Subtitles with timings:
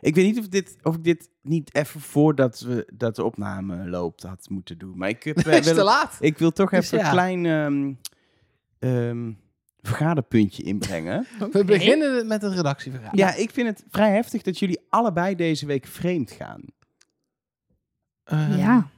[0.00, 3.88] Ik weet niet of, dit, of ik dit niet even voordat we, dat de opname
[3.88, 4.98] loopt had moeten doen.
[4.98, 6.16] Maar ik, heb, eh, Het is te wil, laat.
[6.20, 7.04] ik wil toch Dus even ja.
[7.04, 7.92] een klein ehm,
[8.78, 9.32] ehm,
[9.80, 11.26] vergaderpuntje inbrengen.
[11.52, 13.28] We beginnen met een redactievergadering.
[13.30, 16.62] Ja, ik vind het vrij heftig dat jullie allebei deze week vreemd gaan.
[18.24, 18.90] Eh, Ja,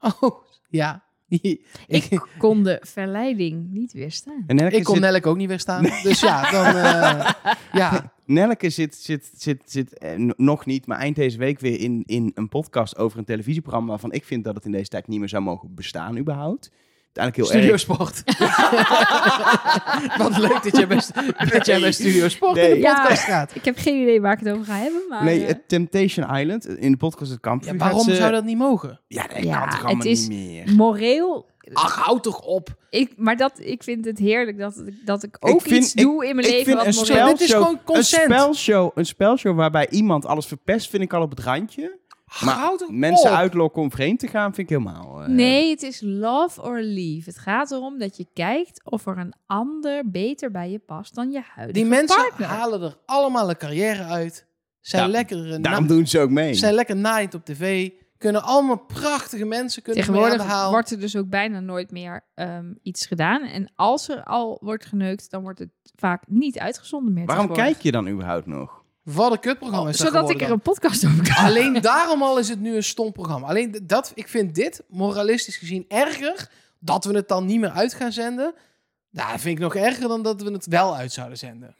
[0.20, 1.04] Oh, ja.
[1.86, 4.44] ik kon de verleiding niet weerstaan.
[4.46, 5.82] En Nelke, Ik kon zit, Nelk ook niet weerstaan.
[5.82, 6.66] Dus ja, dan...
[6.84, 7.30] eh,
[7.72, 12.02] ja, Nelke zit, zit, zit, zit eh, nog niet, maar eind deze week weer in,
[12.06, 15.18] in een podcast over een televisieprogramma waarvan ik vind dat het in deze tijd niet
[15.18, 16.70] meer zou mogen bestaan überhaupt.
[17.12, 17.84] Uiteindelijk heel erg.
[17.84, 18.22] Studiosport.
[20.22, 21.00] Wat leuk dat jij bij,
[21.52, 22.74] dat jij bij Studiosport in Nee.
[22.80, 23.54] de podcast gaat.
[23.54, 25.24] Ik heb geen idee waar ik het over ga hebben, maar...
[25.24, 27.72] Nee, eh, het Temptation Island, in de podcast Het Kampvuur.
[27.72, 29.00] Ja, waarom ze- zou dat niet mogen?
[29.08, 30.74] Ja, dat Ja, kan toch het allemaal is- niet meer.
[30.76, 31.48] moreel...
[31.72, 32.68] Ach, houd toch op.
[32.90, 35.92] Ik, maar dat, ik vind het heerlijk dat, ik- dat ik Ik ook vind- iets
[35.92, 38.22] doe in mijn ik leven vind wat een is gewoon consent.
[38.22, 41.98] Een spelshow, een spelshow waarbij iemand alles verpest, vind ik al op het randje.
[42.44, 43.36] Maar mensen op.
[43.36, 45.22] uitlokken om vreemd te gaan, vind ik helemaal...
[45.22, 47.30] eh, Nee, het is love or leave.
[47.30, 51.30] Het gaat erom dat je kijkt of er een ander beter bij je past dan
[51.30, 52.46] je huidige Die mensen partner.
[52.48, 54.46] halen er allemaal een carrière uit.
[54.80, 56.54] Zijn, Ja, lekker, eh, Daarom doen ze ook mee.
[56.54, 57.90] zijn lekker naaiend op tv.
[58.18, 63.06] Kunnen allemaal prachtige mensen kunnen Tegenwoordig wordt er dus ook bijna nooit meer ehm, iets
[63.06, 63.42] gedaan.
[63.42, 67.26] En als er al wordt geneukt, dan wordt het vaak niet uitgezonden meer.
[67.26, 68.79] Waarom kijk je dan überhaupt nog?
[69.14, 71.44] Wat een kutprogramma is dat Zodat ik er een podcast over kan.
[71.44, 73.46] Alleen daarom al is het nu een stom programma.
[73.46, 77.94] Alleen dat, ik vind dit moralistisch gezien erger dat we het dan niet meer uit
[77.94, 78.54] gaan zenden.
[79.10, 81.76] Nou, dat vind ik nog erger dan dat we het wel uit zouden zenden.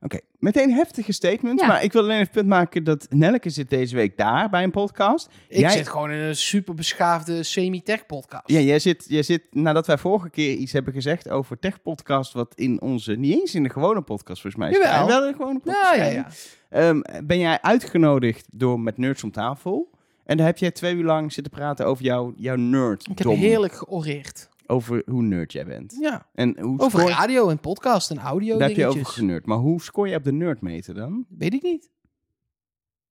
[0.00, 1.60] Oké, meteen heftige statement.
[1.60, 1.66] Ja.
[1.66, 4.62] Maar ik wil alleen even het punt maken dat Nelke zit deze week daar bij
[4.62, 5.28] een podcast.
[5.48, 8.48] Ik Jij- zit gewoon in een super beschaafde semi-tech podcast.
[8.50, 12.52] Ja, jij zit, jij zit, nadat wij vorige keer iets hebben gezegd over tech-podcast, wat
[12.54, 14.76] in onze, niet eens in de gewone podcast volgens mij is.
[14.76, 15.06] Jawel.
[15.06, 15.94] Wel in de gewone podcast.
[15.96, 16.10] ja, ja.
[16.10, 16.28] ja.
[16.70, 19.90] Ehm, ben jij uitgenodigd door Met Nerds om tafel.
[20.24, 23.08] En daar heb jij twee uur lang zitten praten over jouw, jouw nerd.
[23.10, 24.47] Ik heb heerlijk georeerd.
[24.70, 25.96] Over hoe nerd jij bent.
[26.00, 29.46] Ja, En hoe over scoor- radio en podcast en audio daar heb je over generd.
[29.46, 31.26] Maar hoe scoor je op de nerdmeter dan?
[31.28, 31.90] Weet ik niet.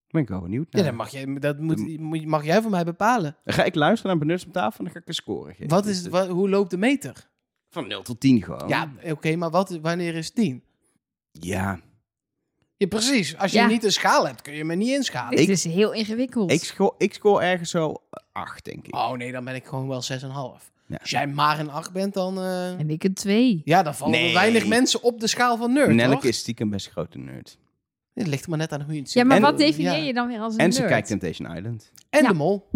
[0.08, 0.88] Ben ik wel benieuwd Ja, naar.
[0.88, 3.36] dat mag, je, dat moet, mag jij van mij bepalen.
[3.44, 5.68] Dan ga ik luisteren naar Nerds om tafel en dan ga ik een score geven.
[5.68, 7.30] Wat is, het- wa- hoe loopt de meter?
[7.70, 8.68] Van 0 tot 10 gewoon.
[8.68, 10.64] Ja, oké, maar wat, wanneer is 10?
[11.32, 11.80] Ja,
[12.78, 13.38] Ja, precies.
[13.38, 13.68] Als je Ja.
[13.68, 15.40] niet een schaal hebt, kun je me niet inschalen.
[15.40, 16.52] Het is heel ingewikkeld.
[16.52, 17.96] ik scoor, ik scoor ergens zo
[18.32, 18.96] 8, denk ik.
[18.96, 20.72] Oh nee, dan ben ik gewoon wel 6,5.
[20.88, 20.98] Ja.
[21.02, 22.38] Als jij maar een 8 bent, dan...
[22.38, 23.62] eh, En ik een twee.
[23.66, 24.28] Ja, dan vallen Nee.
[24.28, 26.24] er weinig mensen op de schaal van nerd, Nelke toch?
[26.24, 27.58] is stiekem best een grote nerd.
[28.14, 29.18] Het ligt er maar net aan hoe je het ziet.
[29.22, 30.04] Ja, maar En- wat definieer ja.
[30.04, 30.92] je dan weer als een En ze nerd?
[30.92, 31.92] kijkt Temptation Island.
[32.10, 32.28] En Ja.
[32.30, 32.68] de mol.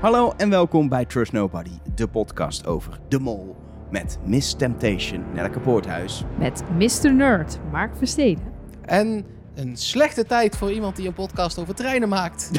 [0.00, 3.56] Hallo en welkom bij Trust Nobody, de podcast over De Mol.
[3.90, 6.24] Met Miss Temptation, Nelke Poorthuis.
[6.38, 7.14] Met Mr.
[7.14, 8.44] Nerd, Mark Versteden.
[8.84, 9.24] En
[9.56, 12.50] een slechte tijd voor iemand die een podcast over treinen maakt.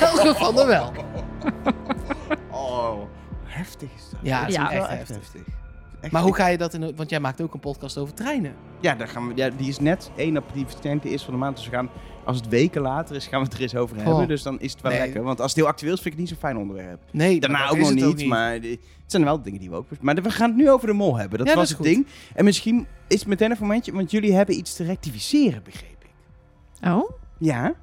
[0.00, 0.92] Elge van der Wel.
[2.50, 2.98] Oh,
[3.44, 4.20] heftig is dat.
[4.22, 5.42] Ja, Dat het is wel echt heftig.
[6.00, 6.96] Echt Maar hoe ga je dat in...
[6.96, 8.54] Want jij maakt ook een podcast over treinen.
[8.80, 10.66] Ja, daar gaan we, ja, die is net één op die
[11.02, 11.56] is van de maand.
[11.56, 11.90] Dus we gaan,
[12.26, 14.28] als het weken later is, gaan we het er eens over hebben.
[14.28, 15.00] Dus dan is het wel Nee.
[15.00, 15.22] lekker.
[15.22, 17.00] Want als het heel actueel is, vind ik het niet zo'n fijn onderwerp.
[17.10, 18.70] Nee, Daarna ook nog niet, maar die-
[19.02, 19.86] het zijn wel dingen die we ook...
[20.00, 21.38] Maar we gaan het nu over de mol hebben.
[21.38, 21.86] Dat Ja, was het goed.
[21.86, 22.06] ding.
[22.34, 26.10] En misschien is het meteen een momentje, want jullie hebben iets te rectificeren, begreep ik.
[26.88, 27.10] Oh?
[27.38, 27.74] Ja?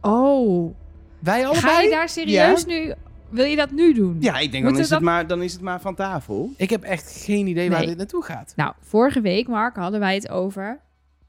[0.00, 0.74] Oh.
[1.18, 1.72] Wij allebei?
[1.74, 2.94] Ga je daar serieus nu...
[3.28, 4.16] Wil je dat nu doen?
[4.20, 6.50] Ja, ik denk dan is, het maar, dan is het maar van tafel.
[6.56, 8.52] Ik heb echt geen idee waar dit naartoe gaat.
[8.56, 10.80] Nou, vorige week, Mark, hadden wij het over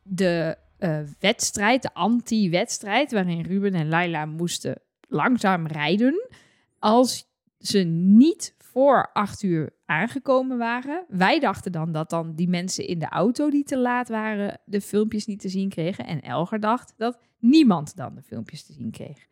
[0.04, 6.30] de eh, wedstrijd, de anti-wedstrijd, waarin Ruben en Laila moesten langzaam rijden.
[6.80, 7.28] Als
[7.60, 11.06] ze niet voor acht uur aangekomen waren.
[11.08, 14.82] Wij dachten dan dat dan die mensen in de auto die te laat waren, de
[14.82, 16.06] filmpjes niet te zien kregen.
[16.06, 19.28] En Elger dacht dat niemand dan de filmpjes te zien kreeg.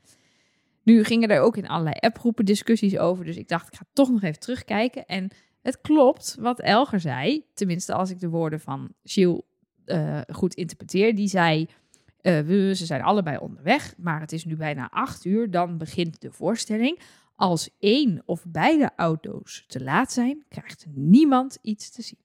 [0.84, 3.25] Nu gingen er ook in allerlei appgroepen discussies over.
[3.25, 5.06] Dus ik dacht, ik ga toch nog even terugkijken.
[5.06, 5.31] En
[5.62, 7.46] het klopt wat Elger zei.
[7.53, 9.41] Tenminste, als ik de woorden van Gilles
[9.87, 11.16] eh, goed interpreteer.
[11.16, 11.67] Die zei,
[12.22, 13.93] eh, we, ze zijn allebei onderweg.
[13.97, 15.51] Maar het is nu bijna acht uur.
[15.51, 16.99] Dan begint de voorstelling.
[17.35, 22.19] Als één of beide auto's te laat zijn, krijgt niemand iets te zien.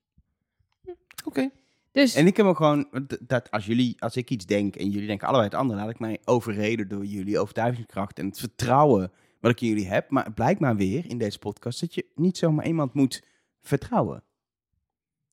[1.25, 1.51] Oké.
[1.93, 2.89] Dus En ik heb ook gewoon,
[3.21, 5.99] dat als jullie, als ik iets denk en jullie denken allebei het andere, laat ik
[5.99, 10.11] mij overreden door jullie overtuigingskracht en het vertrouwen wat ik in jullie heb.
[10.11, 13.23] Maar het blijkt maar weer in deze podcast dat je niet zomaar iemand moet
[13.61, 14.23] vertrouwen.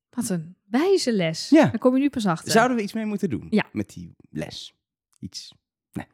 [0.09, 1.49] Wat een wijze les.
[1.49, 1.63] Ja.
[1.65, 2.51] Daar kom je nu pas achter.
[2.51, 3.63] Zouden we iets mee moeten doen Ja.
[3.71, 4.73] met die les?
[5.19, 5.53] Iets.
[5.91, 6.05] Nee,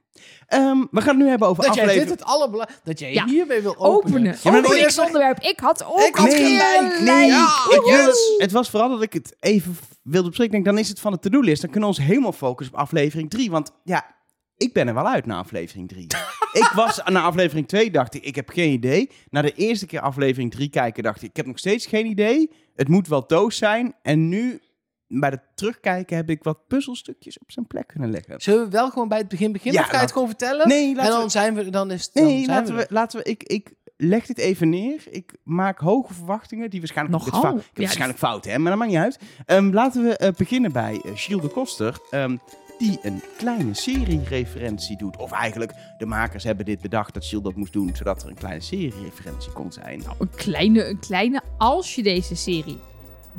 [0.48, 2.12] Ehm, we gaan het nu hebben over Dat jij aflevering...
[2.18, 2.90] dit het allerbelangrijkste...
[2.90, 3.26] Dat jij Ja.
[3.26, 3.96] hiermee wil openen.
[3.96, 4.38] Openen.
[4.44, 5.40] Ja, nee, ik- onderwerp.
[5.40, 7.00] Ik had ook Ik had gelijk.
[7.02, 8.34] Nee, Ja, ik wil yes.
[8.38, 10.64] het, was vooral dat ik het even wilde bespreken.
[10.64, 11.62] Dan is het van de to-do-list.
[11.62, 13.52] Dan kunnen we ons helemaal focussen op aflevering 3.
[13.52, 14.16] Want ja,
[14.58, 16.08] ik ben er wel uit na aflevering 3.
[16.62, 19.12] ik was na aflevering 2, dacht ik, ik heb geen idee.
[19.30, 22.52] Na de eerste keer aflevering 3 kijken, dacht ik, ik heb nog steeds geen idee.
[22.76, 23.96] Het moet wel doos zijn.
[24.02, 24.62] En nu,
[25.08, 28.42] bij het terugkijken, heb ik wat puzzelstukjes op zijn plek kunnen leggen.
[28.42, 29.80] Zullen we wel gewoon bij het begin beginnen?
[29.82, 30.68] Ja, of ga je het gewoon vertellen?
[30.68, 31.30] Nee, en laten dan we...
[31.30, 31.70] zijn we...
[31.70, 34.70] Dan is het, dan Nee, zijn laten we, laten we ik, ik leg dit even
[34.70, 35.04] neer.
[35.10, 37.18] Ik maak hoge verwachtingen, die waarschijnlijk...
[37.18, 37.40] Nogal.
[37.40, 39.20] Ik heb het fout- ik heb Ja, waarschijnlijk fout, hè, maar dat maakt niet uit.
[39.46, 42.38] Ehm, laten we eh, beginnen bij eh Gilles de Koster, ehm,
[42.78, 45.18] die een kleine serie-referentie doet.
[45.18, 48.36] Of eigenlijk, de makers hebben dit bedacht dat Gilles dat moest doen, zodat er een
[48.36, 50.00] kleine serie-referentie kon zijn.
[50.00, 51.42] Nou, een kleine, een kleine.
[51.58, 52.80] Als je deze serie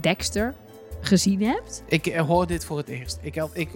[0.01, 0.55] Dexter
[1.01, 1.83] gezien hebt.
[1.87, 3.19] Ik eh, hoor dit voor het eerst.
[3.23, 3.69] Ik, had, ik,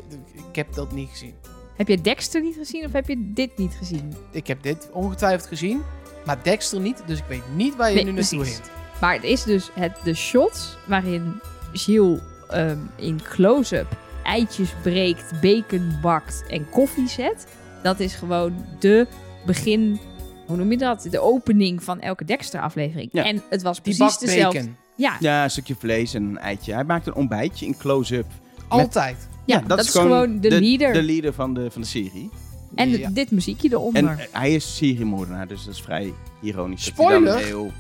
[0.49, 1.35] ik heb dat niet gezien.
[1.77, 4.15] Heb je Dexter niet gezien of heb je dit niet gezien?
[4.31, 5.83] Ik heb dit ongetwijfeld gezien,
[6.27, 7.03] maar Dexter niet.
[7.07, 8.57] Dus ik weet niet waar je Nee, nu naartoe precies.
[8.57, 8.71] hint.
[9.01, 11.41] Maar het is dus het, de shots waarin
[11.73, 17.47] Gilles ehm, in close-up eitjes breekt, bacon bakt en koffie zet.
[17.83, 19.07] Dat is gewoon de
[19.47, 20.01] begin,
[20.47, 21.07] hoe noem je dat?
[21.11, 23.09] De opening van elke Dexter-aflevering.
[23.13, 23.25] Ja.
[23.25, 24.59] En het was Die precies bakt dezelfde.
[24.59, 24.77] bacon.
[24.97, 26.73] Ja, Ja, een stukje vlees en een eitje.
[26.75, 28.27] Hij maakt een ontbijtje in close-up.
[28.69, 29.29] Altijd.
[29.47, 30.93] ja, dat, is gewoon de, leader.
[30.93, 32.31] De leader van de, van de serie.
[32.75, 33.09] en Ja.
[33.11, 34.03] dit muziekje eronder.
[34.09, 36.13] En eh, hij is seriemoordenaar, dus dat is vrij
[36.43, 36.85] ironisch.
[36.85, 37.39] dat hij Spoiler?
[37.39, 37.71] heel-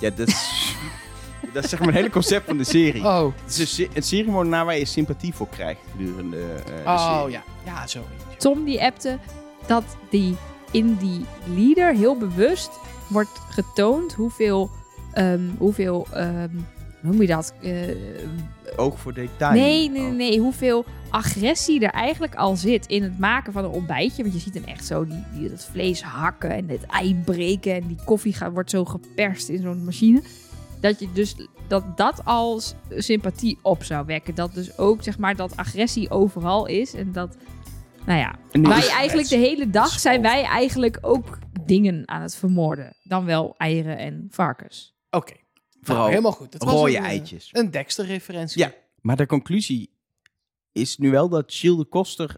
[0.00, 0.55] Ja, dat is,
[1.56, 3.02] dat is zeg maar het hele concept van de serie.
[3.04, 6.82] Oh, Het is een, se- een seriemoordenaar waar je sympathie voor krijgt gedurende eh, de
[6.84, 7.32] oh serie.
[7.32, 7.42] ja.
[7.64, 8.00] Ja, zo.
[8.38, 9.18] Tom die appte
[9.66, 10.36] dat die
[10.70, 11.24] in die
[11.54, 12.70] leader heel bewust
[13.08, 14.70] wordt getoond hoeveel,
[15.12, 16.48] ehm, hoeveel ehm,
[17.00, 17.54] hoe noem je dat?
[17.62, 17.72] Eh,
[18.76, 19.52] Oog voor detail.
[19.52, 20.16] nee, nee, nee, Oh.
[20.16, 24.22] nee, hoeveel agressie er eigenlijk al zit in het maken van een ontbijtje.
[24.22, 27.74] Want je ziet hem echt zo die, die, dat vlees hakken en het ei breken
[27.74, 30.22] en die koffie gaat, wordt zo geperst in zo'n machine.
[30.80, 31.34] Dat je dus
[31.68, 34.34] dat dat als sympathie op zou wekken.
[34.34, 37.36] Dat dus ook zeg maar dat agressie overal is en dat,
[38.06, 42.36] nou ja, wij is- eigenlijk de hele dag zijn wij eigenlijk ook dingen aan het
[42.36, 42.96] vermoorden.
[43.02, 44.94] Dan wel eieren en varkens.
[45.10, 45.32] Oké.
[45.80, 46.52] Vooral Nou, helemaal goed.
[46.52, 47.48] Het was rode een, eh, eitjes.
[47.52, 48.60] Een Dexter-referentie.
[48.62, 49.94] Ja, maar de conclusie
[50.72, 52.36] is nu wel dat Gilles de Koster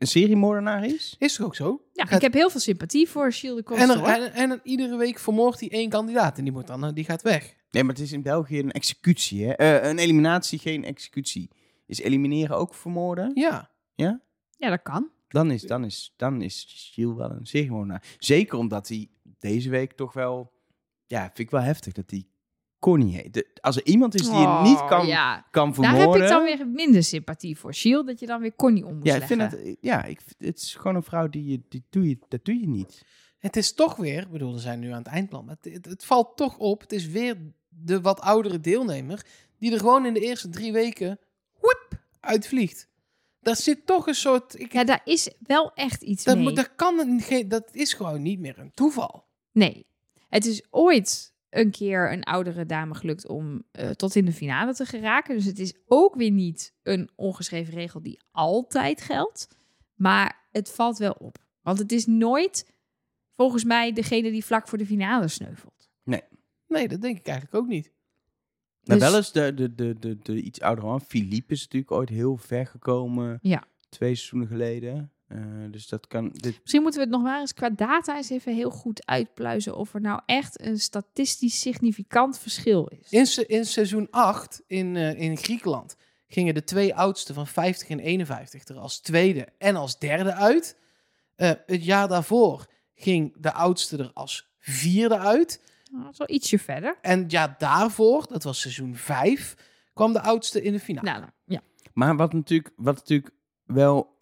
[0.00, 1.16] een seriemoordenaar is.
[1.18, 1.82] Is toch ook zo?
[1.92, 3.90] Ja, Gaat- ik heb heel veel sympathie voor Gilles de En, Koster.
[3.90, 4.08] er, hoor.
[4.26, 6.38] en, en er- iedere week vermoordt hij één kandidaat.
[6.38, 7.54] En die, moet dan, eh, die gaat weg.
[7.70, 9.44] Nee, maar het is in België een executie.
[9.46, 9.52] Hè?
[9.52, 11.50] Eh, een eliminatie, geen executie.
[11.86, 13.30] Is elimineren ook vermoorden?
[13.34, 13.70] Ja.
[13.94, 14.20] Ja?
[14.56, 15.10] Ja, dat kan.
[15.28, 18.02] Dan is, dan is, dan is Gilles wel een seriemoordenaar.
[18.18, 19.08] Zeker omdat hij
[19.38, 20.52] deze week toch wel...
[21.06, 22.26] Ja, vind ik wel heftig dat hij
[22.80, 23.34] Connie heet.
[23.34, 25.46] De- als er iemand is die je Oh, niet kan, ja.
[25.50, 26.12] kan Daar vermoorden...
[26.12, 27.74] heb ik dan weer minder sympathie voor.
[27.74, 30.58] Gilles, dat je dan weer Connie om moet Ja, ik vind het, ja ik, het
[30.58, 33.02] is gewoon een vrouw die je, die doe je, dat doe je niet.
[33.38, 35.44] Het is toch weer, ik bedoel, we zijn nu aan het eindplan.
[35.44, 36.80] Maar het, het, het valt toch op.
[36.80, 37.36] Het is weer
[37.68, 39.26] de wat oudere deelnemer.
[39.58, 41.18] Die er gewoon in de eerste drie weken.
[41.60, 41.88] Woep,
[42.20, 42.88] uitvliegt.
[43.40, 44.60] Daar zit toch een soort.
[44.60, 46.44] Ik, Ja, daar is wel echt iets dat, mee.
[46.44, 49.24] moet, dat, kan dat is gewoon niet meer een toeval.
[49.52, 49.86] Nee.
[50.28, 54.74] Het is ooit een keer een oudere dame gelukt om eh, tot in de finale
[54.74, 55.34] te geraken.
[55.34, 59.48] Dus het is ook weer niet een ongeschreven regel die altijd geldt.
[59.94, 61.38] Maar het valt wel op.
[61.62, 62.72] Want het is nooit,
[63.36, 65.90] volgens mij, degene die vlak voor de finale sneuvelt.
[66.66, 67.92] Nee, dat denk ik eigenlijk ook niet.
[68.82, 71.00] Maar Dus- wel eens de, de, de, de, de iets oudere man.
[71.00, 73.38] Philippe is natuurlijk ooit heel ver gekomen.
[73.42, 73.64] Ja.
[73.88, 75.12] Twee seizoenen geleden.
[75.30, 75.38] Eh,
[75.70, 76.30] dus dat kan...
[76.32, 79.76] Dit, Misschien moeten we het nog maar eens qua data eens even heel goed uitpluizen
[79.76, 83.10] of er nou echt een statistisch significant verschil is.
[83.10, 85.96] In, se- in seizoen 8 in, eh, in Griekenland
[86.28, 90.76] gingen de twee oudsten van 50 en 51 er als tweede en als derde uit.
[91.36, 95.62] Eh, het jaar daarvoor ging de oudste er als vierde uit.
[95.90, 96.98] Nou, dat is wel ietsje verder.
[97.02, 99.54] En het jaar daarvoor, dat was seizoen 5,
[99.94, 101.06] kwam de oudste in de finale.
[101.06, 101.60] Nou, nou, ja.
[101.92, 103.30] maar wat natuurlijk, wat natuurlijk
[103.64, 104.18] wel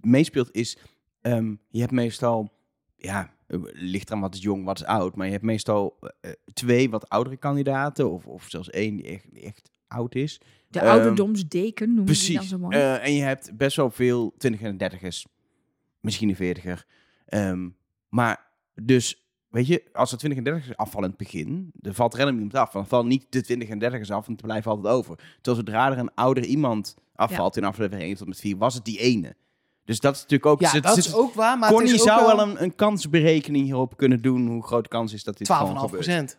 [0.00, 0.78] meespeelt is...
[1.20, 2.54] ehm, je hebt meestal...
[2.96, 5.16] Ja, eh, ligt aan wat is jong, wat is oud.
[5.16, 8.10] Maar je hebt meestal eh, twee wat oudere kandidaten.
[8.10, 10.40] Of, of zelfs één die echt, die echt oud is.
[10.68, 12.48] De Ehm, ouderdomsdeken noemen die dan Precies.
[12.50, 12.76] zo mooi.
[12.76, 15.26] Eh, en je hebt best wel veel 20 en 30ers.
[16.00, 16.86] Misschien een 40er.
[17.26, 17.68] Ehm,
[18.08, 22.14] maar dus, weet je, als er 20 en 30ers afvallen in het begin, er valt
[22.14, 22.72] random iemand af.
[22.72, 25.16] Dan vallen niet de 20 en 30ers af, want er blijven altijd over.
[25.16, 28.84] Terwijl zodra er een ouder iemand afvalt in aflevering 1 tot met 4, was het
[28.84, 29.36] die ene.
[29.86, 30.60] Dus dat is natuurlijk ook...
[30.60, 31.58] Ja, dat is ook waar.
[31.58, 34.62] Maar het Connie is ook zou wel wel een, een kansberekening hierop kunnen doen, hoe
[34.64, 35.90] groot de kans is dat dit gewoon 12,5 gebeurt.
[35.92, 36.38] procent.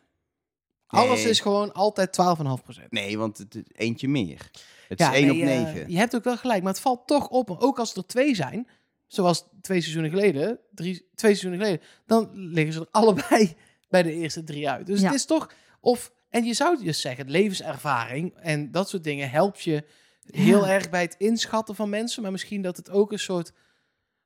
[0.88, 2.92] Alles is gewoon altijd 12,5 procent.
[2.92, 4.50] Nee, want het, het- eentje meer.
[4.88, 5.92] Het Ja, is 1 nee, op eh, 9.
[5.92, 7.50] je hebt ook wel gelijk, maar het valt toch op.
[7.60, 8.68] Ook als er twee zijn,
[9.08, 13.56] zoals twee seizoenen geleden, drie, twee seizoenen geleden, dan liggen ze er allebei
[13.90, 14.86] bij de eerste drie uit.
[14.88, 15.06] Dus Ja.
[15.06, 19.62] het is toch, of, en je zou dus zeggen, levenservaring en dat soort dingen helpt
[19.64, 19.84] je
[20.32, 20.72] heel Ja.
[20.74, 23.54] erg bij het inschatten van mensen, maar misschien dat het ook een soort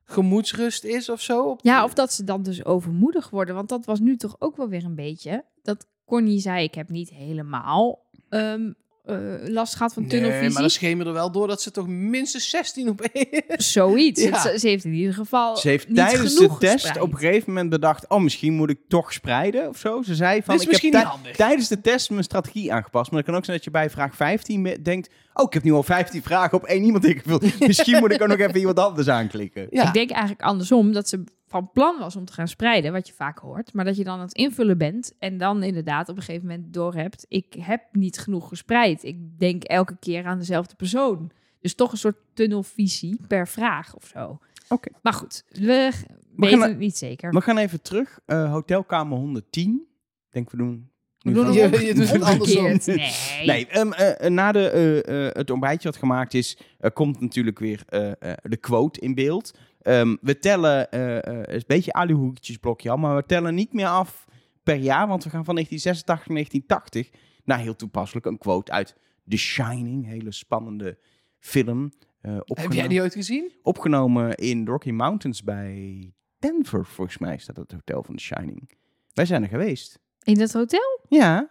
[0.04, 1.42] gemoedsrust is of zo.
[1.50, 3.54] Op Ja, of dat ze dan dus overmoedig worden.
[3.54, 5.44] Want dat was nu toch ook wel weer een beetje.
[5.62, 8.72] Dat Connie zei, ik heb niet helemaal ehm,
[9.04, 9.16] eh,
[9.46, 10.50] last gehad van Nee, tunnelvisie.
[10.52, 13.42] maar dan schemerde er wel door dat ze toch minstens 16 op één.
[13.56, 14.22] Zoiets.
[14.22, 14.40] Ja.
[14.40, 17.00] Ze, ze heeft in ieder geval Ze heeft niet tijdens de test gespreid.
[17.00, 18.08] op een gegeven moment bedacht...
[18.08, 20.02] oh, misschien moet ik toch spreiden of zo.
[20.02, 21.36] Ze zei van, ik heb misschien niet tij- handig.
[21.36, 23.10] tijdens de test mijn strategie aangepast.
[23.10, 25.10] Maar het kan ook zijn dat je bij vraag 15 me- denkt...
[25.34, 27.58] oh, ik heb nu al 15 vragen op één iemand ingevuld.
[27.66, 29.66] misschien moet ik ook nog even iemand anders aanklikken.
[29.70, 29.86] Ja.
[29.86, 33.12] Ik denk eigenlijk andersom, dat ze van plan was om te gaan spreiden, wat je
[33.12, 33.72] vaak hoort.
[33.72, 36.74] Maar dat je dan aan het invullen bent en dan inderdaad op een gegeven moment
[36.74, 39.04] doorhebt, ik heb niet genoeg gespreid.
[39.04, 41.30] Ik denk elke keer aan dezelfde persoon.
[41.60, 44.38] Dus toch een soort tunnelvisie per vraag of zo.
[44.68, 44.88] Oké.
[45.02, 45.92] Maar goed, we We
[46.36, 47.30] weten gaan- het niet zeker.
[47.30, 48.18] We gaan even terug.
[48.26, 49.86] Eh, hotelkamer 110.
[50.26, 50.90] Ik denk we doen...
[51.18, 52.64] We nu Je- je doet het andersom.
[52.64, 52.86] Omgekeerd.
[53.36, 53.46] Nee.
[53.46, 57.82] Nee, ehm, eh, eh, na de, het ontbijtje wat gemaakt is, eh, komt natuurlijk weer
[57.88, 59.58] eh, eh, de quote in beeld.
[59.82, 64.24] Ehm, we tellen, eh, eh, een beetje aluhoekjesblokje al, maar we tellen niet meer af
[64.62, 67.10] per jaar, want we gaan van 1986 naar 1980
[67.44, 68.96] naar heel toepasselijk een quote uit
[69.28, 70.98] The Shining, hele spannende
[71.38, 71.92] film.
[72.20, 73.52] eh, Heb jij die ooit gezien?
[73.62, 78.70] Opgenomen in de Rocky Mountains bij Denver, volgens mij staat het hotel van The Shining.
[79.12, 79.98] Wij zijn er geweest.
[80.22, 81.00] In het hotel?
[81.08, 81.48] Ja,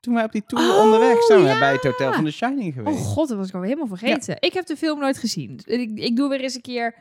[0.00, 1.58] toen wij op die tour Oh, onderweg zijn we ja.
[1.58, 2.98] bij het hotel van The Shining geweest.
[2.98, 4.36] Oh god, dat was ik alweer helemaal vergeten.
[4.40, 5.60] Ik heb de film nooit gezien.
[5.64, 6.94] Ik, ik doe weer eens een keer...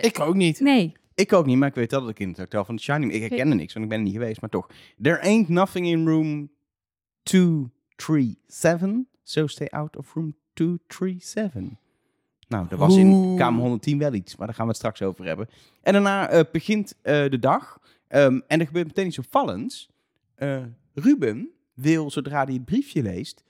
[0.00, 0.60] Ik ook niet.
[0.60, 0.92] Nee.
[1.14, 3.12] Ik ook niet, maar ik weet wel dat ik in het hotel van The Shining...
[3.12, 4.68] Ik herkende niks, want ik ben er niet geweest, maar toch.
[5.02, 6.50] There ain't nothing in room
[7.22, 8.90] 237,
[9.22, 11.62] so stay out of room 237.
[12.48, 15.24] Nou, er was in kamer 110 wel iets, maar daar gaan we het straks over
[15.24, 15.48] hebben.
[15.82, 19.90] En daarna eh, begint eh, de dag ehm, en er gebeurt meteen iets opvallends.
[20.34, 20.62] Eh,
[20.94, 23.44] Ruben wil, zodra hij het briefje leest,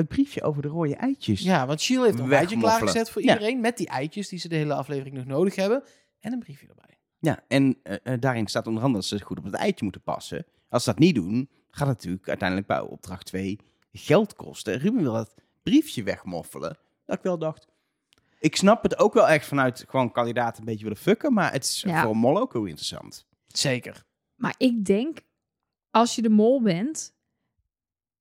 [0.00, 1.40] het briefje over de rode eitjes.
[1.40, 2.78] Ja, want Shield heeft een eitje Wegmoffelen.
[2.78, 3.32] klaargezet voor Ja.
[3.32, 3.60] iedereen.
[3.60, 5.82] Met die eitjes die ze de hele aflevering nog nodig hebben.
[6.20, 6.98] En een briefje erbij.
[7.18, 10.02] Ja, en eh, eh, daarin staat onder andere dat ze goed op het eitje moeten
[10.02, 10.46] passen.
[10.68, 13.58] Als ze dat niet doen, gaat het natuurlijk uiteindelijk bij opdracht 2
[13.92, 14.78] geld kosten.
[14.78, 16.78] Ruben wil dat briefje wegmoffelen.
[17.04, 17.66] Dat ik wel dacht,
[18.40, 21.64] ik snap het ook wel echt vanuit gewoon kandidaten een beetje willen fucken, maar het
[21.64, 22.02] is Ja.
[22.02, 23.26] voor een mol ook heel interessant.
[23.46, 24.04] Zeker.
[24.34, 25.20] Maar ik denk,
[25.90, 27.12] als je de mol bent...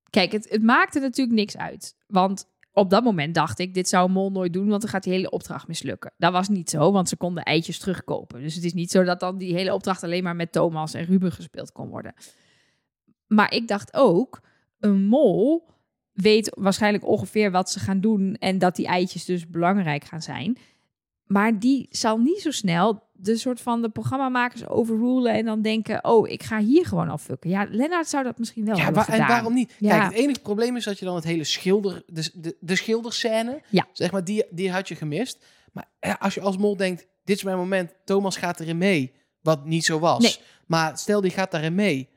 [0.09, 1.95] Kijk, het, maakte natuurlijk niks uit.
[2.07, 5.13] Want op dat moment dacht ik, dit zou mol nooit doen, want dan gaat die
[5.13, 6.13] hele opdracht mislukken.
[6.17, 8.41] Dat was niet zo, want ze konden eitjes terugkopen.
[8.41, 11.05] Dus het is niet zo dat dan die hele opdracht alleen maar met Thomas en
[11.05, 12.13] Ruben gespeeld kon worden.
[13.27, 14.41] Maar ik dacht ook,
[14.79, 15.67] een mol
[16.13, 20.57] weet waarschijnlijk ongeveer wat ze gaan doen en dat die eitjes dus belangrijk gaan zijn.
[21.29, 26.03] Maar die zal niet zo snel de soort van de programmamakers overrulen en dan denken,
[26.05, 27.49] oh, ik ga hier gewoon al fucken.
[27.49, 29.75] Ja, Lennart zou dat misschien wel Ja, en waarom niet?
[29.79, 29.89] Ja.
[29.89, 33.61] Kijk, het enige probleem is dat je dan het hele schilder, de, de, de schilderscène,
[33.69, 33.87] Ja.
[33.93, 35.45] zeg maar, die, die had je gemist.
[35.71, 39.13] Maar ja, als je als mol denkt, dit is mijn moment, Thomas gaat erin mee,
[39.41, 40.19] wat niet zo was.
[40.19, 40.35] Nee.
[40.67, 42.09] Maar stel, die gaat daarin mee.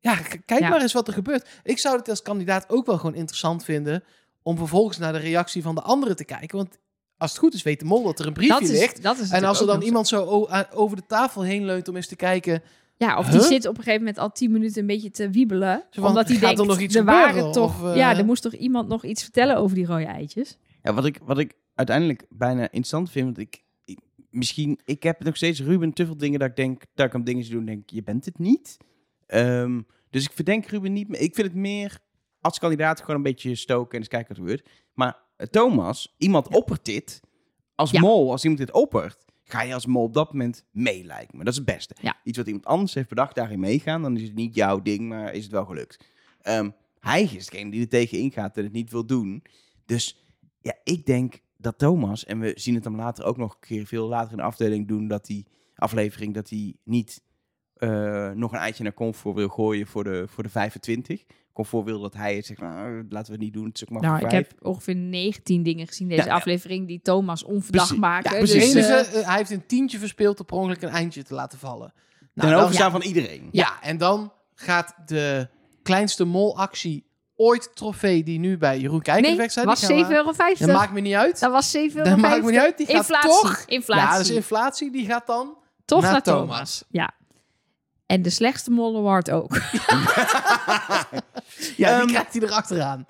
[0.00, 0.68] Ja, kijk Ja.
[0.68, 1.48] maar eens wat er gebeurt.
[1.62, 4.04] Ik zou het als kandidaat ook wel gewoon interessant vinden
[4.42, 6.56] om vervolgens naar de reactie van de anderen te kijken.
[6.58, 6.78] Want
[7.22, 9.02] als het goed is, weet de mol dat er een briefje dat is, ligt.
[9.02, 12.06] dat is En als er dan iemand zo over de tafel heen leunt om eens
[12.06, 12.62] te kijken...
[12.96, 15.84] Ja, of die zit op een gegeven moment al tien minuten een beetje te wiebelen.
[15.90, 17.52] Zo omdat hij er denkt, nog iets er waren gebeuren?
[17.52, 20.58] toch, Of, eh, ja, er moest toch iemand nog iets vertellen over die rode eitjes.
[20.82, 23.98] Ja, wat ik, wat ik uiteindelijk bijna interessant vind, want ik, ik-
[24.30, 27.24] misschien, ik heb nog steeds Ruben te veel dingen dat ik denk, dat ik hem
[27.24, 28.76] dingen zie doen, denk ik, je bent het niet.
[29.26, 31.20] Ehm, dus ik verdenk Ruben niet meer.
[31.20, 31.98] Ik vind het meer
[32.40, 34.68] als kandidaat gewoon een beetje stoken en eens kijken wat er gebeurt.
[34.94, 35.16] Maar
[35.50, 37.20] Thomas, iemand oppert dit,
[37.74, 41.32] als mol, als iemand dit oppert, ga je als mol op dat moment mee, lijkt
[41.32, 41.38] me.
[41.38, 41.94] Dat is het beste.
[42.24, 45.34] Iets wat iemand anders heeft bedacht, daarin meegaan, dan is het niet jouw ding, maar
[45.34, 46.04] is het wel gelukt.
[46.40, 46.70] Ehm,
[47.00, 49.42] hij is degene die er tegen ingaat en het niet wil doen.
[49.86, 50.26] Dus
[50.60, 53.86] ja, ik denk dat Thomas, en we zien het dan later ook nog een keer
[53.86, 57.22] veel later in de afdeling doen, dat die aflevering, dat hij niet
[57.82, 61.22] eh, nog een eitje naar Comfort wil gooien voor de, voor de 25.
[61.52, 63.90] Comfort wil dat hij het zegt, nou, laten we het niet doen, het is ook
[63.90, 64.48] maar Nou, ik vijf.
[64.48, 66.34] heb ongeveer 19 dingen gezien deze Ja, ja.
[66.34, 68.30] aflevering die Thomas onverdacht maken.
[68.30, 68.72] Ja, Het precies.
[68.72, 71.34] Dus, enige, eh, eh, hij heeft een tientje verspeeld om per ongeluk een eindje te
[71.34, 71.92] laten vallen.
[72.34, 73.48] Nou, Ten dan- overstaan van iedereen.
[73.52, 75.48] Ja, en dan gaat de
[75.82, 79.64] kleinste molactie ooit trofee die nu bij Jeroen Kijkers nee, wegstaat.
[79.64, 80.72] was die gaan we- 7,50 euro.
[80.72, 81.40] Dat maakt me niet uit.
[81.40, 82.08] Dat was 7,50 euro.
[82.10, 82.76] Dat maakt me niet uit.
[82.76, 83.62] Die gaat toch...
[83.66, 84.02] Inflatie.
[84.12, 85.56] Ja, dus inflatie die gaat dan...
[85.84, 86.46] toch naar naar Thomas.
[86.48, 86.84] Thomas.
[86.90, 87.10] Ja.
[88.12, 89.56] En de slechtste Mol Award ook.
[91.76, 93.06] Ja, Ehm, die krijgt hij erachteraan.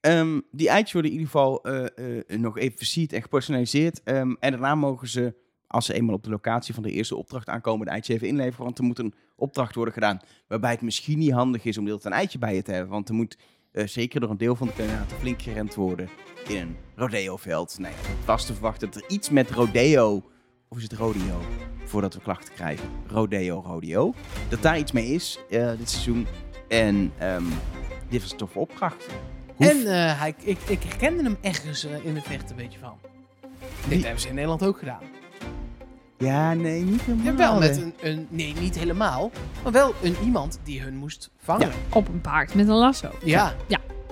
[0.00, 4.02] Ehm, die eitjes worden in ieder geval eh, eh, nog even versierd en gepersonaliseerd.
[4.02, 5.34] Ehm, en daarna mogen ze
[5.66, 8.64] als ze eenmaal op de locatie van de eerste opdracht aankomen, de eitje even inleveren.
[8.64, 12.04] Want er moet een opdracht worden gedaan waarbij het misschien niet handig is om deelt
[12.04, 12.90] een eitje bij je te hebben.
[12.90, 13.36] Want er moet
[13.72, 16.08] eh, zeker door een deel van de kandidaten flink gerend worden
[16.48, 17.78] in een rodeo-veld.
[17.78, 20.22] Nee, het was te verwachten dat er iets met rodeo,
[20.74, 21.40] of is het rodeo,
[21.84, 22.88] voordat we klachten krijgen.
[23.06, 24.14] Rodeo, rodeo.
[24.48, 26.26] Dat daar iets mee is eh, dit seizoen.
[26.68, 27.44] En ehm,
[28.08, 29.06] dit was een toffe opdracht.
[29.58, 32.94] En eh, hij, ik, ik herkende hem ergens eh, in de verte een beetje van.
[33.88, 35.00] Dit hebben ze in Nederland ook gedaan.
[36.18, 37.24] Ja, nee, niet helemaal.
[37.26, 38.26] Ja, wel met een, een...
[38.30, 39.30] Nee, niet helemaal.
[39.62, 41.70] Maar wel een iemand die hun moest vangen.
[41.92, 43.10] Op een paard met een lasso.
[43.24, 43.54] Ja.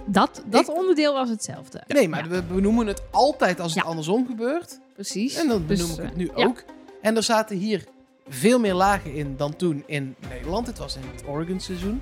[0.07, 1.83] Dat, dat Ik- onderdeel was hetzelfde.
[1.87, 2.29] Nee, maar Ja.
[2.31, 3.89] we benoemen het altijd als het Ja.
[3.89, 4.81] andersom gebeurt.
[5.03, 5.35] Precies.
[5.37, 6.45] En Dus, benoem ik eh, het nu ja.
[6.45, 6.65] ook.
[7.03, 7.85] En er zaten hier
[8.29, 10.67] veel meer lagen in dan toen in Nederland.
[10.67, 12.01] Het was in het Oregon seizoen.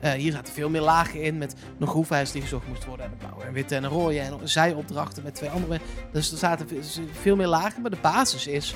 [0.00, 3.06] Eh, hier zaten veel meer lagen in met nog hoefijzers die gezocht moesten worden.
[3.06, 4.18] En een blauwe, en witte en een rode.
[4.18, 5.80] En zijopdrachten met twee andere.
[6.12, 7.82] Dus er zaten ve- veel meer lagen.
[7.82, 8.74] Maar de basis is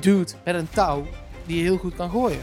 [0.00, 1.06] dude met een touw
[1.46, 2.40] die je heel goed kan gooien.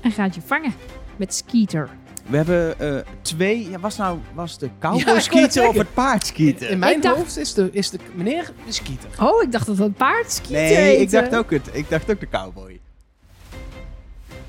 [0.00, 0.74] En gaat je vangen
[1.16, 1.88] met Skeeter.
[2.28, 3.70] We hebben eh, twee.
[3.70, 6.68] Ja, was nou was de Ja, cowboy het skieten of het paard skieten?
[6.70, 9.10] In mijn dacht- hoofd is de, is de meneer de skieter.
[9.20, 11.68] Oh, ik dacht dat dat paard Skeeter Nee, ik dacht ook het.
[11.72, 12.80] Ik dacht ook de cowboy.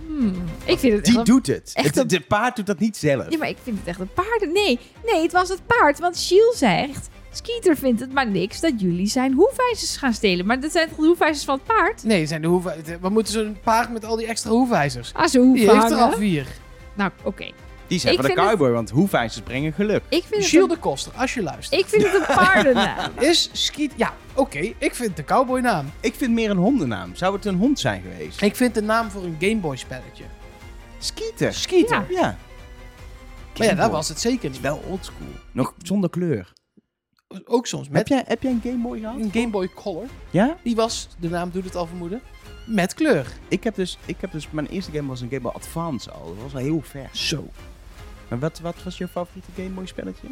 [0.07, 0.33] Hmm,
[0.65, 1.71] Ik vind het echt Die doet het.
[1.73, 3.25] echt het een- de paard doet dat niet zelf.
[3.29, 4.49] Ja, maar ik vind het echt een paard.
[4.53, 5.99] Nee, nee, het was het paard.
[5.99, 7.09] Want Shiel zegt...
[7.31, 10.45] Skeeter vindt het maar niks dat jullie zijn hoefijzers gaan stelen.
[10.45, 12.03] Maar dat zijn toch de hoefijzers van het paard?
[12.03, 12.97] Nee, zijn de hoefijzers.
[13.01, 15.13] Wat moeten zo'n paard met al die extra hoefijzers?
[15.13, 16.45] Ah, zo Die hoeven heeft er al vier.
[16.93, 17.45] Nou, oké.
[17.89, 20.03] Die zijn Ik van de het- cowboy, want hoefijzers brengen geluk.
[20.09, 21.81] Ik vind een, de Koster, als je luistert.
[21.81, 23.11] ik vind het een paardennaam.
[23.19, 23.91] Is Skeet...
[23.95, 24.73] Ja, oké.
[24.77, 25.91] Ik vind de cowboy naam.
[25.99, 27.15] Ik vind meer een hondennaam.
[27.15, 28.41] Zou het een hond zijn geweest?
[28.41, 30.23] Ik vind de naam voor een Gameboy spelletje.
[30.97, 31.53] Skeeter.
[31.53, 32.05] Skeeter.
[32.09, 32.15] Ja.
[32.21, 32.21] Ja.
[32.21, 33.89] Maar ja, dat Gameboy.
[33.89, 34.55] was het zeker Het niet.
[34.55, 35.27] is wel oldschool.
[35.51, 36.53] Nog zonder kleur.
[37.45, 39.15] Ook soms Heb met jij, heb jij een Game Boy gehad?
[39.15, 40.05] een Game Boy Color.
[40.29, 40.57] Ja?
[40.63, 42.21] Die was, de naam doet het al vermoeden,
[42.65, 43.25] met kleur.
[43.47, 46.25] Ik heb dus, ik heb dus mijn eerste game was een Game Boy Advance al.
[46.25, 47.09] Dat was al heel ver.
[47.11, 47.47] Zo.
[48.29, 50.27] Maar wat, wat was je favoriete Game Boy spelletje?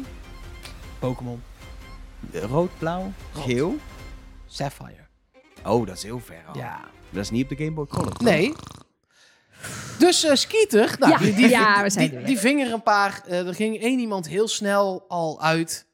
[0.98, 1.42] Pokémon.
[2.32, 3.44] Eh, Rood, blauw, Rood.
[3.44, 3.76] geel.
[4.46, 5.06] Sapphire.
[5.64, 6.56] Oh, dat is heel ver al.
[6.56, 6.88] Ja.
[7.10, 8.12] Dat is niet op de Game Boy Color.
[8.12, 8.20] toch?
[8.20, 8.52] Nee.
[9.98, 12.38] Dus eh Skeeter, nou, Ja, die, die, ja, die, we zijn die, die weer.
[12.38, 13.22] ving er een paar.
[13.26, 15.86] eh, er ging één iemand heel snel al uit.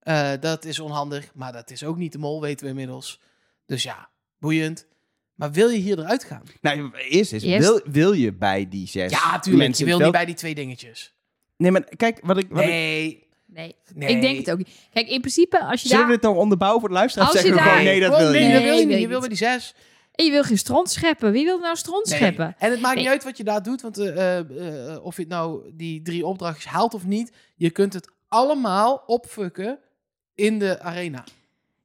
[0.00, 3.20] Eh, dat is onhandig, maar dat is ook niet de mol, weten we inmiddels.
[3.66, 4.86] Dus ja, boeiend.
[5.34, 6.42] Maar wil je hier eruit gaan?
[6.60, 9.64] Nou, eerst is, Eerst- Wil, wil je bij die zes Ja, tuurlijk.
[9.64, 11.14] mensen Je wil niet bij die twee dingetjes.
[11.60, 12.46] Nee, maar kijk, wat ik...
[12.50, 13.28] Wat ik Nee.
[13.46, 14.08] Nee, nee.
[14.14, 14.68] ik denk het ook niet.
[14.92, 16.14] Kijk, in principe, als je Zullen daar...
[16.14, 17.26] we dit nog onderbouwen voor de luisteraar?
[17.28, 18.52] Als zeggen je we gewoon, daar- nee, dat wil je nee, niet.
[18.52, 19.00] dat wil je Nee, niet.
[19.02, 19.74] Je wil bij die zes.
[20.14, 21.32] En je wil geen stront scheppen.
[21.32, 22.16] Wie wil nou stront Nee.
[22.18, 22.54] scheppen?
[22.58, 23.04] En het maakt Nee.
[23.04, 26.26] niet uit wat je daar doet, want eh, eh, of je het nou die drie
[26.26, 29.78] opdrachtjes haalt of niet, je kunt het allemaal opfukken
[30.34, 31.24] in de arena.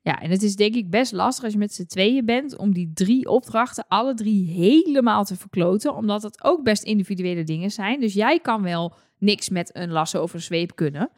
[0.01, 2.57] Ja, en het is denk ik best lastig als je met z'n tweeën bent...
[2.57, 5.95] om die drie opdrachten alle drie helemaal te verkloten.
[5.95, 7.99] Omdat het ook best individuele dingen zijn.
[7.99, 8.93] Dus jij kan wel
[9.25, 11.09] niks met een lasso of een zweep kunnen.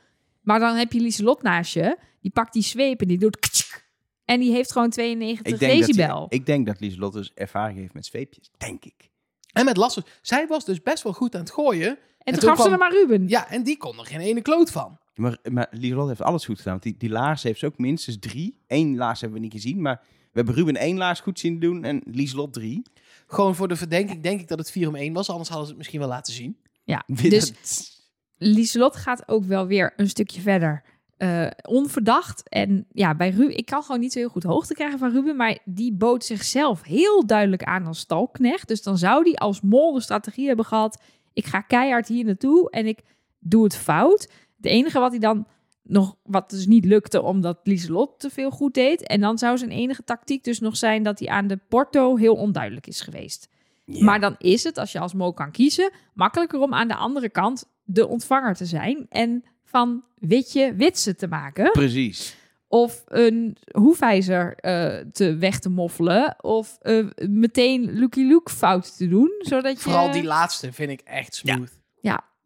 [0.41, 1.98] Maar dan heb je Lieselot naast je.
[2.22, 3.39] Die pakt die zweep en die doet...
[3.39, 3.86] ktsk.
[4.26, 6.26] En die heeft gewoon 92 Ik denk, dat, decibel.
[6.30, 8.52] ik denk dat Lieselot dus ervaring heeft met zweepjes.
[8.58, 9.10] Denk ik.
[9.54, 11.89] En met Lasso, zij was dus best wel goed aan het gooien.
[11.89, 13.28] en en toen toen gaf ze kwam- er maar Ruben.
[13.28, 15.00] Ja, en die kon er geen ene kloot van.
[15.15, 16.72] Maar, maar Lieselot heeft alles goed gedaan.
[16.72, 18.58] Want die, die laars heeft ze ook minstens drie.
[18.67, 19.82] Eén laars hebben we niet gezien.
[19.82, 22.82] Maar we hebben Ruben één laars goed zien doen en Lieselot drie.
[23.28, 25.72] Gewoon voor de verdenking denk ik dat het 4 om 1 was, anders hadden ze
[25.72, 26.58] het misschien wel laten zien.
[26.84, 27.96] Ja, dus dat-
[28.38, 30.84] Lieselot gaat ook wel weer een stukje verder.
[31.17, 32.50] eh, onverdacht.
[32.50, 35.36] En ja, bij Ruben, ik kan gewoon niet zo heel goed hoogte krijgen van Ruben,
[35.36, 38.67] maar die bood zichzelf heel duidelijk aan als stalknecht.
[38.67, 41.02] Dus dan zou die als mol de strategie hebben gehad:
[41.34, 43.04] ik ga keihard hier naartoe en ik
[43.39, 44.32] doe het fout.
[44.58, 45.47] Het enige wat hij dan
[45.84, 49.08] nog, wat dus niet lukte, omdat Lieselot te veel goed deed.
[49.08, 52.36] En dan zou zijn enige tactiek dus nog zijn dat hij aan de Porto heel
[52.36, 53.50] onduidelijk is geweest.
[53.86, 57.30] Maar dan is het, als je als mol kan kiezen, makkelijker om aan de andere
[57.30, 61.71] kant de ontvanger te zijn en van witje witse te maken.
[61.71, 62.36] Precies.
[62.67, 66.43] Of een hoefijzer eh, te weg te moffelen.
[66.43, 69.32] Of eh, meteen Lucky Luke fout te doen.
[69.39, 69.80] Zodat je...
[69.80, 71.80] Vooral die laatste vind ik echt smooth.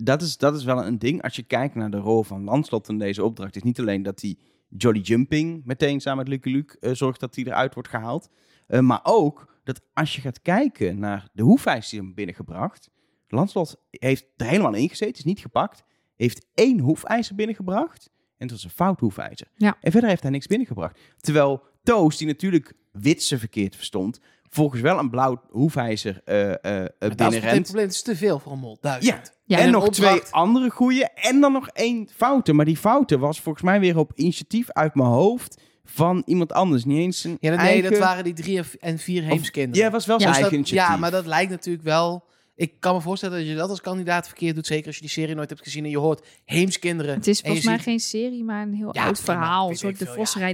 [0.03, 1.21] Dat is, dat is wel een ding.
[1.21, 4.21] Als je kijkt naar de rol van Landslot in deze opdracht, is niet alleen dat
[4.21, 4.37] hij
[4.69, 8.29] Jolly Jumping meteen samen met Lucky Luke eh, zorgt dat hij eruit wordt gehaald.
[8.67, 12.89] eh, maar ook dat als je gaat kijken naar de hoefijzers die hem binnengebracht.
[13.31, 15.83] Landslot heeft er helemaal in gezeten, is niet gepakt.
[16.15, 18.09] Heeft één hoefijzer binnengebracht.
[18.37, 19.47] En dat was een fout hoefijzer.
[19.55, 19.77] Ja.
[19.81, 20.99] En verder heeft hij niks binnengebracht.
[21.17, 26.89] Terwijl Toast, die natuurlijk witse verkeerd verstond, volgens wel een blauw hoefijzer eh eh, Maar
[26.99, 27.63] dat is het binnenrent.
[27.63, 28.77] probleem, het is te veel voor een mol.
[28.81, 29.37] Duizend.
[29.45, 31.05] Ja, en nog opdracht- twee andere goeie.
[31.09, 32.53] En dan nog één foute.
[32.53, 36.85] Maar die foute was volgens mij weer op initiatief uit mijn hoofd van iemand anders.
[36.85, 37.91] Niet eens zijn Ja, dat- nee, eigen...
[37.91, 39.77] dat waren die drie en vier Heemskinderen.
[39.77, 40.93] Ja, het was wel zijn Dus eigen dat- initiatief.
[40.95, 42.29] ja, maar dat lijkt natuurlijk wel...
[42.55, 44.65] Ik kan me voorstellen dat je dat als kandidaat verkeerd doet.
[44.65, 47.15] Zeker als je die serie nooit hebt gezien en je hoort Heemskinderen.
[47.15, 49.69] Het is volgens mij ziet- geen serie, maar een heel Ja, oud verhaal.
[49.69, 50.47] Een soort de veel, Vos ja.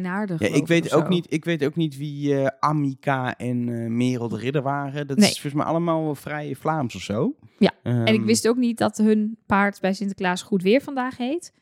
[0.55, 4.37] Ik weet, ook niet, ik weet ook niet wie eh Amika en eh Merel de
[4.37, 5.07] Ridder waren.
[5.07, 5.25] Dat Nee.
[5.29, 7.35] is volgens mij allemaal vrij Vlaams of zo.
[7.59, 11.17] Ja, Ehm, En ik wist ook niet dat hun paard bij Sinterklaas goed weer vandaag
[11.17, 11.53] heet.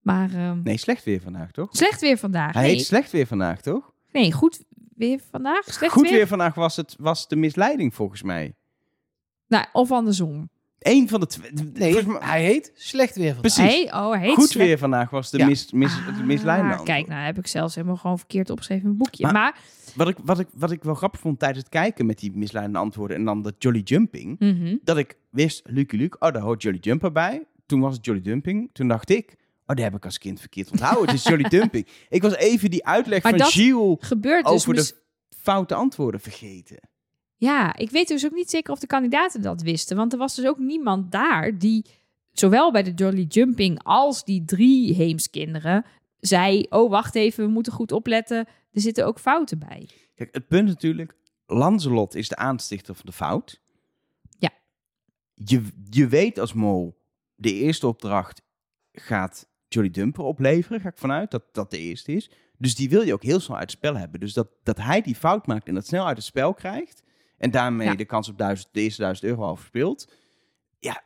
[0.00, 1.68] Maar ehm, Nee, slecht weer vandaag, toch?
[1.70, 2.52] slecht weer vandaag.
[2.52, 3.92] Hij nee, heet slecht weer vandaag, toch?
[4.12, 4.64] nee, goed
[4.96, 5.64] weer vandaag.
[5.64, 6.12] Slecht Goed weer.
[6.12, 8.54] weer vandaag was, het, was de misleiding, volgens mij.
[9.50, 10.48] Nou, of andersom.
[10.78, 11.50] Eén van de twee.
[11.52, 13.54] Nee, volgens mij- hij heet Slecht Weer vandaag.
[13.54, 13.74] Precies.
[13.74, 15.46] Hij, oh, hij heet Goed slecht- weer vandaag was de Ja.
[15.46, 15.92] mis, mis,
[16.46, 16.82] Ah.
[16.84, 19.22] Kijk, nou heb ik zelfs helemaal gewoon verkeerd opgeschreven in een boekje.
[19.24, 19.58] Maar- Maar,
[19.94, 22.78] Wat ik, wat, ik, wat ik wel grappig vond tijdens het kijken met die misleidende
[22.78, 24.76] antwoorden en dan dat Jolly Jumping, mhm.
[24.84, 27.44] dat ik wist, Lucky Luke, oh, daar hoort Jolly Jumper bij.
[27.66, 28.70] Toen was het Jolly Dumping.
[28.72, 29.36] Toen dacht ik,
[29.66, 31.04] oh, daar heb ik als kind verkeerd onthouden.
[31.06, 31.86] het is Jolly Dumping.
[32.08, 33.52] Ik was even die uitleg Maar van dat
[34.00, 34.94] gebeurt dus over de
[35.36, 36.78] foute antwoorden vergeten.
[37.40, 39.96] Ja, ik weet dus ook niet zeker of de kandidaten dat wisten.
[39.96, 41.84] Want er was dus ook niemand daar die,
[42.32, 45.84] zowel bij de Jolly Jumping als die drie Heemskinderen,
[46.18, 48.36] zei: Oh, wacht even, we moeten goed opletten.
[48.72, 49.88] Er zitten ook fouten bij.
[50.14, 51.14] Kijk, het punt natuurlijk,
[51.46, 53.60] Lancelot is de aanstichter van de fout.
[54.38, 54.50] Ja.
[55.34, 56.98] Je, je weet als mol,
[57.34, 58.42] de eerste opdracht
[58.92, 62.30] gaat Jolly Dumper opleveren, ga ik vanuit, dat dat de eerste is.
[62.58, 64.20] Dus die wil je ook heel snel uit het spel hebben.
[64.20, 67.02] Dus dat, dat hij die fout maakt en dat snel uit het spel krijgt,
[67.40, 67.94] en daarmee Ja.
[67.94, 70.12] de kans op duizend, de eerste duizend euro al verspeelt.
[70.78, 71.02] Ja,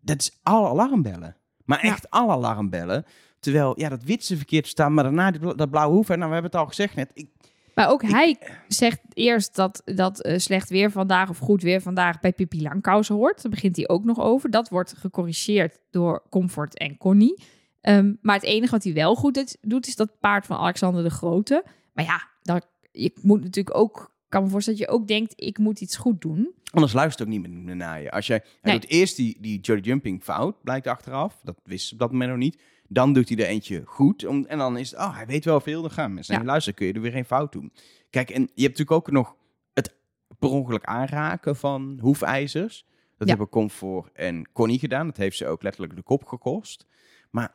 [0.00, 1.36] dat is alle alarmbellen.
[1.64, 1.90] Maar Ja.
[1.92, 3.04] echt alle alarmbellen.
[3.40, 6.06] Terwijl, ja, dat wit ze verkeerd staan, maar daarna dat blauwe hoef.
[6.08, 7.10] Nou, we hebben het al gezegd net.
[7.14, 7.28] Ik,
[7.74, 8.36] Maar ook hij
[8.68, 13.08] zegt eerst dat, dat eh, slecht weer vandaag of goed weer vandaag bij Pippi Langkous
[13.08, 13.42] hoort.
[13.42, 14.50] Daar begint hij ook nog over.
[14.50, 17.42] Dat wordt gecorrigeerd door Comfort en Connie.
[17.80, 21.10] Ehm, maar het enige wat hij wel goed doet- is dat paard van Alexander de
[21.10, 21.64] Grote.
[21.92, 22.60] Maar ja, dan,
[22.92, 26.20] je moet natuurlijk ook, kan me voorstellen dat je ook denkt, ik moet iets goed
[26.20, 26.54] doen.
[26.70, 28.10] Anders luistert ook niet meer naar je.
[28.10, 28.80] Als jij, hij Nee.
[28.80, 31.40] doet eerst die, die Jolly Jumping fout, blijkt achteraf.
[31.42, 32.62] Dat wist op dat moment nog niet.
[32.88, 34.26] Dan doet hij er eentje goed.
[34.26, 35.80] Om, en dan is het, oh, hij weet wel veel.
[35.82, 36.34] Dan gaan mensen.
[36.34, 36.40] Ja.
[36.40, 37.72] Nee, luister, kun je er weer geen fout doen.
[38.10, 39.36] Kijk, en je hebt natuurlijk ook nog
[39.72, 39.94] het
[40.38, 42.84] per ongeluk aanraken van hoefijzers.
[43.16, 43.34] Dat Ja.
[43.34, 45.06] hebben Comfort en Connie gedaan.
[45.06, 46.86] Dat heeft ze ook letterlijk de kop gekost.
[47.30, 47.54] Maar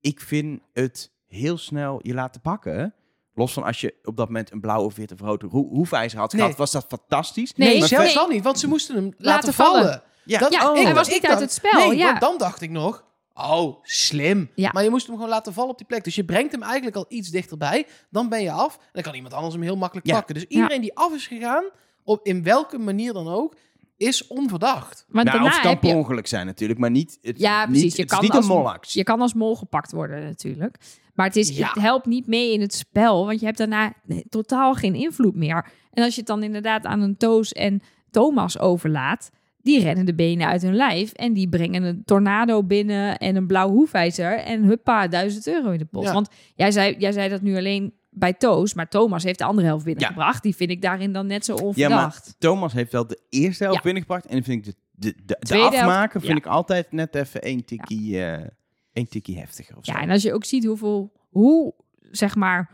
[0.00, 2.94] ik vind het heel snel je laten pakken.
[3.40, 6.18] Los van als je op dat moment een blauw of witte of rode hoe- hoefijzer
[6.18, 6.42] had Nee.
[6.42, 7.54] gehad, was dat fantastisch.
[7.54, 8.14] Nee, Nee, Maar zelfs nee.
[8.14, 9.82] dan niet, want ze moesten hem laten, Laten vallen.
[9.82, 10.02] vallen.
[10.24, 10.82] Ja, Dat- Ja, oh.
[10.82, 11.88] hij was ik niet uit dacht- het spel.
[11.88, 12.06] Nee, ja.
[12.06, 14.50] want dan dacht ik nog, oh, slim.
[14.54, 14.70] Ja.
[14.72, 16.04] Maar je moest hem gewoon laten vallen op die plek.
[16.04, 17.86] Dus je brengt hem eigenlijk al iets dichterbij.
[18.10, 18.78] Dan ben je af.
[18.92, 20.14] Dan kan iemand anders hem heel makkelijk Ja.
[20.14, 20.34] pakken.
[20.34, 21.64] Dus iedereen die af is gegaan,
[22.04, 23.54] op, in welke manier dan ook,
[24.00, 25.04] is onverdacht.
[25.08, 27.18] Want nou, of daarna het kan heb per je, ongeluk zijn natuurlijk, maar niet.
[27.22, 27.94] Het, Ja, niet, precies.
[27.96, 28.98] Je het kan is niet als- een molactie.
[28.98, 30.76] je kan als mol gepakt worden natuurlijk.
[31.14, 31.66] Maar het, is, Ja.
[31.72, 35.34] het helpt niet mee in het spel, want je hebt daarna nee, totaal geen invloed
[35.36, 35.70] meer.
[35.92, 39.30] En als je het dan inderdaad aan een Toos en Thomas overlaat,
[39.62, 43.46] die rennen de benen uit hun lijf en die brengen een tornado binnen en een
[43.46, 46.06] blauw hoefijzer en huppa, duizend euro in de post.
[46.06, 46.12] Ja.
[46.12, 49.66] Want jij zei, jij zei dat nu alleen bij Toos, maar Thomas heeft de andere
[49.66, 50.42] helft binnengebracht.
[50.42, 52.34] Die vind ik daarin dan net zo Ja, maar onverdacht.
[52.38, 53.84] Thomas heeft wel de eerste helft Ja.
[53.84, 54.26] binnengebracht.
[54.26, 56.38] En dan vind ik de, de, de, de Tweede helft, afmaken vind ja.
[56.38, 58.46] ik altijd net even één tikkie, eh,
[58.92, 59.76] één tikkie heftiger.
[59.76, 59.92] Of zo.
[59.92, 61.74] Ja, en als je ook ziet hoeveel, hoe
[62.10, 62.70] zeg maar,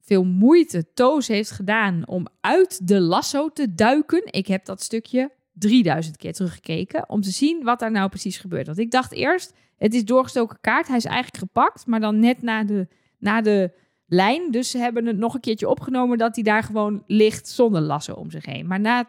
[0.00, 4.22] veel moeite Toos heeft gedaan om uit de lasso te duiken.
[4.24, 8.66] Ik heb dat stukje 3000 keer teruggekeken om te zien wat daar nou precies gebeurt.
[8.66, 12.42] Want ik dacht eerst, het is doorgestoken kaart, hij is eigenlijk gepakt, maar dan net
[12.42, 13.72] na de, na de
[14.10, 14.50] lijn.
[14.50, 18.12] Dus ze hebben het nog een keertje opgenomen dat hij daar gewoon ligt zonder lasso
[18.12, 18.66] om zich heen.
[18.66, 19.08] Maar na,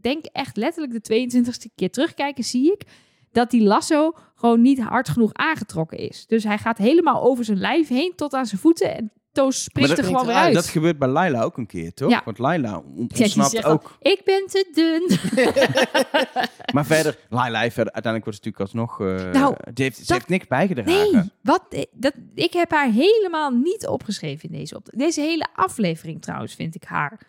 [0.00, 2.84] denk echt letterlijk de 22e keer terugkijken, zie ik
[3.32, 6.26] dat die lasso gewoon niet hard genoeg aangetrokken is.
[6.26, 9.88] Dus hij gaat helemaal over zijn lijf heen tot aan zijn voeten en Toos springt
[9.90, 10.54] dat er gewoon weer uit.
[10.54, 12.10] Dat gebeurt bij Laila ook een keer, toch?
[12.10, 12.22] Ja.
[12.24, 13.96] Want Laila Ja, ontsnapt al, ook.
[14.00, 15.18] ik ben te dun.
[16.74, 19.00] Maar verder, Laila heeft verder, uiteindelijk wordt ze natuurlijk alsnog...
[19.00, 21.12] eh Nou, die heeft, ze heeft niks bijgedragen.
[21.12, 24.98] Nee, wat, dat, ik heb haar helemaal niet opgeschreven in deze opdracht.
[24.98, 27.20] Deze hele aflevering trouwens vind ik haar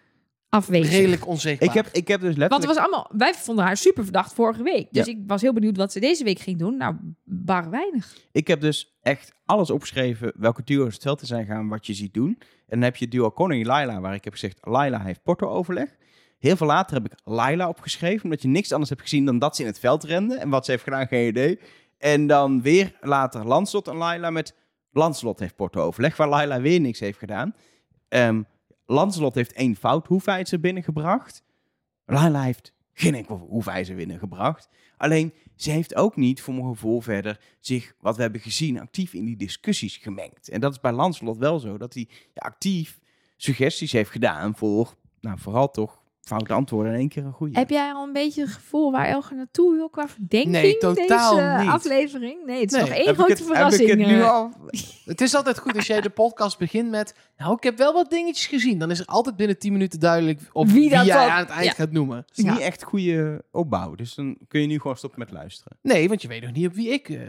[0.53, 0.91] afwezig.
[0.91, 1.69] Redelijk onzichtbaar.
[1.69, 2.69] Ik heb, ik heb dus Want letterlijk...
[2.69, 4.87] het was allemaal, wij vonden haar super verdacht vorige week.
[4.91, 5.11] Dus Ja.
[5.11, 6.77] ik was heel benieuwd wat ze deze week ging doen.
[6.77, 8.17] Nou, bar weinig.
[8.31, 11.93] Ik heb dus echt alles opgeschreven welke duo's het veld te zijn gaan, wat je
[11.93, 12.37] ziet doen.
[12.39, 15.89] En dan heb je duo Connie Laila, waar ik heb gezegd, Laila heeft Porto-overleg.
[16.39, 19.55] Heel veel later heb ik Laila opgeschreven, omdat je niks anders hebt gezien dan dat
[19.55, 20.35] ze in het veld rende.
[20.35, 21.59] En wat ze heeft gedaan, geen idee.
[21.97, 24.55] En dan weer later Lanslot en Laila met
[24.91, 27.55] Lanslot heeft Porto-overleg, waar Laila weer niks heeft gedaan.
[28.09, 28.41] Ehm
[28.85, 31.43] Lanslot heeft één fout hoefijzer binnengebracht.
[32.05, 34.69] Laila heeft geen enkel hoefijzer winnen gebracht.
[34.97, 39.13] Alleen, ze heeft ook niet, voor mijn gevoel, verder zich, wat we hebben gezien, actief
[39.13, 40.49] in die discussies gemengd.
[40.49, 42.99] En dat is bij Lancelot wel zo, dat hij ja, actief
[43.37, 47.59] suggesties heeft gedaan voor, nou, vooral toch foute antwoorden in één keer een goede.
[47.59, 51.35] Heb jij al een beetje het gevoel waar Elge naartoe wil qua verdenking Nee, totaal
[51.35, 51.69] deze niet.
[51.71, 52.45] aflevering?
[52.45, 52.89] Nee, het is Nee.
[52.89, 53.89] nog één grote het- heb ik verrassing.
[53.89, 54.29] het nu eh.
[54.31, 54.51] al?
[55.05, 57.15] Het is altijd goed als jij de podcast begint met...
[57.37, 58.77] Nou, ik heb wel wat dingetjes gezien.
[58.79, 61.39] Dan is er altijd binnen 10 minuten duidelijk op Wie wie, dat jij dan- aan
[61.39, 61.71] het eind Ja.
[61.71, 62.17] gaat noemen.
[62.17, 62.51] Het is Ja.
[62.51, 65.77] niet echt goede opbouw, dus dan kun je nu gewoon stoppen met luisteren.
[65.81, 67.09] Nee, want je weet nog niet op wie ik...
[67.09, 67.21] eh,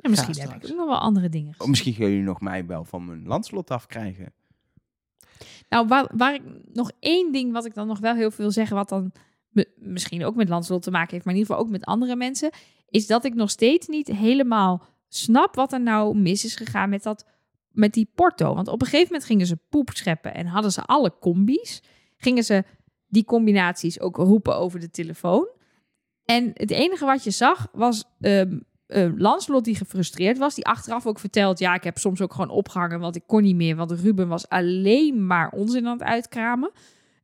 [0.00, 1.54] En misschien heb ik nog wel andere dingen.
[1.58, 4.32] Of misschien gaan jullie nog mij wel van mijn landslot afkrijgen.
[5.68, 8.50] Nou, waar, waar ik nog één ding wat ik dan nog wel heel veel wil
[8.50, 9.12] zeggen, wat dan
[9.76, 12.50] misschien ook met Lancelot te maken heeft, maar in ieder geval ook met andere mensen,
[12.88, 17.02] is dat ik nog steeds niet helemaal snap wat er nou mis is gegaan met,
[17.02, 17.26] dat,
[17.70, 18.54] met die porto.
[18.54, 21.82] Want op een gegeven moment gingen ze poep scheppen en hadden ze alle combi's.
[22.16, 22.64] Gingen ze
[23.06, 25.48] die combinaties ook roepen over de telefoon.
[26.24, 30.54] En het enige wat je zag was ehm eh, Lancelot die gefrustreerd was.
[30.54, 33.56] Die achteraf ook vertelt, ja, ik heb soms ook gewoon opgehangen, want ik kon niet
[33.56, 33.76] meer.
[33.76, 36.70] Want Ruben was alleen maar onzin aan het uitkramen.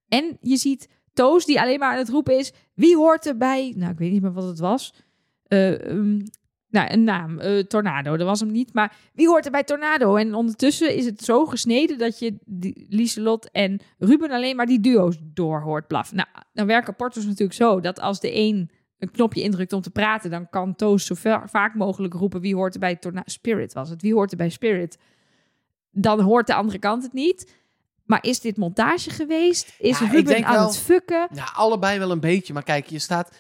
[0.09, 3.73] En je ziet Toos die alleen maar aan het roepen is, wie hoort erbij?
[3.77, 4.95] Nou, ik weet niet meer wat het was.
[5.49, 6.19] Ehm,
[6.69, 8.75] nou, een naam, eh, Tornado, dat was hem niet.
[8.75, 10.17] Maar wie hoort er bij Tornado?
[10.17, 12.39] En ondertussen is het zo gesneden dat je
[12.89, 16.17] Lieselot en Ruben alleen maar die duo's door hoort blaffen.
[16.17, 18.71] Nou, dan werken porto's natuurlijk zo dat als de een
[19.03, 22.55] een knopje indrukt om te praten, dan kan Toos zo va- vaak mogelijk roepen wie
[22.55, 23.29] hoort er bij Tornado.
[23.31, 24.03] Spirit was het.
[24.03, 24.99] Wie hoort er bij Spirit?
[25.91, 27.55] Dan hoort de andere kant het niet.
[28.05, 29.75] Maar is dit montage geweest?
[29.79, 31.29] Is Ja, Ruben aan wel- het fucken?
[31.33, 32.53] Ja, allebei wel een beetje.
[32.53, 33.31] Maar kijk, je staat...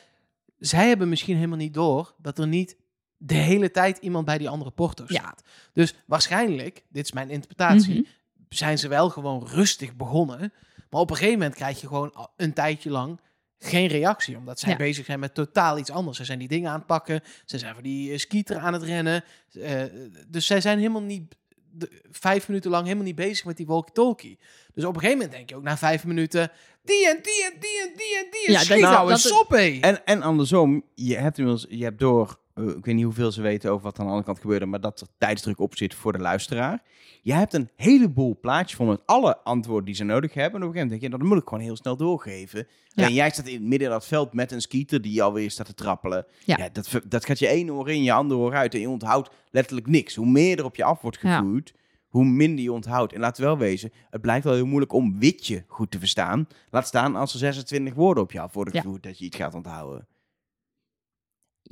[0.59, 2.77] Zij hebben misschien helemaal niet door dat er niet
[3.17, 5.21] de hele tijd iemand bij die andere porto Ja.
[5.21, 5.43] staat.
[5.73, 8.11] Dus waarschijnlijk, dit is mijn interpretatie, Mhm.
[8.49, 10.53] zijn ze wel gewoon rustig begonnen.
[10.91, 13.21] Maar op een gegeven moment krijg je gewoon een tijdje lang
[13.65, 14.37] geen reactie.
[14.37, 14.77] Omdat zij Ja.
[14.77, 16.17] bezig zijn met totaal iets anders.
[16.17, 17.21] Ze zijn die dingen aan het pakken.
[17.45, 19.25] Ze zijn voor die eh, skieter aan het rennen.
[19.53, 19.83] Eh,
[20.29, 21.35] dus zij zijn helemaal niet
[21.71, 24.39] de, vijf minuten lang helemaal niet bezig met die walkie-talkie.
[24.75, 26.51] Dus op een gegeven moment denk je ook na vijf minuten...
[26.85, 28.51] Die en die en die en die en die.
[28.51, 29.79] Ja, Schiet nou, nou eens op, hé.
[29.81, 33.71] En, en andersom, je hebt inmiddels, je hebt door, ik weet niet hoeveel ze weten
[33.71, 36.19] over wat aan de andere kant gebeurde, maar dat er tijdsdruk op zit voor de
[36.19, 36.83] luisteraar.
[37.23, 40.61] Je hebt een heleboel plaatjes van met alle antwoorden die ze nodig hebben.
[40.61, 42.67] En op een gegeven moment denk je, nou, dat moet ik gewoon heel snel doorgeven.
[42.89, 43.05] Ja.
[43.07, 45.67] En jij staat in het midden in dat veld met een skieter die alweer staat
[45.67, 46.27] te trappelen.
[46.45, 46.57] Ja.
[46.59, 46.69] Ja.
[46.73, 48.75] dat, dat gaat je één oor in, je andere oor uit.
[48.75, 50.15] En je onthoudt letterlijk niks.
[50.15, 51.39] Hoe meer er op je af wordt Ja.
[51.39, 51.75] gevoerd,
[52.09, 53.13] hoe minder je onthoudt.
[53.13, 56.47] En laten we wel wezen, het blijkt wel heel moeilijk om witje goed te verstaan.
[56.71, 59.55] Laat staan als er 26 woorden op je af worden gevoerd, dat je iets gaat
[59.55, 60.07] onthouden.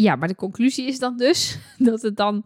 [0.02, 2.44] Ja, maar de conclusie is dan dus dat het dan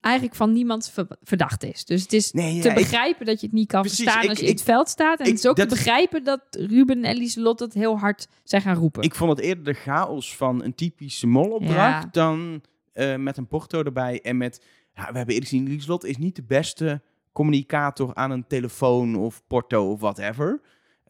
[0.00, 1.84] eigenlijk van niemand ver- verdacht is.
[1.84, 4.22] Dus het is Nee, ja, te ik- begrijpen dat je het niet kan Precies, verstaan
[4.22, 5.18] ik- als je in ik- het veld staat.
[5.20, 8.62] En het is ook dat te begrijpen dat Ruben en Lieselot het heel hard zijn
[8.62, 9.02] gaan roepen.
[9.02, 12.08] Ik vond het eerder de chaos van een typische molopdracht Ja.
[12.12, 14.20] dan eh, met een porto erbij.
[14.22, 18.46] En met, ja, we hebben eerder gezien, Lieslot is niet de beste communicator aan een
[18.46, 20.60] telefoon of porto of whatever.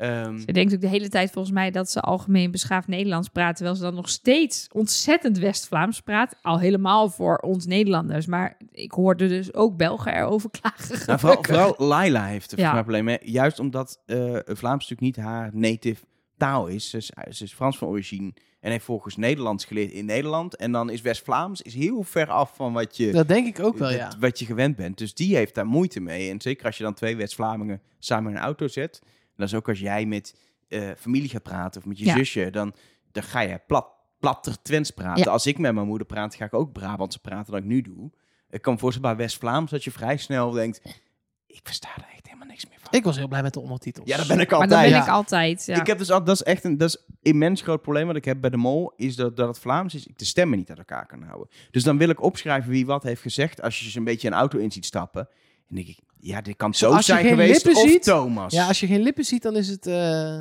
[0.00, 3.54] Ehm, Ze denkt ook de hele tijd volgens mij dat ze algemeen beschaafd Nederlands praat,
[3.56, 6.34] terwijl ze dan nog steeds ontzettend West-Vlaams praat.
[6.42, 8.26] Al helemaal voor ons Nederlanders.
[8.26, 10.98] Maar ik hoorde dus ook Belgen erover klagen.
[11.06, 12.72] nou, vooral, vooral Laila heeft er Ja.
[12.72, 13.30] problemen mee.
[13.32, 16.04] Juist omdat eh, Vlaams natuurlijk niet haar native
[16.36, 16.90] taal is.
[16.90, 17.10] Ze, is.
[17.30, 20.56] ze is Frans van origine en heeft volgens Nederlands geleerd in Nederland.
[20.56, 23.12] En dan is West-Vlaams is heel ver af van wat je...
[23.12, 24.12] Dat denk ik ook wel, ja.
[24.20, 24.98] Wat je gewend bent.
[24.98, 26.30] Dus die heeft daar moeite mee.
[26.30, 29.02] En zeker als je dan twee West-Vlamingen samen in een auto zet.
[29.40, 32.16] Dat is ook als jij met eh, familie gaat praten of met je Ja.
[32.16, 32.50] zusje.
[32.50, 32.74] Dan,
[33.12, 33.86] dan ga je plat,
[34.18, 35.24] platter Twents praten.
[35.24, 35.30] Ja.
[35.30, 38.10] Als ik met mijn moeder praat, ga ik ook Brabantse praten dan ik nu doe.
[38.50, 40.98] Ik kan me voorstellen bij West-Vlaams dat je vrij snel denkt...
[41.46, 42.92] Ik versta er echt helemaal niks meer van.
[42.98, 44.08] Ik was heel blij met de ondertitels.
[44.08, 44.80] ja, dat ben ik maar altijd.
[44.80, 45.02] dat ben Ja.
[45.02, 45.64] ik altijd.
[45.66, 45.80] Ja.
[45.80, 48.16] Ik heb dus al, dat is echt een, dat is een immens groot probleem wat
[48.16, 50.68] ik heb bij de mol, is dat, dat het Vlaams is, ik de stemmen niet
[50.68, 51.48] uit elkaar kan houden.
[51.70, 54.34] Dus dan wil ik opschrijven wie wat heeft gezegd, als je ze een beetje een
[54.34, 55.28] auto in ziet stappen.
[55.68, 58.52] En denk ik, ja, dit kan Zo, zijn geen geweest lippen of ziet- Thomas.
[58.52, 59.86] Ja, als je geen lippen ziet, dan is het...
[59.86, 60.40] eh,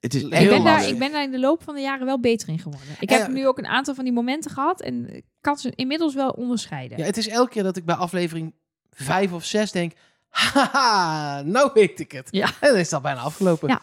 [0.00, 0.92] het is Ik ik, heel ben daar, lastig.
[0.92, 2.88] ik ben daar in de loop van de jaren wel beter in geworden.
[3.00, 3.28] Ik heb ja.
[3.32, 6.98] nu ook een aantal van die momenten gehad en ik kan ze inmiddels wel onderscheiden.
[6.98, 8.54] Ja, het is elke keer dat ik bij aflevering
[8.90, 9.92] vijf of zes denk...
[10.28, 12.28] Haha, nou weet ik het.
[12.30, 12.46] Ja.
[12.60, 13.68] En dan is dat bijna afgelopen.
[13.68, 13.80] Ja.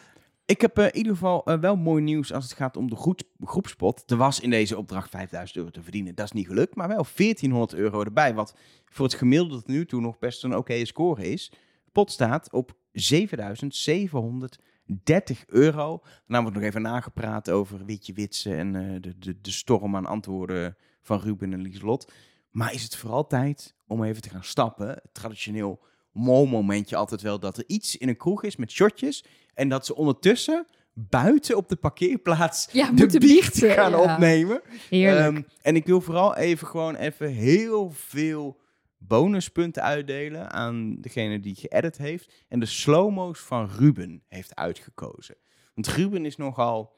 [0.50, 2.96] Ik heb eh, in ieder geval eh, wel mooi nieuws als het gaat om de
[2.96, 4.12] groep, groepspot.
[4.12, 6.16] Er was in deze opdracht 5000 euro te verdienen.
[6.16, 8.34] Dat is niet gelukt, maar wel 1400 euro erbij.
[8.34, 11.52] Wat voor het gemiddelde nu toe nog best een oké score is.
[11.92, 16.02] Pot staat op 7730 euro.
[16.28, 20.06] Daarna wordt nog even nagepraat over Witje Witsen en eh, de, de, de storm aan
[20.06, 22.12] antwoorden van Ruben en Lieslot.
[22.50, 25.02] Maar is het vooral tijd om even te gaan stappen?
[25.12, 25.80] Traditioneel
[26.12, 29.24] mol-momentje altijd wel dat er iets in een kroeg is met shotjes.
[29.54, 34.14] En dat ze ondertussen buiten op de parkeerplaats Ja, de biecht biechten, gaan ja.
[34.14, 34.62] opnemen.
[34.90, 35.36] Heerlijk.
[35.36, 38.60] Ehm, en ik wil vooral even gewoon even heel veel
[38.98, 42.46] bonuspunten uitdelen aan degene die geëdit heeft.
[42.48, 45.36] En de slow-mo's van Ruben heeft uitgekozen.
[45.74, 46.98] Want Ruben is nogal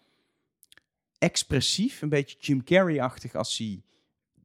[1.17, 3.83] expressief, een beetje Jim Carrey-achtig als hij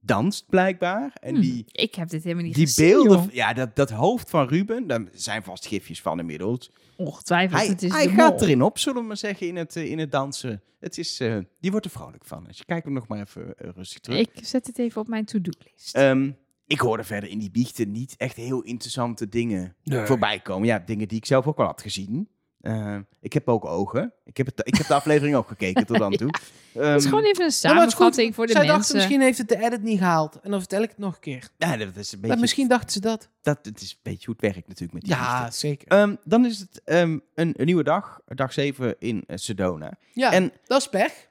[0.07, 1.17] danst blijkbaar.
[1.21, 3.33] En Hm, die, ik heb dit helemaal niet die gezien, beelden, joh.
[3.33, 6.71] ja, dat, dat hoofd van Ruben, daar zijn vast gifjes van inmiddels.
[6.97, 8.43] Ongetwijfeld, Hij, het is hij de gaat mol.
[8.43, 10.63] erin op, zullen we maar zeggen, in het, eh, in het dansen.
[10.81, 12.45] Het is, eh, die wordt er vrolijk van.
[12.45, 14.19] Dus je kijkt hem nog maar even eh, rustig terug.
[14.19, 15.95] Ik zet het even op mijn to-do-list.
[15.95, 16.31] Ehm,
[16.67, 20.67] ik hoorde verder in die biechten niet echt heel interessante dingen voorbij komen.
[20.69, 22.29] Ja, dingen die ik zelf ook wel had gezien.
[22.67, 24.13] Eh, ik heb ook ogen.
[24.25, 26.27] Ik heb, het, ik heb de aflevering ook gekeken tot dan toe.
[26.29, 28.97] het is Ehm, gewoon even een samenvatting voor de Zij dachten mensen.
[28.97, 30.41] misschien heeft het de edit niet gehaald.
[30.43, 31.49] En dan vertel ik het nog een keer.
[31.57, 33.29] ja, dat is een beetje, Maar misschien dachten ze dat.
[33.43, 35.89] dat, het is een beetje hoe het werkt natuurlijk met die Ja, zeker.
[35.89, 39.93] Ehm, dan is het ehm, een, een nieuwe dag, dag 7 in eh, Sedona.
[40.13, 41.29] ja, en- dat is pech.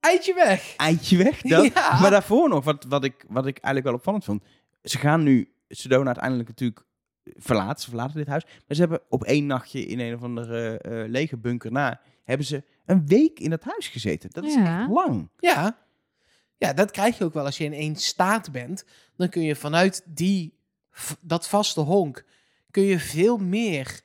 [0.00, 0.74] Eitje weg.
[0.76, 1.40] Eindje weg.
[1.52, 1.98] Ja.
[2.00, 4.42] Maar daarvoor nog, wat, wat, ik, wat ik eigenlijk wel opvallend vond.
[4.82, 6.84] Ze gaan nu Sedona uiteindelijk natuurlijk
[7.34, 7.82] verlaten.
[7.82, 8.44] Ze verlaten dit huis.
[8.44, 12.00] Maar ze hebben op één nachtje in een of andere eh, lege bunker na...
[12.24, 14.30] hebben ze een week in dat huis gezeten.
[14.32, 14.80] Dat is Ja.
[14.80, 15.28] echt lang.
[15.38, 15.78] Ja.
[16.56, 18.84] ja, dat krijg je ook wel als je in één staat bent.
[19.16, 20.58] Dan kun je vanuit die,
[21.20, 22.24] dat vaste honk...
[22.70, 24.04] kun je veel meer...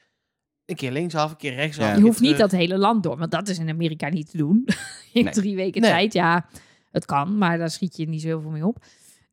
[0.66, 1.86] Een keer linksaf, een keer rechtsaf.
[1.86, 1.96] Ja.
[1.96, 2.50] Je hoeft niet terug.
[2.50, 4.68] dat hele land door, want dat is in Amerika niet te doen.
[5.14, 5.34] in Nee.
[5.34, 5.92] drie weken Nee.
[5.92, 6.46] tijd, ja,
[6.92, 8.84] het kan, maar daar schiet je niet zoveel mee op.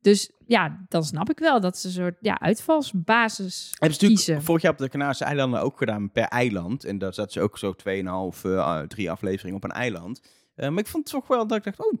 [0.01, 4.25] Dus ja, dan snap ik wel dat ze een soort ja, uitvalsbasis Hebben ze natuurlijk
[4.25, 4.43] kiezen.
[4.43, 6.83] vorig jaar op de Canarische eilanden ook gedaan per eiland.
[6.83, 10.21] En daar zat ze ook zo 2,5, eh, drie afleveringen op een eiland.
[10.55, 11.99] Eh, maar ik vond het toch wel dat ik dacht, oh...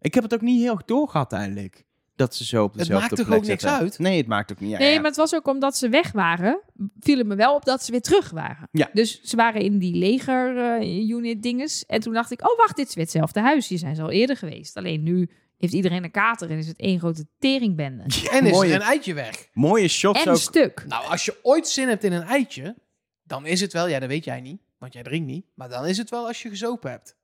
[0.00, 1.84] Ik heb het ook niet heel erg doorgehad eigenlijk.
[2.16, 3.82] Dat ze zo op dezelfde maakt toch plek ook niks zaten.
[3.84, 3.98] uit?
[3.98, 4.80] Nee, het maakt ook niet uit.
[4.80, 6.60] Nee, Ja, maar het was ook omdat ze weg waren,
[7.00, 8.68] viel het me wel op dat ze weer terug waren.
[8.72, 8.90] Ja.
[8.92, 11.84] Dus ze waren in die leger-unit dinges.
[11.86, 13.68] En toen dacht ik, oh wacht, dit is weer hetzelfde huis.
[13.68, 14.76] Hier zijn ze al eerder geweest.
[14.76, 15.30] Alleen nu
[15.62, 18.02] heeft iedereen een kater en is het één grote teringbende.
[18.32, 19.48] En is mooie, er een eitje weg.
[19.52, 20.36] mooie shots En ook.
[20.38, 20.84] stuk.
[20.88, 22.74] Nou, als je ooit zin hebt in een eitje...
[23.22, 23.88] dan is het wel...
[23.88, 25.44] Ja, dat weet jij niet, want jij drinkt niet.
[25.54, 27.16] Maar dan is het wel als je gezopen hebt.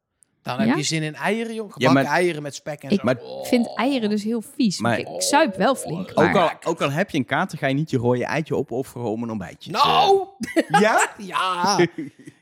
[0.42, 0.76] Dan heb Ja?
[0.76, 1.66] je zin in eieren, joh.
[1.66, 3.04] Ja, Gebakken maar- eieren met spek en Ik zo.
[3.04, 3.44] Maar- Oh.
[3.46, 4.78] vind eieren dus heel vies.
[4.80, 6.14] Maar- ik, ik zuip wel flink.
[6.14, 8.56] Maar Ook al, ook al heb je een kater, ga je niet je rode eitje
[8.56, 10.26] opofferen om een ontbijtje te- Nou!
[10.80, 11.10] Ja?
[11.18, 11.78] Ja!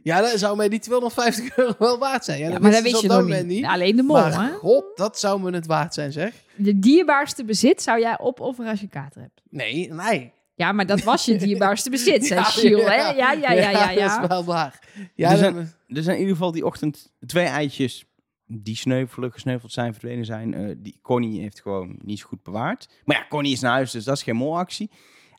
[0.07, 2.38] ja, dan zou mij die 250 euro wel waard zijn.
[2.38, 3.40] Ja, Ja, dat maar dat wist ze je op nog niet.
[3.47, 4.53] moment Alleen de mol, maar hè?
[4.53, 6.33] god, dat zou me het waard zijn, zeg.
[6.57, 9.42] De dierbaarste bezit zou jij opofferen als je kater hebt.
[9.51, 10.33] Nee, nee.
[10.55, 12.95] Ja, maar dat was je dierbaarste bezit, zei Giel, hè?
[12.95, 14.09] Ja, ja, ja, ja, ja.
[14.09, 14.81] dat is wel waar.
[15.14, 15.57] Ja, Er zijn-
[15.88, 18.05] Er zijn in ieder geval die ochtend twee eitjes
[18.47, 20.55] die sneuvelen, gesneuveld zijn, verdwenen zijn.
[20.55, 22.88] Eh, die Connie heeft gewoon niet zo goed bewaard.
[23.05, 24.90] Maar ja, Connie is naar huis, dus dat is geen molactie.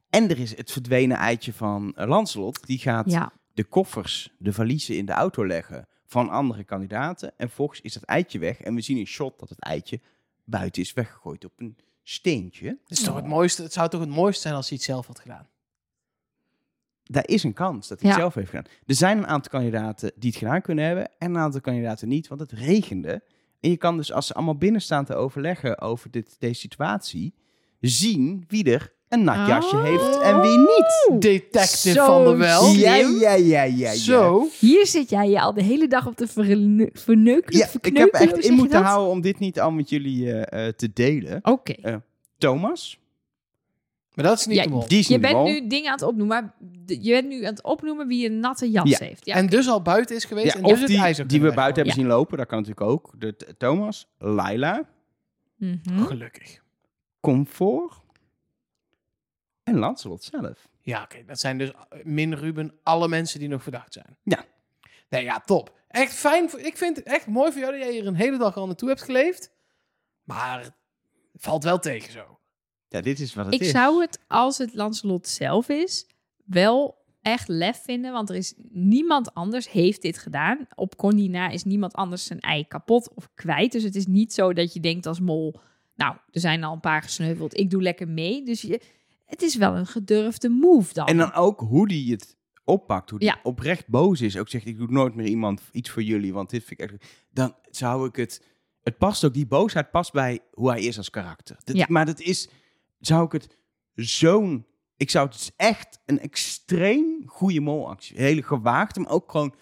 [0.10, 2.60] En er is het verdwenen eitje van eh, Lancelot.
[2.68, 7.34] Die gaat Ja, de koffers, de valiezen in de auto leggen van andere kandidaten.
[7.38, 8.62] En volgens is dat eitje weg.
[8.62, 10.00] En we zien een shot dat het eitje
[10.44, 12.68] buiten is weggegooid op een steentje.
[12.68, 15.08] Het, is toch het, mooiste, het zou toch het mooiste zijn als hij het zelf
[15.08, 15.48] had gedaan?
[17.04, 18.24] Daar is een kans dat hij het Ja.
[18.24, 18.72] zelf heeft gedaan.
[18.86, 21.10] Er zijn een aantal kandidaten die het gedaan kunnen hebben.
[21.18, 23.24] En een aantal kandidaten niet, want het regende.
[23.60, 27.34] En je kan dus, als ze allemaal binnen staan te overleggen over dit, deze situatie,
[27.80, 29.84] zien wie er een nat jasje Oh.
[29.84, 31.22] heeft en wie niet.
[31.22, 32.72] Detective Zo van der Wel.
[32.72, 33.94] Ja, ja, ja, ja.
[33.94, 34.48] Zo.
[34.60, 37.58] hier zit jij je al de hele dag op te verne- verneuken.
[37.58, 38.88] Ja, ik heb echt in moeten dat?
[38.88, 41.40] houden om dit niet al met jullie eh, eh, te delen.
[41.42, 42.02] Oké.
[42.38, 43.00] Thomas,
[44.14, 44.88] Maar dat is niet Ja, de mol.
[44.88, 45.52] die is Je niet de bent mol.
[45.54, 46.54] nu dingen aan het opnoemen, maar
[46.86, 48.98] de- je bent nu aan het opnoemen wie een natte jas Ja.
[49.06, 49.26] heeft.
[49.26, 51.76] Ja, en dus al buiten is geweest Ja, en of dus die, die we buiten
[51.76, 51.94] hebben Ja.
[51.94, 53.12] zien lopen, dat kan natuurlijk ook.
[53.18, 54.84] De, Thomas, Laila,
[55.58, 55.78] Mhm.
[55.84, 56.08] weggooien.
[56.08, 56.62] Gelukkig.
[57.22, 57.94] Comfort
[59.68, 60.68] en Lancelot zelf.
[60.82, 61.24] Ja, oké.
[61.26, 64.18] Dat zijn dus eh, min Ruben alle mensen die nog verdacht zijn.
[64.24, 64.46] Ja.
[65.10, 65.76] Nee, ja, top.
[65.88, 66.50] Echt fijn.
[66.50, 68.66] voor- Ik vind het echt mooi voor jou dat jij hier een hele dag al
[68.66, 69.52] naartoe hebt geleefd.
[70.24, 70.74] Maar het
[71.36, 72.40] valt wel tegen zo.
[72.88, 73.70] Ja, dit is wat het Ik is.
[73.72, 76.08] zou het, als het Lancelot zelf is,
[76.46, 78.12] wel echt lef vinden.
[78.12, 80.68] Want er is niemand anders heeft dit gedaan.
[80.76, 83.72] Op Connie na is niemand anders zijn ei kapot of kwijt.
[83.72, 85.60] Dus het is niet zo dat je denkt als mol...
[85.96, 87.58] Nou, er zijn al een paar gesneuveld.
[87.58, 88.44] Ik doe lekker mee.
[88.44, 88.82] Dus je,
[89.28, 91.08] het is wel een gedurfde move dan.
[91.08, 93.40] En dan ook hoe die het oppakt, hoe die Ja.
[93.44, 94.38] oprecht boos is.
[94.38, 97.06] Ook zegt, ik doe nooit meer iemand iets voor jullie, want dit vind ik echt...
[97.32, 98.42] Dan zou ik het...
[98.84, 101.58] Het past ook, die boosheid past bij hoe hij is als karakter.
[101.64, 101.86] Dat- Ja.
[101.90, 102.50] Maar dat is,
[103.00, 103.58] zou ik het
[103.94, 104.66] zo'n...
[104.98, 108.18] Ik zou het dus echt een extreem goede molactie.
[108.18, 109.56] Hele gewaagde, maar ook gewoon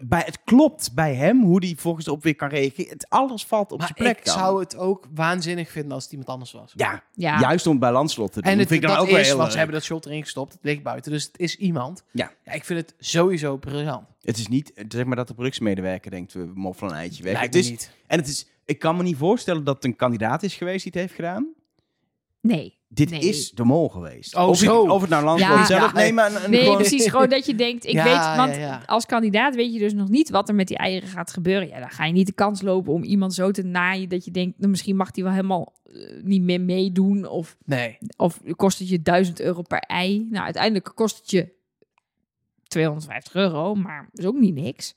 [0.00, 2.92] bij, het klopt bij hem, hoe die volgens op weer kan reageren.
[2.92, 4.34] Het, alles valt op Maar zijn plek ik dan.
[4.38, 6.72] zou het ook waanzinnig vinden als het iemand anders was.
[6.76, 7.40] Ja, Ja.
[7.40, 8.52] juist om het bij Landslot te doen.
[8.52, 9.64] En het, vind ik dan dat ook wel is, heel want ze leuk.
[9.66, 10.52] hebben dat shot erin gestopt.
[10.52, 12.04] Het ligt buiten, dus het is iemand.
[12.10, 12.32] Ja.
[12.44, 14.06] ja ik vind het sowieso briljant.
[14.22, 17.32] Het is niet, zeg maar dat de productiemedewerker denkt, we moffelen een eitje weg.
[17.32, 17.90] Lijkt Het me is, niet.
[18.06, 20.92] En het is, ik kan me niet voorstellen dat het een kandidaat is geweest die
[20.92, 21.48] het heeft gedaan.
[22.40, 22.78] Nee.
[22.94, 23.20] Dit Nee.
[23.20, 24.36] is de mol geweest.
[24.36, 24.82] Oh, of, het- zo.
[24.82, 25.64] of het nou Ja.
[25.66, 27.06] zelf, Ja, nee, maar een, een Nee, gewoon- precies.
[27.08, 28.82] Gewoon dat je denkt, ik Ja, weet, want ja, ja.
[28.86, 31.68] als kandidaat weet je dus nog niet wat er met die eieren gaat gebeuren.
[31.68, 34.30] Ja, dan ga je niet de kans lopen om iemand zo te naaien dat je
[34.30, 37.26] denkt, nou, misschien mag die wel helemaal eh, niet meer meedoen.
[37.28, 37.98] Of, Nee.
[38.16, 40.26] of kost het je 1000 euro per ei.
[40.30, 41.52] Nou, uiteindelijk kost het je
[42.66, 44.94] 250 euro, maar dat is ook niet niks.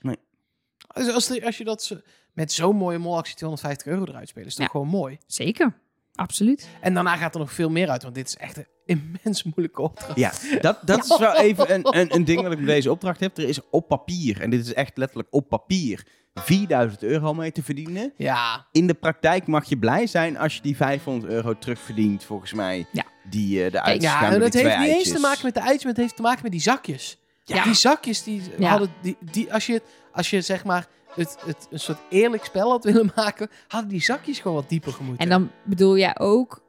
[0.87, 2.01] Als, als, als je dat
[2.33, 4.71] met zo'n mooie molactie 250 euro eruit spelen, is dat Ja.
[4.71, 5.17] gewoon mooi.
[5.27, 5.73] Zeker,
[6.17, 6.67] absoluut.
[6.81, 9.81] En daarna gaat er nog veel meer uit, want dit is echt een immens moeilijke
[9.81, 10.17] opdracht.
[10.17, 13.19] Ja, dat, dat is wel even een, een, een ding wat ik met deze opdracht
[13.19, 13.37] heb.
[13.37, 17.63] Er is op papier, en dit is echt letterlijk op papier, 4000 euro mee te
[17.63, 18.13] verdienen.
[18.17, 18.67] Ja.
[18.71, 22.85] In de praktijk mag je blij zijn als je die 500 euro terugverdient, volgens mij.
[22.91, 23.03] Ja.
[23.29, 25.83] Die eh de uitjes Ja, en dat heeft niet eens te maken met de eitjes,
[25.83, 27.17] maar het heeft te maken met die zakjes.
[27.43, 27.63] Ja.
[27.63, 28.69] Die zakjes, die Ja.
[28.69, 30.87] hadden, die, die, als, je, als je zeg maar
[31.17, 34.93] het, het, een soort eerlijk spel had willen maken, hadden die zakjes gewoon wat dieper
[34.93, 35.23] gemoeten.
[35.23, 36.61] En dan bedoel jij ook,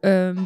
[0.00, 0.38] ehm,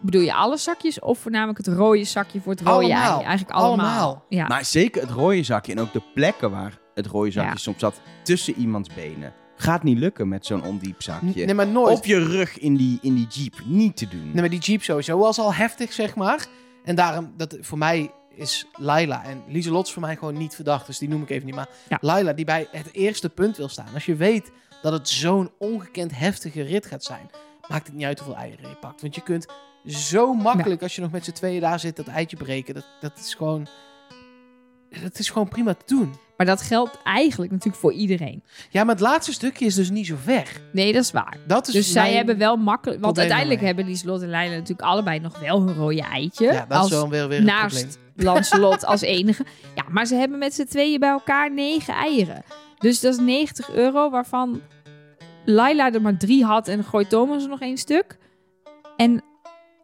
[0.00, 3.16] bedoel je alle zakjes of voornamelijk het rode zakje voor het rode Allemaal.
[3.18, 3.24] ei?
[3.26, 3.86] Eigenlijk allemaal.
[3.86, 4.24] Allemaal.
[4.28, 4.46] Ja.
[4.46, 7.56] Maar zeker het rode zakje en ook de plekken waar het rode zakje Ja.
[7.56, 9.32] soms zat tussen iemands benen.
[9.58, 11.44] Gaat niet lukken met zo'n ondiep zakje.
[11.44, 11.96] Nee, maar nooit.
[11.96, 13.54] Op je rug in die, in die jeep.
[13.64, 14.24] Niet te doen.
[14.24, 16.46] Nee, maar die Jeep sowieso was al heftig, zeg maar.
[16.84, 20.86] En daarom, dat, voor mij is Laila en Lieselot is voor mij gewoon niet verdacht.
[20.86, 21.54] Dus die noem ik even niet.
[21.54, 21.98] Maar Ja.
[22.00, 23.94] Laila, die bij het eerste punt wil staan.
[23.94, 24.50] Als je weet
[24.82, 27.30] dat het zo'n ongekend heftige rit gaat zijn,
[27.68, 29.00] maakt het niet uit hoeveel eieren je pakt.
[29.00, 29.46] Want je kunt
[29.86, 32.74] zo makkelijk, als je nog met z'n tweeën daar zit, dat eitje breken.
[32.74, 33.66] Dat, dat is gewoon...
[35.02, 36.14] Dat is gewoon prima te doen.
[36.36, 38.42] Maar dat geldt eigenlijk natuurlijk voor iedereen.
[38.70, 40.48] Ja, maar het laatste stukje is dus niet zo ver.
[40.72, 41.36] Nee, dat is waar.
[41.46, 43.00] Dat is Dus zij hebben wel makkelijk...
[43.00, 46.44] Want uiteindelijk hebben Lieselot en Leila natuurlijk allebei nog wel hun rode eitje.
[46.44, 49.44] Ja, dat als is wel weer, weer naast Lancelot als enige.
[49.74, 52.42] Ja, maar ze hebben met z'n tweeën bij elkaar negen eieren.
[52.78, 54.60] Dus dat is 90 euro, waarvan
[55.44, 58.18] Laila er maar drie had en gooit Thomas er nog één stuk.
[58.96, 59.22] En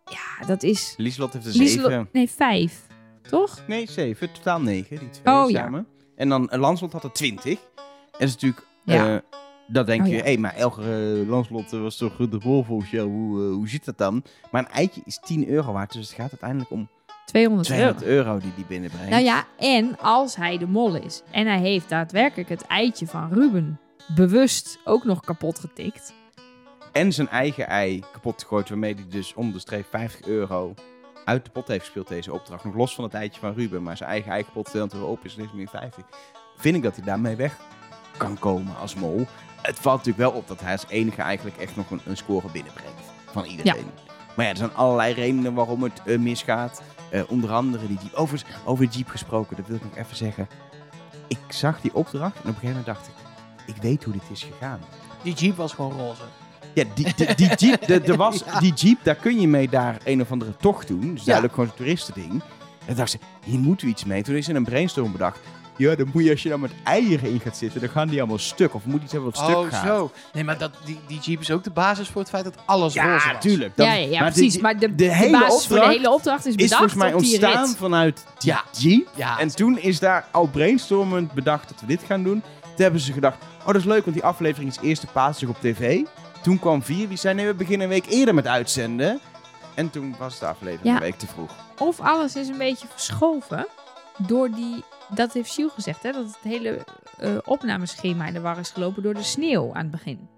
[0.04, 0.94] ja, dat is...
[0.96, 2.08] Lieslot heeft er zeven.
[2.12, 2.86] Nee, vijf.
[3.22, 3.58] Toch?
[3.66, 4.32] Nee, zeven.
[4.32, 5.84] Totaal negen, die twee Oh, ja.
[6.16, 7.58] En dan uh, Lanslot had er twintig.
[7.58, 7.78] En
[8.10, 8.66] dat is natuurlijk...
[8.84, 9.14] Ja.
[9.14, 9.20] eh,
[9.66, 10.18] dat denk Oh, je, ja.
[10.18, 13.08] hé, hey, maar Elger uh, Lanslot was toch de rol volgens jou.
[13.08, 14.22] Hoe, eh, hoe zit dat dan?
[14.50, 15.92] Maar een eitje is 10 euro waard.
[15.92, 16.88] Dus het gaat uiteindelijk om
[17.26, 17.80] 200 euro.
[17.80, 19.10] 200 euro die die binnenbrengt.
[19.10, 23.32] Nou ja, en als hij de mol is en hij heeft daadwerkelijk het eitje van
[23.32, 23.80] Ruben
[24.14, 26.12] bewust ook nog kapot getikt.
[26.92, 28.68] En zijn eigen ei kapot gegooid.
[28.68, 30.74] Waarmee hij dus om de streep 50 euro
[31.24, 32.64] uit de pot heeft gespeeld deze opdracht.
[32.64, 33.82] Nog los van het eitje van Ruben.
[33.82, 36.04] Maar zijn eigen ei kapot 200 euro op is niks meer 50.
[36.56, 37.56] Vind ik dat hij daarmee weg
[38.16, 39.26] kan komen als mol.
[39.62, 42.50] Het valt natuurlijk wel op dat hij als enige eigenlijk echt nog een, een score
[42.52, 43.00] binnenbrengt.
[43.30, 43.90] Van iedereen.
[44.36, 46.82] Maar ja, er zijn allerlei redenen waarom het eh, misgaat.
[47.10, 48.14] Eh, onder andere die Jeep.
[48.14, 50.48] Over, over de Jeep gesproken, dat wil ik nog even zeggen.
[51.28, 53.14] Ik zag die opdracht en op een gegeven moment dacht ik...
[53.76, 54.80] Ik weet hoe dit is gegaan.
[55.22, 56.22] Die Jeep was gewoon roze.
[56.74, 58.58] Ja, die, die, die Jeep, de, er was, Ja.
[58.60, 61.00] die Jeep, daar kun je mee daar een of andere tocht doen.
[61.00, 61.24] Dus Ja.
[61.24, 62.30] duidelijk gewoon een toeristending.
[62.32, 64.22] En toen dacht ze, hier moeten we iets mee.
[64.22, 65.38] Toen is er een brainstorm bedacht.
[65.76, 68.18] Ja, dan moet je als je dan met eieren in gaat zitten, dan gaan die
[68.18, 68.74] allemaal stuk.
[68.74, 69.86] Of moet iets hebben wat stuk oh, gaat.
[69.86, 70.10] zo.
[70.32, 72.94] Nee, maar dat, die, die Jeep is ook de basis voor het feit dat alles
[72.94, 73.40] roze Ja, was.
[73.42, 73.76] tuurlijk.
[73.76, 74.52] Dat- ja, ja, ja, maar precies.
[74.52, 76.98] die- maar de, de hele basis voor de opdracht hele opdracht is is bedacht volgens
[77.02, 77.76] mij op die ontstaan rit.
[77.76, 78.64] vanuit die Ja.
[78.78, 79.08] Jeep.
[79.14, 82.42] Ja, En toen is daar al brainstormend bedacht dat we dit gaan doen.
[82.60, 85.56] Toen hebben ze gedacht, oh dat is leuk, want die aflevering is eerste paasdag op
[85.60, 86.00] tv.
[86.42, 89.20] Toen kwam vier, die zei nee, we beginnen een week eerder met uitzenden.
[89.74, 90.94] En toen was de aflevering Ja.
[90.94, 91.54] een week te vroeg.
[91.78, 93.66] Of alles is een beetje verschoven
[94.26, 94.84] door die...
[95.14, 96.12] Dat heeft Siel gezegd, hè?
[96.12, 96.84] Dat het hele
[97.18, 100.28] eh, opnameschema in de war is gelopen door de sneeuw aan het begin.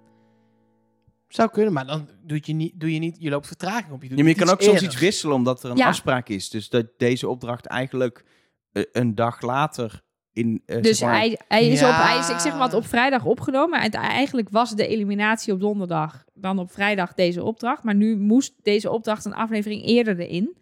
[1.28, 4.02] zou kunnen, maar dan doe je niet, doe je niet, je loopt vertraging op.
[4.02, 5.86] Je, doet Ja, maar je kan ook soms iets wisselen omdat er een Ja.
[5.86, 6.50] afspraak is.
[6.50, 8.24] Dus dat deze opdracht eigenlijk
[8.72, 10.02] eh, een dag later
[10.35, 10.62] in...
[10.66, 11.89] eh, Dus zeg maar- hij, hij is Ja.
[11.89, 13.80] op, hij is, ik zeg maar, wat op vrijdag opgenomen.
[13.80, 17.82] En eigenlijk was de eliminatie op donderdag, dan op vrijdag deze opdracht.
[17.82, 20.57] Maar nu moest deze opdracht een aflevering eerder erin.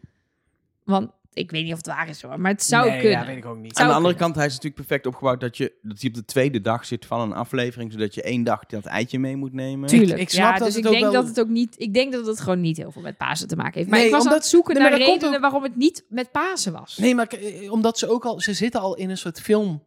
[0.84, 3.18] Want ik weet niet of het waar is hoor, maar het zou nee, kunnen.
[3.18, 3.78] Ja, weet ik ook niet.
[3.78, 4.18] Aan de andere kunnen.
[4.22, 7.06] kant, hij is natuurlijk perfect opgebouwd dat, je, dat hij op de tweede dag zit
[7.06, 7.92] van een aflevering.
[7.92, 9.88] Zodat je één dag dat eitje mee moet nemen.
[9.88, 10.12] Tuurlijk.
[10.12, 11.74] Ik- ik snap ja, dat dus het ik ook denk wel- dat het ook niet.
[11.78, 13.88] Ik denk dat het gewoon niet heel veel met Pasen te maken heeft.
[13.88, 16.04] Maar Nee, ik was aan omdat- het zoeken nee, naar redenen ook- waarom het niet
[16.08, 16.96] met Pasen was.
[16.98, 19.82] Nee, maar eh, omdat ze ook al, ze zitten al in een soort film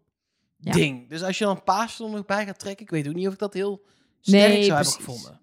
[0.58, 0.72] Ja.
[0.72, 1.10] ding.
[1.10, 3.34] Dus als je dan paas er nog bij gaat trekken, ik weet ook niet of
[3.34, 3.82] ik dat heel
[4.22, 5.39] sterk Nee, zou hebben gevonden.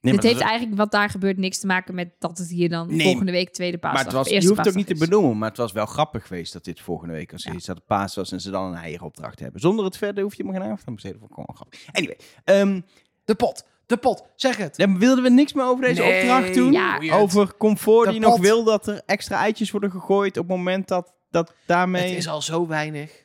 [0.00, 2.48] Nee, Dit maar heeft dat- eigenlijk wat daar gebeurt niks te maken met dat het
[2.50, 4.74] hier dan Nee, volgende week tweede paasdag Maar het was, of je hoeft het ook
[4.74, 7.52] niet te benoemen, maar het was wel grappig geweest dat dit volgende week als Ja.
[7.52, 9.60] iets dat het paas was en ze dan een eieropdracht hebben.
[9.60, 11.18] Zonder het verder hoef je maar geen aandacht aan te besteden.
[11.18, 11.80] Vond ik gewoon grappig.
[11.92, 12.80] Anyway, ehm,
[13.24, 14.76] De pot, de pot, zeg het.
[14.76, 16.72] dan wilden we niks meer over deze Nee, opdracht doen.
[16.72, 16.98] Ja.
[17.12, 20.88] Over comfort De die nog wil dat er extra eitjes worden gegooid op het moment
[20.88, 22.08] dat, dat daarmee...
[22.08, 23.24] Het is al zo weinig.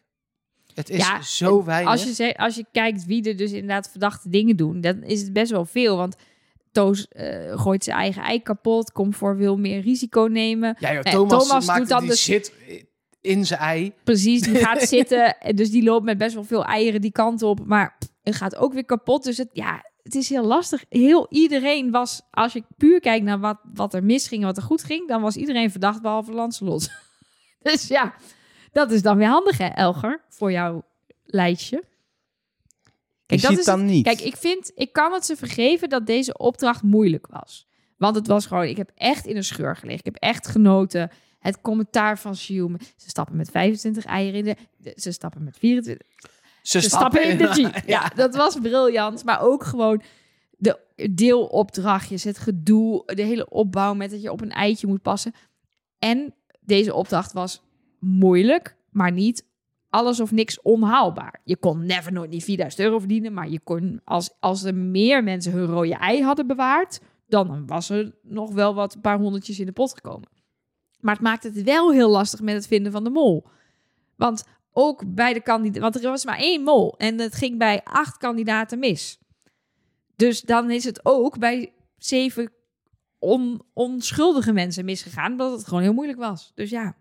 [0.74, 1.92] Het is Ja, zo weinig.
[1.92, 5.34] Als je, als je kijkt wie er dus inderdaad verdachte dingen doen, dan is het
[5.34, 5.98] best wel veel.
[5.98, 6.16] Want
[6.72, 10.76] Toos eh, gooit zijn eigen ei kapot, Comfort wil meer risico nemen.
[10.80, 12.54] ja, joh, Eh, Thomas, Thomas maakt doet dan die dus- shit
[13.22, 13.94] in zijn ei.
[14.04, 15.40] Precies, die gaat zitten.
[15.40, 17.66] en Dus die loopt met best wel veel eieren die kant op.
[17.66, 19.24] Maar het gaat ook weer kapot.
[19.24, 20.84] Dus het, ja, het is heel lastig.
[20.90, 24.64] Heel iedereen was, als je puur kijkt naar wat, wat er misging en wat er
[24.64, 26.90] goed ging, dan was iedereen verdacht behalve Lancelot.
[27.62, 28.14] dus ja,
[28.72, 30.84] dat is dan weer handig hè, Elger, voor jouw
[31.26, 31.84] lijstje.
[33.36, 34.04] Je dat is dan niet.
[34.04, 37.68] Kijk, ik vind, ik kan het ze vergeven dat deze opdracht moeilijk was.
[37.98, 40.00] Want het was gewoon, ik heb echt in een scheur gelegen.
[40.00, 41.12] Ik heb echt genoten.
[41.40, 42.78] Het commentaar van Shium.
[42.96, 44.94] Ze stappen met 25 eieren in de...
[44.96, 46.08] Ze stappen met 24...
[46.62, 47.82] Ze, Ze stappen in de jeep.
[47.88, 49.24] Ja, dat was briljant.
[49.24, 50.02] Maar ook gewoon
[50.58, 50.80] de
[51.12, 55.34] deelopdrachtjes, het gedoe, de hele opbouw met dat je op een eitje moet passen.
[56.00, 57.62] En deze opdracht was
[58.00, 59.46] moeilijk, maar niet
[59.92, 61.42] alles of niks onhaalbaar.
[61.44, 65.24] Je kon never nooit die 4000 euro verdienen, maar je kon als, als er meer
[65.24, 69.66] mensen hun rode ei hadden bewaard, dan was er nog wel wat paar honderdjes in
[69.66, 70.30] de pot gekomen.
[71.00, 73.48] Maar het maakt het wel heel lastig met het vinden van de mol.
[74.16, 77.84] Want ook bij de kandidaten, want er was maar één mol en het ging bij
[77.84, 79.20] acht kandidaten mis.
[80.16, 82.52] Dus dan is het ook bij zeven
[83.20, 86.52] on, onschuldige mensen misgegaan, omdat het gewoon heel moeilijk was.
[86.56, 86.96] Dus ja,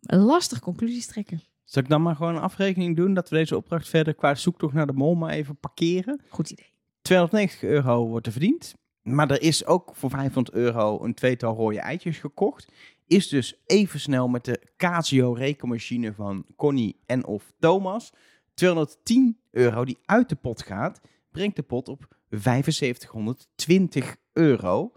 [0.00, 1.42] lastig conclusies trekken.
[1.72, 4.74] Zal ik dan maar gewoon een afrekening doen dat we deze opdracht verder qua zoektocht
[4.74, 6.20] naar de mol maar even parkeren?
[6.28, 6.72] Goed idee.
[7.02, 8.74] 290 euro wordt er verdiend.
[9.02, 12.72] Maar er is ook voor 500 euro een tweetal rode eitjes gekocht.
[13.06, 18.12] Is dus even snel met de Casio rekenmachine van Connie en of Thomas.
[18.54, 21.00] 210 euro die uit de pot gaat,
[21.30, 24.92] brengt de pot op 7520 euro.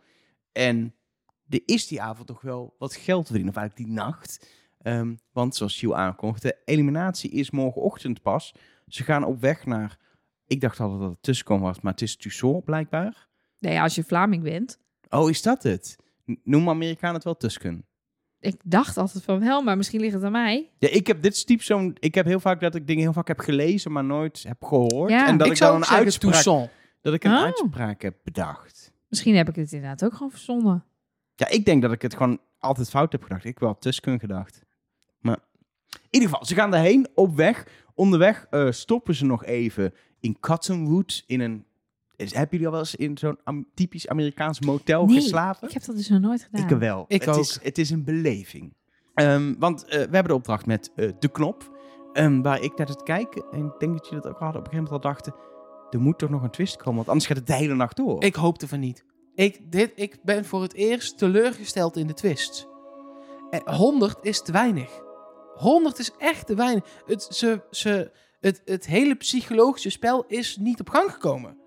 [0.51, 0.95] En
[1.49, 4.47] er is die avond toch wel wat geld te verdienen, of eigenlijk die nacht.
[4.85, 8.53] Ehm, want zoals Giel aankondigde, de eliminatie is morgenochtend pas.
[8.87, 9.97] Ze gaan op weg naar,
[10.47, 13.27] ik dacht altijd dat het tussenkom was, maar het is Tucson blijkbaar.
[13.59, 14.79] Nee, als je Vlaming bent.
[15.09, 15.95] Oh, is dat het?
[16.31, 17.85] N- Noemen Amerikanen het wel Tusken?
[18.39, 20.71] Ik dacht altijd van wel, maar misschien ligt het aan mij.
[20.79, 21.95] Ja, ik heb dit is typ zo'n.
[21.99, 25.09] Ik heb heel vaak dat ik dingen heel vaak heb gelezen, maar nooit heb gehoord.
[25.09, 25.27] Ja.
[25.27, 26.69] en dat ik, dan een uitspraak, Toussaint.
[27.01, 27.43] dat ik een Oh.
[27.43, 28.91] uitspraak heb bedacht.
[29.09, 30.83] Misschien heb ik het inderdaad ook gewoon verzonnen.
[31.35, 33.41] Ja, ik denk dat ik het gewoon altijd fout heb gedacht.
[33.43, 34.61] Ik heb wel Tusken gedacht.
[36.09, 37.67] In ieder geval, ze gaan daarheen op weg.
[37.95, 41.65] Onderweg eh, stoppen ze nog even in Cottonwood in een.
[42.15, 45.67] Is, hebben jullie al wel eens in zo'n am- typisch Amerikaans motel Nee, geslapen?
[45.67, 46.69] Ik heb dat dus nog nooit gedaan.
[46.69, 47.05] Ik wel.
[47.07, 47.41] Ik het ook.
[47.41, 48.73] Is, het is een beleving.
[49.13, 51.73] Ehm, want eh, we hebben de opdracht met eh, de knop.
[52.13, 53.45] ehm, waar ik naar het kijken.
[53.51, 55.35] En ik denk dat jullie dat ook hadden op een gegeven moment al dachten.
[55.89, 58.23] Er moet toch nog een twist komen, want anders gaat het de hele nacht door.
[58.23, 59.05] Ik hoopte van niet.
[59.35, 62.67] Ik, dit, ik ben voor het eerst teleurgesteld in de twists.
[63.49, 65.03] En 100 is te weinig.
[65.55, 66.83] 100 is echt te weinig.
[67.05, 71.57] Het, ze, ze, het, het hele psychologische spel is niet op gang gekomen.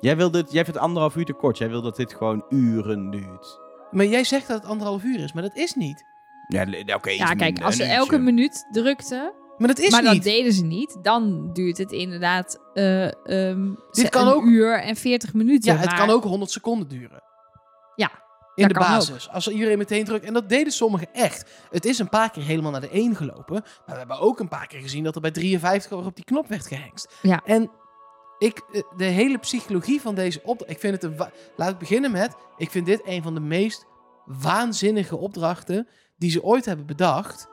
[0.00, 1.58] Jij, wil dit, jij vindt anderhalf uur te kort.
[1.58, 3.58] Jij wil dat dit gewoon uren duurt.
[3.90, 6.04] Maar jij zegt dat het anderhalf uur is, maar dat is niet.
[6.48, 6.62] Ja,
[6.94, 7.10] oké.
[7.10, 8.18] Ja, kijk, als ze elke uurtje.
[8.32, 10.22] minuut drukten, Maar dat is maar dat niet.
[10.22, 14.80] deden ze niet, dan duurt het inderdaad eh ehm, Dit ze- kan een ook- uur
[14.80, 15.72] en 40 minuten.
[15.72, 17.22] ja, het maar- kan ook 100 seconden duren.
[17.94, 18.10] Ja,
[18.58, 19.28] In dat de basis.
[19.28, 20.24] Als iedereen meteen drukt.
[20.24, 21.50] En dat deden sommigen echt.
[21.70, 23.54] Het is een paar keer helemaal naar de 1 gelopen.
[23.54, 26.24] Maar we hebben ook een paar keer gezien dat er bij 53 weer op die
[26.24, 27.14] knop werd gehengst.
[27.22, 27.40] Ja.
[27.44, 27.70] En
[28.38, 30.70] ik, eh, de hele psychologie van deze opdracht.
[30.72, 31.16] Ik vind het een.
[31.56, 32.36] Laat ik beginnen met.
[32.56, 33.86] Ik vind dit een van de meest
[34.24, 37.48] waanzinnige opdrachten die ze ooit hebben bedacht.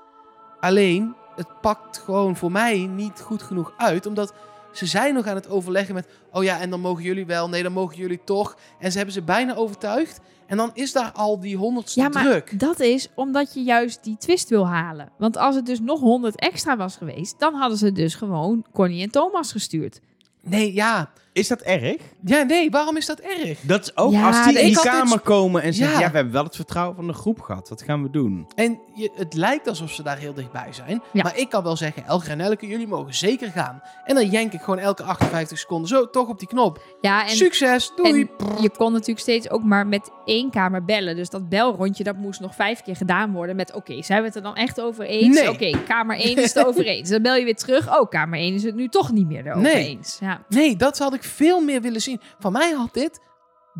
[0.60, 4.06] Alleen, het pakt gewoon voor mij niet goed genoeg uit.
[4.06, 4.34] Omdat
[4.72, 6.08] ze zijn nog aan het overleggen met...
[6.32, 7.50] Oh ja, en dan mogen jullie wel.
[7.50, 8.58] Nee, dan mogen jullie toch.
[8.80, 10.20] En ze hebben ze bijna overtuigd.
[10.48, 12.60] En dan is daar al die honderdste Ja, maar druk.
[12.60, 15.10] dat is omdat je juist die twist wil halen.
[15.18, 19.02] Want als het dus nog 100 extra was geweest, dan hadden ze dus gewoon Connie
[19.04, 20.00] en Thomas gestuurd.
[20.42, 21.10] Nee, ja.
[21.36, 21.96] Is dat erg?
[22.26, 23.60] Ja, nee, waarom is dat erg?
[23.62, 25.96] Dat is ook Ja, als die ik in had dit- kamer komen en zeggen...
[25.96, 26.02] Ja.
[26.04, 26.10] Ja.
[26.10, 27.70] we hebben wel het vertrouwen van de groep gehad.
[27.70, 28.48] Wat gaan we doen?
[28.56, 31.02] En je, het lijkt alsof ze daar heel dichtbij zijn.
[31.14, 31.24] Ja.
[31.24, 33.82] Maar ik kan wel zeggen, Elger en Elke, jullie mogen zeker gaan.
[34.06, 36.84] En dan jenk ik gewoon elke 58 seconden zo toch op die knop.
[37.02, 38.10] Ja, en, Succes, doei.
[38.12, 38.30] en
[38.62, 41.16] je kon natuurlijk steeds ook maar met één kamer bellen.
[41.16, 43.74] Dus dat belrondje, dat moest nog vijf keer gedaan worden met...
[43.74, 45.36] Oké, zijn we het er dan echt over eens?
[45.40, 45.50] Nee.
[45.50, 47.10] Oké, kamer 1 is het over eens.
[47.10, 48.00] Dan bel je weer terug.
[48.00, 49.88] Oh, kamer 1 is het nu toch niet meer erover Nee.
[49.88, 50.18] eens.
[50.22, 50.42] Ja.
[50.50, 52.22] Nee, dat had ik veel meer willen zien.
[52.40, 53.20] Van mij had dit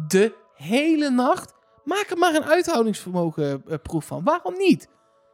[0.08, 1.54] de hele nacht.
[1.84, 4.24] Maak er maar een uithoudingsvermogen eh, proef van.
[4.24, 4.88] Waarom niet?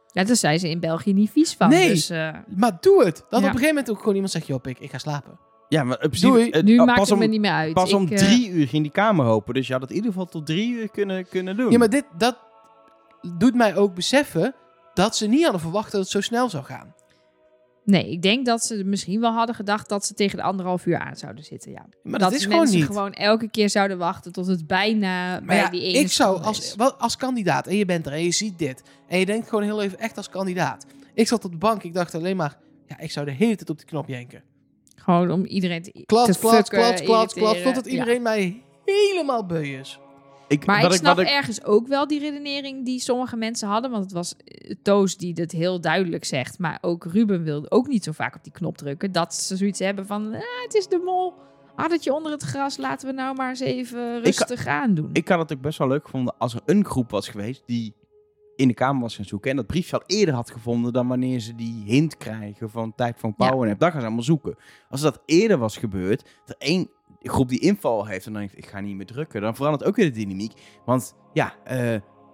[0.06, 1.68] Ja, daar zijn ze in België niet vies van.
[1.68, 1.88] Nee.
[1.88, 3.16] Dus, eh, Maar doe het.
[3.16, 3.36] Dat Ja.
[3.36, 5.38] op een gegeven moment ook gewoon iemand zegt, joh, ik, ik ga slapen.
[5.68, 6.50] Ja, maar principe, Doei.
[6.50, 7.74] het- nu oh, maakt pas het me om, niet meer uit.
[7.74, 9.54] Pas om Ik, eh, drie uur ging die kamer open.
[9.54, 11.70] Dus je had het in ieder geval tot drie uur kunnen, kunnen doen.
[11.70, 12.36] Ja, maar dit, dat
[13.38, 14.54] doet mij ook beseffen
[14.94, 16.94] dat ze niet hadden verwacht dat het zo snel zou gaan.
[17.84, 20.98] Nee, ik denk dat ze misschien wel hadden gedacht dat ze tegen de anderhalf uur
[20.98, 21.70] aan zouden zitten.
[21.72, 21.86] Ja.
[22.02, 22.84] Maar dat dat is gewoon niet.
[22.84, 26.42] gewoon elke keer zouden wachten tot het bijna Maar bij ja, die ene ik zou
[26.42, 29.48] als, wel, als kandidaat en je bent er en je ziet dit en je denkt
[29.48, 30.86] gewoon heel even echt als kandidaat.
[31.14, 33.70] Ik zat op de bank, ik dacht alleen maar, ja, ik zou de hele tijd
[33.70, 34.42] op die knop jenken.
[34.96, 37.90] Gewoon om iedereen te, Klats, te klats, fucken, klats, klats, klats, totdat Ja.
[37.90, 39.98] iedereen mij helemaal beu is.
[40.52, 43.90] Ik, Maar ik snap ergens ook wel die redenering die sommige mensen hadden.
[43.90, 46.58] Want het was eh, Toos die dat heel duidelijk zegt.
[46.58, 49.12] Maar ook Ruben wilde ook niet zo vaak op die knop drukken.
[49.12, 51.34] Dat ze zoiets hebben van, ah, het is de mol.
[51.76, 55.10] Addertje onder het gras, laten we nou maar eens even rustig aan doen.
[55.12, 57.94] Ik had het ook best wel leuk gevonden als er een groep was geweest die
[58.56, 59.50] in de kamer was gaan zoeken.
[59.50, 63.18] En dat briefje al eerder had gevonden dan wanneer ze die hint krijgen van tijd
[63.18, 63.48] van Ja.
[63.48, 63.78] power nap.
[63.78, 64.56] Dan gaan ze allemaal zoeken.
[64.88, 66.86] Als dat eerder was gebeurd, dat er
[67.30, 69.40] groep die inval heeft en dan denkt, ik ga niet meer drukken.
[69.40, 70.52] Dan verandert ook weer de dynamiek.
[70.84, 71.76] Want ja, eh,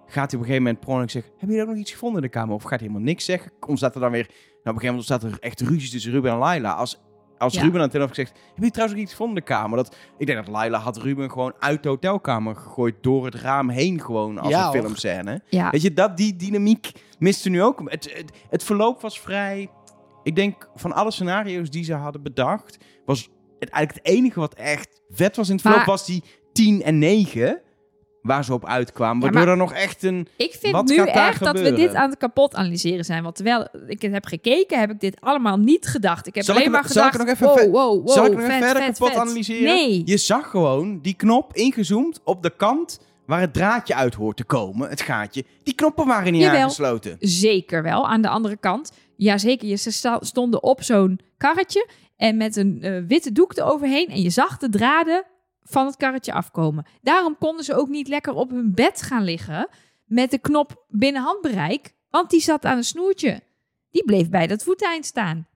[0.05, 2.27] gaat hij op een gegeven moment per zeggen, heb je ook nog iets gevonden in
[2.27, 2.55] de kamer?
[2.55, 3.51] Of gaat hij helemaal niks zeggen?
[3.67, 6.31] Ontstaat er dan weer, nou, op een gegeven moment ontstaat er echt ruzie tussen Ruben
[6.31, 6.73] en Laila.
[6.73, 7.01] Als,
[7.37, 7.61] als Ja.
[7.61, 9.77] Ruben aan het telefoon zegt, heb je trouwens ook iets gevonden in de kamer?
[9.77, 13.69] Dat, ik denk dat Laila had Ruben gewoon uit de hotelkamer gegooid, door het raam
[13.69, 15.41] heen gewoon, als Ja, een filmscène.
[15.49, 17.81] ja, Weet je, dat, die dynamiek miste nu ook.
[17.85, 19.69] Het, het, het verloop was vrij...
[20.23, 22.77] Ik denk, van alle scenario's die ze hadden bedacht...
[23.05, 23.29] was
[23.59, 25.79] het eigenlijk het enige wat echt vet was in het verloop...
[25.79, 27.61] Maar- was die 10 en 9...
[28.21, 29.25] waar ze op uitkwamen.
[29.25, 30.27] Ja, Waardoor er nog echt een...
[30.37, 33.23] ik vind wat nu echt dat we dit aan het kapot analyseren zijn.
[33.23, 36.27] Want terwijl ik het heb gekeken, heb ik dit allemaal niet gedacht.
[36.27, 38.31] Ik heb Zal alleen maar zal ik gedacht, nog even wow, wow, wow, Zal ik
[38.31, 39.17] nog even verder vet, kapot vet.
[39.17, 39.63] analyseren?
[39.63, 40.01] Nee.
[40.05, 42.99] Je zag gewoon die knop ingezoomd op de kant...
[43.25, 45.43] waar het draadje uit hoort te komen, het gaatje.
[45.63, 46.61] Die knoppen waren niet Jawel.
[46.61, 47.15] aangesloten.
[47.19, 48.07] Zeker wel.
[48.07, 51.87] Aan de andere kant, jazeker, je, ze stonden op zo'n karretje
[52.19, 55.23] en met een eh, witte doek eroverheen en je zag de draden
[55.61, 56.85] van het karretje afkomen.
[57.01, 59.69] Daarom konden ze ook niet lekker op hun bed gaan liggen
[60.05, 63.41] met de knop binnen handbereik, want die zat aan een snoertje.
[63.89, 65.47] Die bleef bij dat voeteind staan.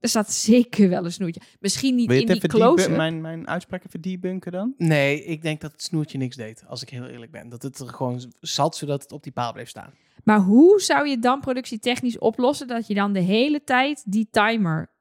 [0.00, 1.40] Er zat zeker wel een snoertje.
[1.60, 4.74] Misschien niet Wil je in het die close mijn, mijn uitspraak even debunken dan?
[4.76, 7.48] Nee, ik denk dat het snoertje niks deed, als ik heel eerlijk ben.
[7.48, 9.94] Dat het er gewoon zat, zodat het op die paal bleef staan.
[10.24, 14.96] Maar hoe zou je dan productietechnisch oplossen dat je dan de hele tijd die timer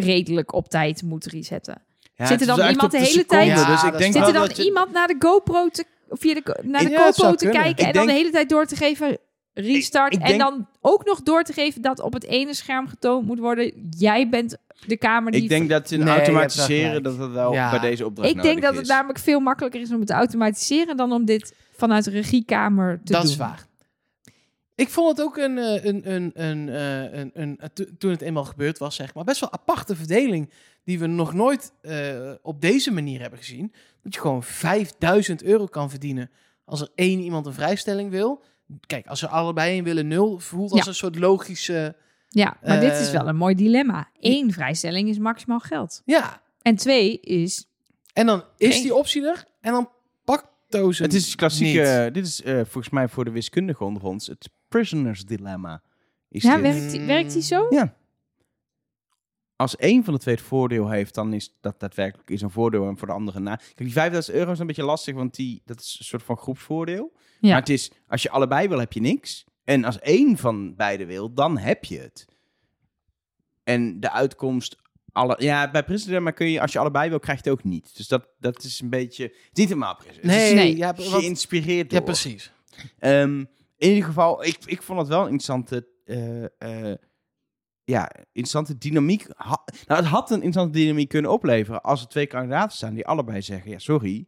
[0.00, 1.82] redelijk op tijd moet resetten?
[2.14, 4.26] Ja, Zit er dan iemand de hele seconde, tijd- Dus Ja, ik dat denk Zit
[4.26, 7.30] er dan dat je- iemand naar de GoPro te, via de, naar de Ja, GoPro
[7.30, 7.62] te kunnen.
[7.62, 9.18] kijken en Ik dan de hele tijd door te geven
[9.54, 12.54] restart Ik- ik en denk- dan ook nog door te geven dat op het ene
[12.54, 17.02] scherm getoond moet worden jij bent de kamer die Ik denk dat ze Nee, automatiseren
[17.02, 17.70] dat het wel Ja.
[17.70, 18.88] bij deze opdracht ik denk dat het is.
[18.88, 23.12] namelijk veel makkelijker is om het te automatiseren dan om dit vanuit de regiekamer te
[23.12, 23.30] dat doen.
[23.30, 23.66] is waar.
[24.78, 28.10] Ik vond het ook een, eh, een, een, een, eh, een, een, eh, to- toen
[28.10, 30.50] het eenmaal gebeurd was, zeg maar, best wel aparte verdeling
[30.84, 33.72] die we nog nooit eh, op deze manier hebben gezien.
[34.02, 36.30] Dat je gewoon 5000 euro kan verdienen
[36.64, 38.42] als er één iemand een vrijstelling wil.
[38.86, 40.86] Kijk, als ze allebei een willen nul, voelt als Ja.
[40.88, 41.96] een soort logische...
[42.28, 44.08] Ja, maar dit is Eh, wel een mooi dilemma.
[44.20, 46.02] Eén vrijstelling is maximaal geld.
[46.04, 47.66] Ja, En twee is
[48.12, 49.90] en dan is Geen- die optie er en dan
[50.24, 52.14] pakt Tozen Het is klassieke, niet.
[52.14, 55.82] dit is eh, volgens mij voor de wiskundige onder ons, het prisoners dilemma.
[56.28, 56.62] Is Ja, dit.
[56.62, 57.66] werkt die, werkt die zo?
[57.70, 57.96] Ja.
[59.56, 62.88] Als één van de twee het voordeel heeft, dan is dat daadwerkelijk is een voordeel
[62.88, 63.56] en voor de andere na.
[63.56, 66.36] Kijk, die 5000 euro is een beetje lastig, want die, dat is een soort van
[66.36, 67.12] groepsvoordeel.
[67.40, 67.48] Ja.
[67.48, 69.44] Maar het is, als je allebei wil, heb je niks.
[69.64, 72.26] En als één van beide wil, dan heb je het.
[73.64, 74.76] En de uitkomst,
[75.12, 77.64] alle, ja, bij Prison Dilemma kun je, als je allebei wil, krijg je het ook
[77.64, 77.96] niet.
[77.96, 80.14] Dus dat, dat is een beetje, het is niet helemaal Prison.
[80.14, 80.76] Het Nee, Nee.
[80.76, 81.98] Ja, want- geïnspireerd door.
[81.98, 82.52] ja, precies.
[82.98, 83.44] Ehm,
[83.78, 86.44] in ieder geval, ik, ik vond het wel een interessante, eh,
[86.90, 86.96] eh,
[87.84, 89.26] ja, interessante dynamiek.
[89.36, 93.06] Ha- nou, het had een interessante dynamiek kunnen opleveren als er twee kandidaten staan die
[93.06, 94.26] allebei zeggen, ja, sorry,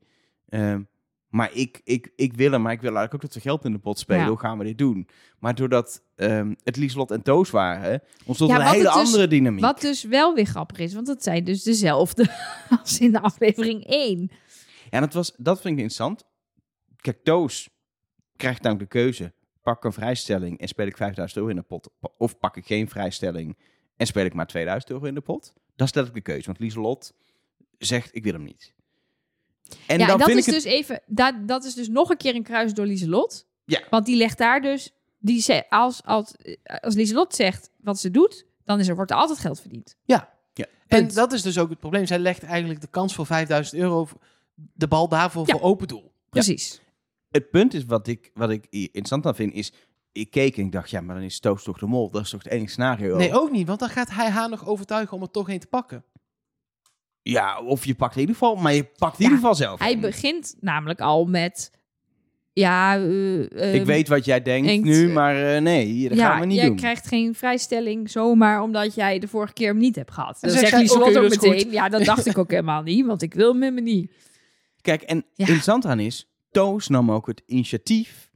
[0.48, 0.82] ehm,
[1.28, 3.72] maar ik, ik, ik wil hem, maar ik wil eigenlijk ook dat we geld in
[3.72, 4.22] de pot spelen.
[4.22, 4.28] Ja.
[4.28, 5.08] Hoe gaan we dit doen?
[5.38, 9.60] Maar doordat ehm, het Lieslot en Toos waren, ontstond Ja, een hele dus- andere dynamiek.
[9.60, 12.26] Wat dus wel weer grappig is, want het zijn dus dezelfde
[12.80, 14.20] als in de aflevering 1.
[14.20, 16.24] Ja, en dat, was, dat vind ik interessant.
[16.96, 17.68] Kijk, Toos
[18.36, 19.32] krijgt namelijk de keuze.
[19.62, 21.88] Pak een vrijstelling en speel ik 5000 euro in de pot.
[22.16, 23.56] Of pak ik geen vrijstelling
[23.96, 25.52] en speel ik maar 2000 euro in de pot.
[25.76, 26.46] Dat is letterlijk de keuze.
[26.46, 27.12] Want Lieselot
[27.78, 28.74] zegt, ik wil hem niet.
[29.86, 30.62] En ja, dan en dat vind is ik het...
[30.62, 33.46] dus even, dat, dat is dus nog een keer een kruis door Lieselot.
[33.64, 33.82] Ja.
[33.90, 36.34] Want die legt daar dus, die ze, als, als,
[36.80, 39.96] als Lieselot zegt wat ze doet, dan is er, wordt er altijd geld verdiend.
[40.04, 40.38] Ja.
[40.54, 40.66] Ja.
[40.86, 41.14] En Punt.
[41.14, 42.06] dat is dus ook het probleem.
[42.06, 44.08] Zij legt eigenlijk de kans voor 5000 euro,
[44.54, 45.52] de bal daarvoor Ja.
[45.52, 46.12] voor open doel.
[46.30, 46.80] Precies.
[47.30, 49.72] Het punt is, wat ik, wat ik interessant aan vind, is...
[50.12, 52.10] Ik keek en ik dacht, ja, maar dan is Toos toch de mol.
[52.10, 53.16] Dat is toch het enige scenario?
[53.16, 55.66] Nee, ook niet, want dan gaat hij haar nog overtuigen om er toch een te
[55.66, 56.04] pakken.
[57.22, 59.80] Ja, of je pakt in ieder geval, maar je pakt in Ja, ieder geval zelf.
[59.80, 60.00] Hij een.
[60.00, 61.70] begint namelijk al met...
[62.52, 66.30] Ja, eh, Ik eh, weet wat jij denkt, denkt, nu, maar eh, nee, dat ja,
[66.30, 66.76] gaan we niet jij doen.
[66.76, 70.38] krijgt geen vrijstelling zomaar omdat jij de vorige keer hem niet hebt gehad.
[70.40, 73.22] Dan zegt zegt Lieselot oké, ook meteen, ja, dat dacht ik ook helemaal niet, want
[73.22, 74.12] ik wil met me niet.
[74.80, 75.22] Kijk, en Ja.
[75.46, 78.30] interessant aan is, Toos nam ook het initiatief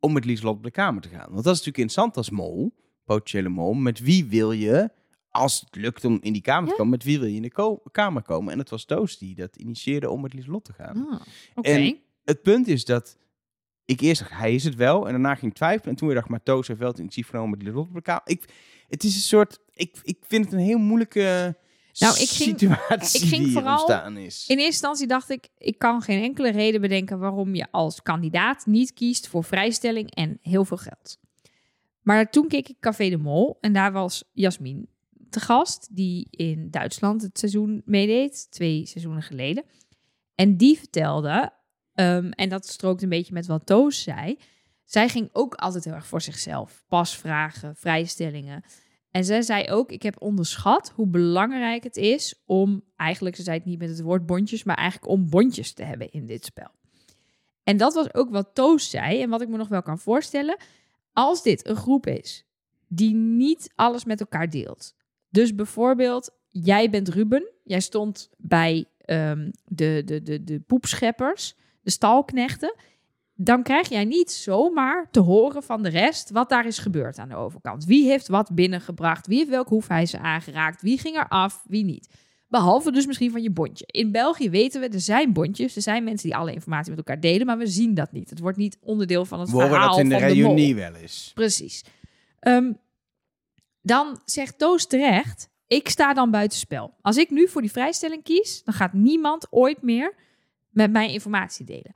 [0.00, 1.30] om met Lieslot op de kamer te gaan.
[1.32, 3.74] Want dat is natuurlijk interessant als mol, potentiële mol.
[3.74, 4.90] Met wie wil je,
[5.30, 7.50] als het lukt om in die kamer te komen, met wie wil je in de
[7.52, 8.52] ko- kamer komen?
[8.52, 11.06] En het was Toos die dat initieerde om met Lieslot te gaan.
[11.10, 11.20] Ah.
[11.64, 11.80] En-
[12.24, 13.16] Het punt is dat
[13.84, 15.04] ik eerst dacht, hij is het wel.
[15.06, 15.90] En daarna ging ik twijfelen.
[15.90, 18.02] En toen weer dacht, maar Toos heeft wel het initiatief genomen met Lieslot op de
[18.02, 18.22] kamer.
[18.24, 18.44] Ik,
[18.88, 21.56] het is een soort, ik, ik vind het een heel moeilijke
[21.98, 24.46] Nou, ik ging- situatie ik ging die hier vooral ontstaan is.
[24.46, 28.66] In eerste instantie dacht ik, ik kan geen enkele reden bedenken waarom je als kandidaat
[28.66, 31.18] niet kiest voor vrijstelling en heel veel geld.
[32.02, 34.88] Maar toen keek ik Café de Mol en daar was Jasmin
[35.30, 39.64] te gast, die in Duitsland het seizoen meedeed, twee seizoenen geleden.
[40.34, 41.52] En die vertelde,
[41.94, 44.38] ehm, en dat strookt een beetje met wat Toos zei,
[44.84, 46.84] zij ging ook altijd heel erg voor zichzelf.
[46.88, 48.64] Pasvragen, vrijstellingen.
[49.16, 53.56] En zij zei ook, ik heb onderschat hoe belangrijk het is om, eigenlijk, ze zei
[53.56, 56.70] het niet met het woord bondjes, maar eigenlijk om bondjes te hebben in dit spel.
[57.62, 60.56] En dat was ook wat Toos zei en wat ik me nog wel kan voorstellen.
[61.12, 62.46] Als dit een groep is
[62.88, 64.94] die niet alles met elkaar deelt.
[65.28, 71.90] Dus bijvoorbeeld, jij bent Ruben, jij stond bij ehm, de, de, de, de poepscheppers, de
[71.90, 72.74] stalknechten.
[73.38, 77.28] Dan krijg jij niet zomaar te horen van de rest wat daar is gebeurd aan
[77.28, 77.84] de overkant.
[77.84, 79.26] Wie heeft wat binnengebracht?
[79.26, 80.82] Wie heeft welk hoefijzer aangeraakt?
[80.82, 81.62] Wie ging er af?
[81.68, 82.08] Wie niet?
[82.48, 83.84] Behalve dus misschien van je bondje.
[83.86, 85.76] In België weten we, er zijn bondjes.
[85.76, 88.30] Er zijn mensen die alle informatie met elkaar delen, maar we zien dat niet.
[88.30, 90.54] Het wordt niet onderdeel van het We horen verhaal dat in de van de mol.
[90.54, 91.30] reunie wel eens.
[91.34, 91.84] Precies.
[92.38, 92.72] Ehm,
[93.82, 96.94] dan zegt Toos terecht, ik sta dan buitenspel.
[97.00, 100.14] Als ik nu voor die vrijstelling kies, dan gaat niemand ooit meer
[100.70, 101.94] met mij informatie delen.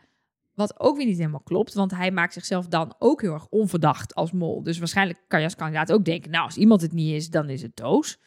[0.61, 4.15] Wat ook weer niet helemaal klopt, want hij maakt zichzelf dan ook heel erg onverdacht
[4.15, 4.63] als mol.
[4.63, 7.49] Dus waarschijnlijk kan je als kandidaat ook denken, nou, als iemand het niet is, dan
[7.49, 8.19] is het Toos.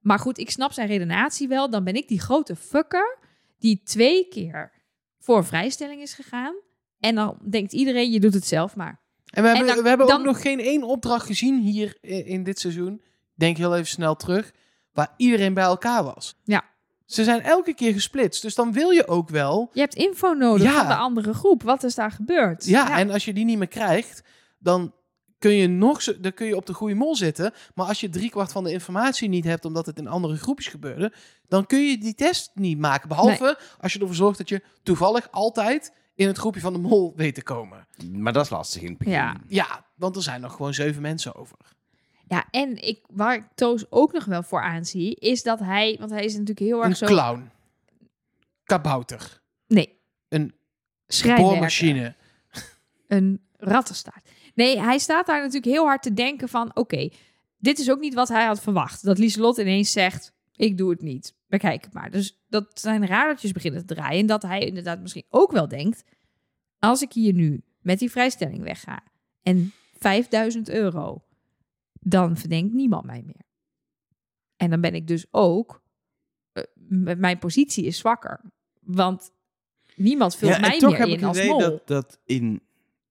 [0.00, 1.70] Maar goed, ik snap zijn redenatie wel.
[1.70, 3.18] Dan ben ik die grote fucker
[3.58, 4.72] die twee keer
[5.18, 6.54] voor vrijstelling is gegaan.
[7.00, 9.00] En dan denkt iedereen, je doet het zelf maar.
[9.30, 12.42] En we hebben, dan- we hebben dan- ook nog geen één opdracht gezien hier in
[12.42, 13.02] dit seizoen.
[13.34, 14.52] Denk heel even snel terug.
[14.92, 16.36] Waar iedereen bij elkaar was.
[16.44, 16.64] Ja.
[17.06, 18.42] Ze zijn elke keer gesplitst.
[18.42, 19.70] Dus dan wil je ook wel.
[19.72, 20.78] Je hebt info nodig Ja.
[20.78, 21.62] van de andere groep.
[21.62, 22.64] Wat is daar gebeurd?
[22.64, 24.22] Ja, en als je die niet meer krijgt,
[24.58, 24.94] dan
[25.38, 27.52] kun je nog zo, dan kun je op de goede mol zitten.
[27.74, 31.12] Maar als je driekwart van de informatie niet hebt, omdat het in andere groepjes gebeurde,
[31.48, 33.08] dan kun je die test niet maken.
[33.08, 37.12] Behalve als je ervoor zorgt dat je toevallig altijd in het groepje van de mol
[37.16, 37.86] weet te komen.
[38.12, 39.12] Maar dat is lastig in het begin.
[39.14, 39.36] Ja.
[39.48, 41.56] Ja, want er zijn nog gewoon zeven mensen over.
[42.28, 46.10] Ja, en ik, waar ik Toos ook nog wel voor aanzie, is dat hij, want
[46.10, 47.06] hij is natuurlijk heel erg Een zo...
[47.06, 47.50] clown.
[48.64, 49.40] Kabouter.
[49.66, 49.98] Nee.
[50.28, 50.54] Een
[51.36, 52.14] boormachine.
[53.08, 54.30] Een rattenstaart.
[54.54, 57.08] Nee, hij staat daar natuurlijk heel hard te denken van, oké,
[57.58, 59.04] dit is ook niet wat hij had verwacht.
[59.04, 61.34] Dat Lieselot ineens zegt, ik doe het niet.
[61.48, 62.10] Bekijk het maar.
[62.10, 64.20] Dus dat zijn radertjes beginnen te draaien.
[64.20, 66.04] En dat hij inderdaad misschien ook wel denkt,
[66.78, 69.02] als ik hier nu met die vrijstelling wegga
[69.42, 71.22] en 5000 euro,
[72.08, 73.44] dan verdenkt niemand mij meer.
[74.56, 75.82] En dan ben ik dus ook,
[76.52, 76.62] eh,
[77.16, 78.40] mijn positie is zwakker.
[78.80, 79.30] Want
[79.96, 81.58] niemand vult Ja, en mij toch meer heb in ik het als idee mol.
[81.60, 82.62] dat, dat in,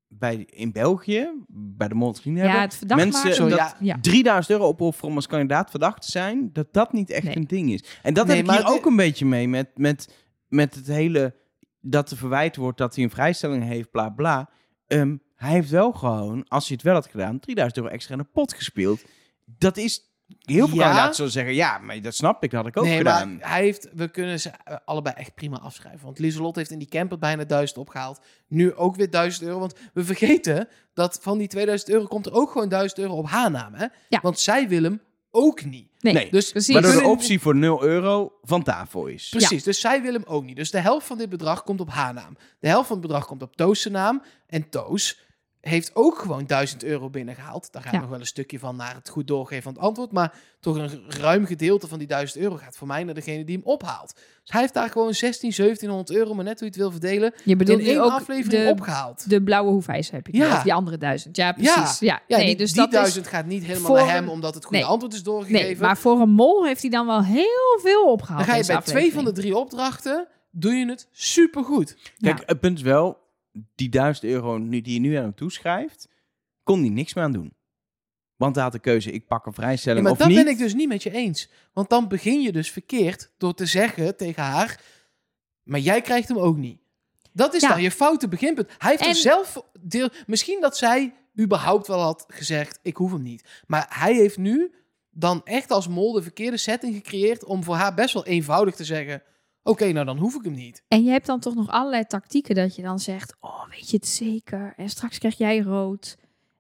[0.08, 4.00] bij, in België, bij de Molscreen ja, hebben, mensen dat- ja.
[4.02, 7.36] 3000 euro opofferen om als kandidaat verdacht te zijn, dat dat niet echt Nee.
[7.36, 8.00] een ding is.
[8.04, 11.36] En dat Nee, heb ik hier ook een beetje mee met, met, met het hele,
[11.80, 14.50] dat er verwijt wordt dat hij een vrijstelling heeft, bla bla.
[14.88, 18.20] Ehm, hij heeft wel gewoon, als hij het wel had gedaan, 3000 euro extra in
[18.20, 19.02] de pot gespeeld.
[19.46, 20.02] Dat is,
[20.40, 20.84] heel veel Ja.
[20.84, 23.38] kandidaten zullen zeggen, ja, maar dat snap ik, dat had ik ook nee, gedaan.
[23.38, 26.06] maar hij heeft, we kunnen ze eh, allebei echt prima afschrijven.
[26.06, 28.22] Want Lieselot heeft in die camper bijna 1000 opgehaald.
[28.48, 29.60] Nu ook weer 1000 euro.
[29.60, 33.28] Want we vergeten dat van die 2000 euro komt er ook gewoon 1000 euro op
[33.28, 33.74] haar naam.
[33.74, 33.86] Hè?
[34.10, 34.20] Ja.
[34.22, 35.90] Want zij wil hem ook niet.
[36.00, 36.74] Nee, Nee, Dus precies.
[36.74, 39.30] Waardoor de optie voor 0 euro van tafel is.
[39.30, 40.56] Precies, dus zij wil hem ook niet.
[40.56, 42.38] Dus de helft van dit bedrag komt op haar naam.
[42.60, 44.22] De helft van het bedrag komt op Toos' naam.
[44.48, 45.20] En Toos
[45.68, 47.72] heeft ook gewoon 1000 euro binnengehaald.
[47.72, 48.00] Daar gaat Ja.
[48.00, 50.12] nog wel een stukje van naar het goed doorgeven van het antwoord.
[50.12, 53.56] Maar toch een ruim gedeelte van die 1000 euro gaat voor mij naar degene die
[53.56, 54.14] hem ophaalt.
[54.14, 57.34] Dus hij heeft daar gewoon 16, 1700 euro, maar net hoe je het wil verdelen,
[57.44, 59.30] Je bedoelt in één ook aflevering de, opgehaald.
[59.30, 60.64] de blauwe hoefijzer heb je Ja.
[60.64, 61.36] die andere duizend.
[61.36, 62.00] Ja, precies.
[62.00, 63.32] Ja, Ja, nee, die, dus die dat 1000 is...
[63.32, 64.88] gaat niet helemaal naar hem, omdat het goede Nee.
[64.90, 65.66] antwoord is doorgegeven.
[65.66, 68.46] Nee, maar voor een mol heeft hij dan wel heel veel opgehaald.
[68.46, 71.96] dan ga je bij twee van de drie opdrachten doe je het supergoed.
[72.20, 72.44] Kijk, Ja.
[72.46, 73.18] het punt is wel,
[73.76, 76.08] die 1000 euro nu, die je nu aan hem toeschrijft,
[76.64, 77.54] kon hij niks meer aan doen.
[78.36, 80.38] Want hij had de keuze, ik pak een Ja, vrijstelling maar of dat niet.
[80.38, 81.50] ben ik dus niet met je eens.
[81.74, 84.82] Want dan begin je dus verkeerd door te zeggen tegen haar...
[85.64, 86.80] maar jij krijgt hem ook niet.
[87.34, 87.70] Dat is Ja.
[87.70, 88.70] dan je foute beginpunt.
[88.78, 90.10] Hij heeft er zelf deel...
[90.28, 92.80] Misschien dat zij überhaupt wel had gezegd...
[92.82, 93.64] ik hoef hem niet.
[93.68, 94.74] Maar hij heeft nu
[95.10, 97.44] dan echt als mol de verkeerde setting gecreëerd...
[97.46, 99.24] om voor haar best wel eenvoudig te zeggen...
[99.66, 100.84] oké, nou dan hoef ik hem niet.
[100.88, 103.96] En je hebt dan toch nog allerlei tactieken dat je dan zegt: Oh, weet je
[103.98, 104.74] het zeker?
[104.78, 106.18] En straks krijg jij rood.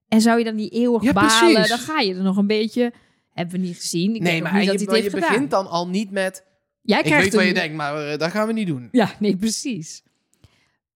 [0.07, 1.53] En zou je dan niet eeuwig Ja, balen?
[1.53, 1.69] precies.
[1.69, 2.93] Dan ga je er nog een beetje.
[3.29, 4.15] Hebben we niet gezien.
[4.15, 5.29] Ik nee, maar niet je, dat hij maar het je heeft gedaan.
[5.31, 6.43] begint dan al niet met...
[6.81, 8.87] Jij ik krijgt weet wat je denkt, maar eh, dat gaan we niet doen.
[8.91, 10.03] Ja, nee, precies.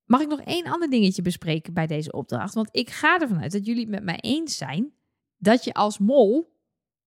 [0.05, 2.53] Mag ik nog één ander dingetje bespreken bij deze opdracht?
[2.53, 4.91] Want ik ga ervan uit dat jullie het met mij eens zijn
[5.37, 6.53] dat je als mol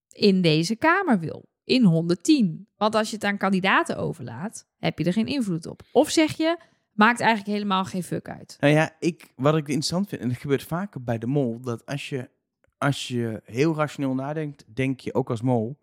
[0.08, 1.48] in deze kamer wil.
[1.64, 2.68] In 110.
[2.76, 5.82] Want als je het aan kandidaten overlaat, heb je er geen invloed op.
[5.92, 6.56] Of zeg je,
[6.92, 8.56] maakt eigenlijk helemaal geen fuck uit.
[8.60, 11.86] Nou ja, ik, wat ik interessant vind, en dat gebeurt vaker bij de mol, dat
[11.86, 12.30] als je,
[12.78, 15.78] als je heel rationeel nadenkt, denk je ook als mol,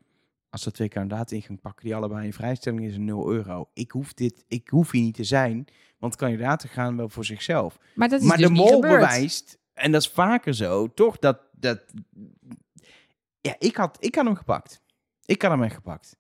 [0.50, 3.70] als er twee kandidaten in gaan pakken die allebei een vrijstelling is een 0 euro.
[3.74, 5.68] Ik hoef, dit, ik hoef hier niet te zijn,
[5.98, 7.78] want kandidaten gaan wel voor zichzelf.
[7.96, 11.40] Maar dat is maar dus de mol bewijst, en dat is vaker zo, toch dat,
[11.52, 11.82] dat
[13.42, 14.82] ja, ik had, ik had hem gepakt.
[15.30, 16.18] Ik had hem echt gepakt.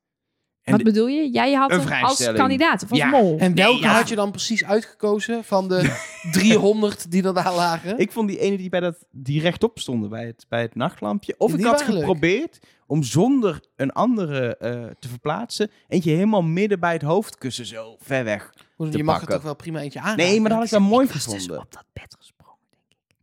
[0.62, 1.30] En Wat bedoel je?
[1.32, 3.07] Jij had Een hem als kandidaat of als Ja.
[3.10, 3.38] mol?
[3.39, 3.93] En welke ja.
[3.93, 5.95] had je dan precies uitgekozen van de
[6.32, 7.97] 300 die er daar lagen?
[7.97, 11.36] Ik vond die ene die, bij dat, die rechtop stonden bij het, bij het nachtlampje.
[11.38, 11.97] Of Die ik had leuk.
[11.97, 15.72] geprobeerd om zonder een andere eh, te verplaatsen.
[15.88, 18.53] Eentje helemaal midden bij het hoofdkussen zo ver weg.
[18.78, 20.18] je mag er toch wel prima eentje aan.
[20.18, 21.57] Nee, maar dat had ik wel mooi Ik dus gevonden.
[21.60, 22.18] op dat bed.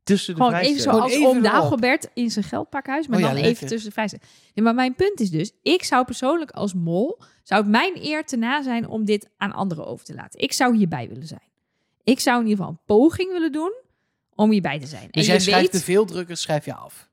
[0.07, 1.43] Tussen de Gewoon even zoals even oom erop.
[1.43, 3.57] Dagobert in zijn geldpakhuis, maar Oh ja, dan lekker.
[3.57, 4.33] even tussen de vrijstellingen.
[4.55, 8.25] Nee, maar mijn punt is dus, ik zou persoonlijk als mol, zou het mijn eer
[8.25, 10.41] te na zijn om dit aan anderen over te laten.
[10.41, 11.49] Ik zou hierbij willen zijn.
[12.05, 13.73] Ik zou in ieder geval een poging willen doen
[14.35, 15.09] om hierbij te zijn.
[15.11, 17.09] Dus en jij je schrijft weet, te veel drukkers, schrijf je af.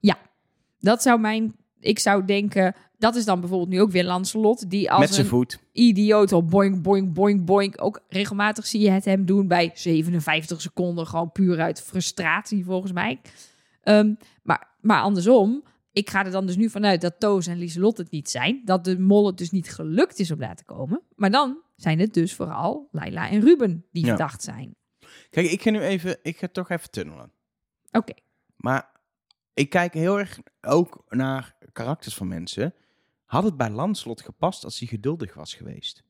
[0.79, 4.91] dat zou mijn, ik zou denken, dat is dan bijvoorbeeld nu ook weer Lancelot, die
[4.91, 5.59] als Met zijn een voet.
[5.71, 7.81] idioot al boink, boink, boink, boink.
[7.83, 11.07] Ook regelmatig zie je het hem doen bij 57 seconden.
[11.07, 13.21] Gewoon puur uit frustratie, volgens mij.
[13.81, 17.97] Ehm, maar, maar andersom, ik ga er dan dus nu vanuit dat Toos en Lieselot
[17.97, 18.61] het niet zijn.
[18.65, 21.01] Dat de mol het dus niet gelukt is om daar te komen.
[21.15, 24.09] Maar dan zijn het dus vooral Laila en Ruben die Ja.
[24.09, 24.75] verdacht zijn.
[25.29, 27.31] Kijk, ik ga nu even, ik ga toch even tunnelen.
[27.91, 28.13] Oké.
[28.55, 28.91] Maar
[29.53, 32.73] ik kijk heel erg ook naar karakters van mensen.
[33.25, 36.03] Had het bij Lanslot gepast als hij geduldig was geweest?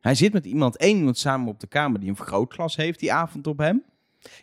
[0.00, 3.12] Hij zit met iemand, één iemand samen op de kamer die een vergrootglas heeft die
[3.12, 3.84] avond op hem.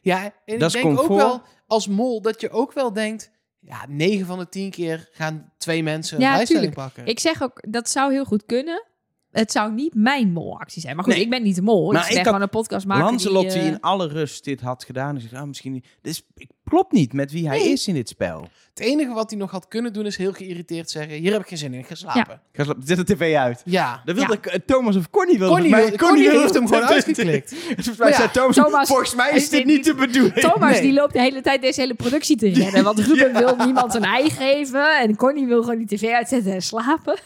[0.02, 3.32] Ja, en Dat is ik denk ook wel als mol dat je ook wel denkt...
[3.60, 6.94] Ja, 9 van de 10 keer gaan twee mensen een Ja, vrijstelling tuurlijk.
[6.94, 7.12] pakken.
[7.12, 8.86] Ik zeg ook, dat zou heel goed kunnen.
[9.32, 10.96] Het zou niet mijn molactie zijn.
[10.96, 11.24] Maar goed, Nee.
[11.24, 11.92] ik ben niet de mol.
[11.92, 14.44] Maar ik ik ben gewoon een podcast maken Lancelot die, die eh, in alle rust
[14.44, 15.16] dit had gedaan.
[15.16, 15.86] En zegt, ah, misschien niet.
[16.02, 17.72] Dit is, ik klopt niet met wie hij Nee.
[17.72, 18.48] is in dit spel.
[18.74, 21.14] Het enige wat hij nog had kunnen doen is heel geïriteerd zeggen...
[21.18, 22.42] Hier heb ik geen zin in, ik ga slapen.
[22.54, 23.62] Ga sla- Zet de tv uit.
[23.66, 24.02] Ja.
[24.06, 25.54] Dat wilde ik, eh, Thomas of Connie wilde.
[25.54, 27.56] Connie, mij- Connie heeft hem gewoon uitgeklikt.
[27.56, 30.34] Volgens mij ja, Thomas, Thomas, volgens mij is dit niet de bedoeling.
[30.34, 30.82] Thomas Nee.
[30.82, 32.84] die loopt de hele tijd deze hele productie te redden.
[32.84, 35.00] Want Ruben wil niemand een ei geven.
[35.00, 37.18] En Connie wil gewoon die tv uitzetten en slapen.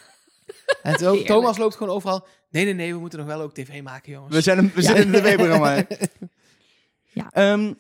[0.84, 1.26] En.
[1.26, 2.26] Thomas loopt gewoon overal...
[2.50, 4.36] Nee, nee, nee, we moeten nog wel ook tv maken, jongens.
[4.36, 4.88] We zijn een, we Ja.
[4.88, 5.84] zijn een tv-programma.
[7.14, 7.30] Ja.
[7.32, 7.74] Ehm,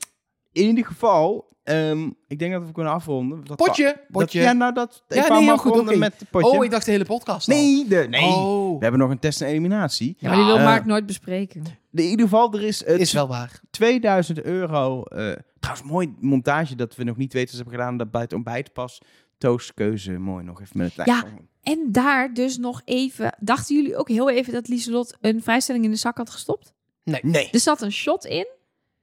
[0.51, 3.43] in ieder geval, ehm, ik denk dat we kunnen afronden.
[3.45, 4.41] Dat Potje, dat- potje.
[4.41, 5.03] ja, nou dat.
[5.07, 6.57] Ik Ja, nee, goed, met het potje.
[6.57, 7.55] Oh, ik dacht de hele podcast al.
[7.55, 8.23] nee, de, nee.
[8.23, 10.15] Oh, We hebben nog een test en eliminatie.
[10.19, 11.63] Ja, maar die wil Eh, Mark nooit bespreken.
[11.91, 13.61] In ieder geval, er is, eh, is wel waar.
[13.69, 15.03] 2000 euro.
[15.03, 17.49] eh, trouwens, mooi montage dat we nog niet weten.
[17.49, 19.01] Ze hebben gedaan dat bij het ontbijt pas.
[19.37, 21.25] Toostkeuze, mooi nog even met het Ja.
[21.61, 23.35] En daar dus nog even...
[23.39, 26.73] Dachten jullie ook heel even dat Lieselot een vrijstelling in de zak had gestopt?
[27.03, 27.49] Nee.
[27.49, 28.47] Er zat een shot in.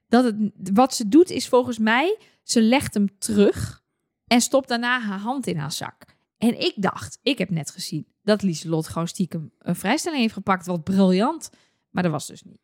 [0.09, 0.37] Dat het,
[0.73, 2.19] wat ze doet is volgens mij...
[2.43, 3.83] Ze legt hem terug.
[4.27, 6.05] En stopt daarna haar hand in haar zak.
[6.39, 8.07] En ik dacht, ik heb net gezien...
[8.23, 10.67] dat Lieselot gewoon stiekem een vrijstelling heeft gepakt.
[10.67, 11.51] Wat briljant.
[11.91, 12.61] Maar dat was dus niet.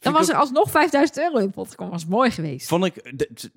[0.00, 1.92] Dan was er alsnog 5000 euro in pot gekomen.
[1.92, 2.68] Was mooi geweest.
[2.68, 2.96] Vond ik,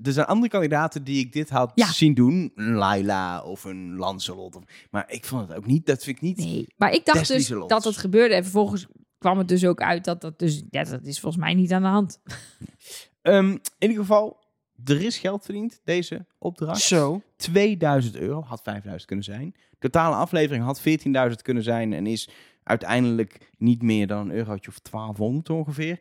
[0.04, 1.92] er zijn andere kandidaten die ik dit had Ja.
[1.92, 2.52] zien doen.
[2.56, 4.56] Een Laila of een Lancelot.
[4.56, 6.38] Of, maar ik vond het ook niet, dat vind ik niet.
[6.38, 8.36] Nee, maar ik dacht dus dat het gebeurde.
[8.36, 8.86] En vervolgens
[9.18, 10.64] kwam het dus ook uit dat dat dus...
[10.70, 12.20] Ja, dat is volgens mij niet aan de hand.
[13.22, 14.44] Ehm, in ieder geval,
[14.86, 16.82] er is geld verdiend, deze opdracht.
[16.82, 17.22] Zo.
[17.36, 19.56] 2000 euro, had 5000 kunnen zijn.
[19.80, 20.82] Totale aflevering had
[21.30, 22.30] 14.000 kunnen zijn en is
[22.64, 26.00] uiteindelijk niet meer dan een eurotje of 1200 ongeveer.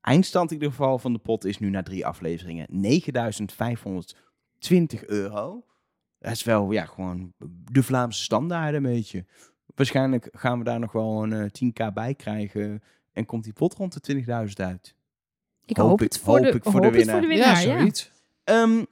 [0.00, 5.64] Eindstand in ieder geval van de pot is nu na drie afleveringen 9520 euro.
[6.18, 7.32] Dat is wel ja, gewoon
[7.72, 9.24] de Vlaamse standaard een beetje.
[9.74, 11.50] Waarschijnlijk gaan we daar nog wel een eh,
[11.90, 12.82] 10k bij krijgen.
[13.12, 14.94] En komt die pot rond de 20.000 uit.
[15.66, 17.26] Ik Hoop hoop, ik- het voor hoop de, ik voor de hoop het voor de
[17.26, 17.62] winnaar.
[17.62, 18.10] ja, Ja, zoiets.
[18.44, 18.84] Ehm,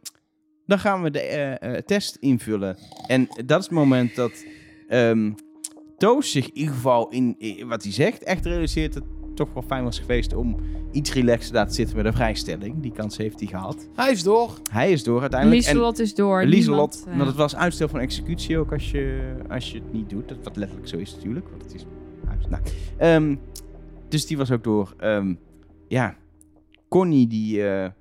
[0.67, 2.77] dan gaan we de eh, eh, test invullen.
[3.07, 4.45] En dat is het moment dat
[4.89, 5.33] ehm,
[5.99, 9.03] Toos zich in ieder geval in, in wat hij zegt echt realiseert dat
[9.37, 10.57] toch wel fijn was geweest om
[10.93, 12.81] iets relaxter daar te zitten met een vrijstelling.
[12.81, 13.89] Die kans heeft hij gehad.
[13.95, 14.51] Hij is door.
[14.71, 15.63] Hij is door uiteindelijk.
[15.63, 16.45] Lieselot is door.
[16.45, 19.93] Lieselot, niemand, eh, want het was uitstel van executie ook als je, als je het
[19.93, 20.29] niet doet.
[20.29, 21.87] Dat wat letterlijk zo is natuurlijk, want het is...
[22.49, 22.63] Nou,
[22.97, 23.37] ehm,
[24.09, 24.95] dus die was ook door.
[24.99, 25.35] Ehm,
[25.89, 26.17] ja,
[26.89, 27.93] Connie die eh, in,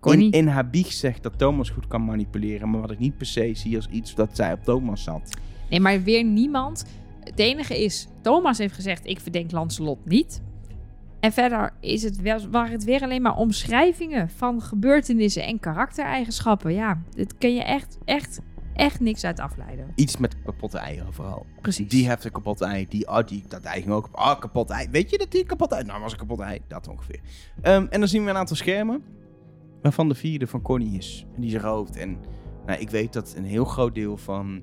[0.00, 0.30] Connie.
[0.30, 3.50] in haar bieg zegt dat Thomas goed kan manipuleren, maar wat ik niet per se
[3.54, 5.36] zie als iets dat zij op Thomas zat.
[5.70, 6.84] Nee, maar weer niemand.
[7.20, 10.42] Het enige is, Thomas heeft gezegd, ik verdenk Lancelot niet.
[11.20, 16.74] En verder is het wel, waren het weer alleen maar omschrijvingen van gebeurtenissen en karaktereigenschappen.
[16.74, 18.40] Ja, dit kun je echt, echt,
[18.74, 19.92] echt niks uit afleiden.
[19.94, 21.46] Iets met kapotte eieren vooral.
[21.60, 21.88] Precies.
[21.88, 22.86] Die heeft een kapot ei.
[22.88, 24.08] Die, oh, die, dat ei ging ook.
[24.12, 24.88] Ah, kapot ei.
[24.90, 25.84] Weet je dat die kapot ei?
[25.84, 26.60] Nou, was een kapot ei.
[26.68, 27.20] Dat ongeveer.
[27.62, 29.02] Ehm, en dan zien we een aantal schermen.
[29.82, 31.26] Waarvan de vierde van Connie is.
[31.34, 31.96] En die is rood.
[31.96, 32.18] En
[32.66, 34.62] nou, ik weet dat een heel groot deel van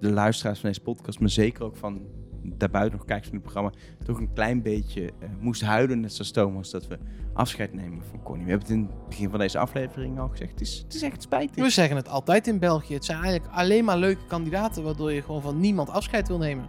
[0.00, 2.00] de luisteraars van deze podcast, maar zeker ook van
[2.42, 3.72] daarbuiten nog kijkers van het programma,
[4.04, 6.00] toch een klein beetje eh, moest huilen.
[6.00, 6.98] Net zoals Thomas, dat we
[7.32, 8.44] afscheid nemen van Connie.
[8.44, 10.50] We hebben het in het begin van deze aflevering al gezegd.
[10.50, 11.64] Het is, het is echt spijtig.
[11.64, 12.94] We zeggen het altijd in België.
[12.94, 16.68] Het zijn eigenlijk alleen maar leuke kandidaten, waardoor je gewoon van niemand afscheid wil nemen.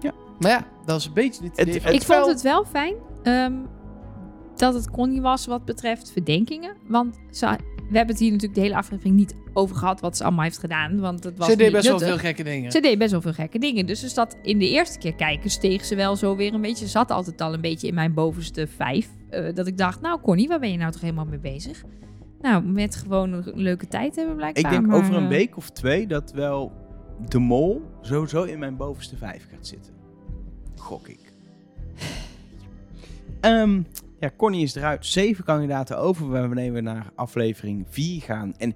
[0.00, 0.12] Ja.
[0.38, 2.94] Maar ja, dat is een beetje het Het- idee het ik vond het wel fijn
[3.22, 3.52] ehm,
[4.56, 6.76] dat het Connie was wat betreft verdenkingen.
[6.86, 7.56] Want ze,
[7.88, 10.58] we hebben het hier natuurlijk de hele aflevering niet over gehad wat ze allemaal heeft
[10.58, 11.00] gedaan.
[11.00, 12.72] Want het was Ze deed best wel veel gekke dingen.
[12.72, 13.86] Ze deed best wel veel gekke dingen.
[13.86, 16.84] Dus ze zat in de eerste keer kijken, steeg ze wel zo weer een beetje.
[16.84, 19.08] Ze zat altijd al een beetje in mijn bovenste vijf.
[19.30, 21.82] eh, dat ik dacht, nou Connie, waar ben je nou toch helemaal mee bezig?
[22.40, 24.64] Nou, met gewoon een leuke tijd hebben blijkbaar.
[24.64, 26.72] Ik denk maar, over een eh, week of twee dat wel
[27.28, 29.92] de mol sowieso in mijn bovenste vijf gaat zitten.
[30.76, 31.32] Gok ik.
[33.40, 33.82] Ehm,
[34.20, 35.06] ja, Connie is eruit.
[35.06, 38.54] Zeven kandidaten over wanneer we naar aflevering 4 gaan.
[38.56, 38.74] En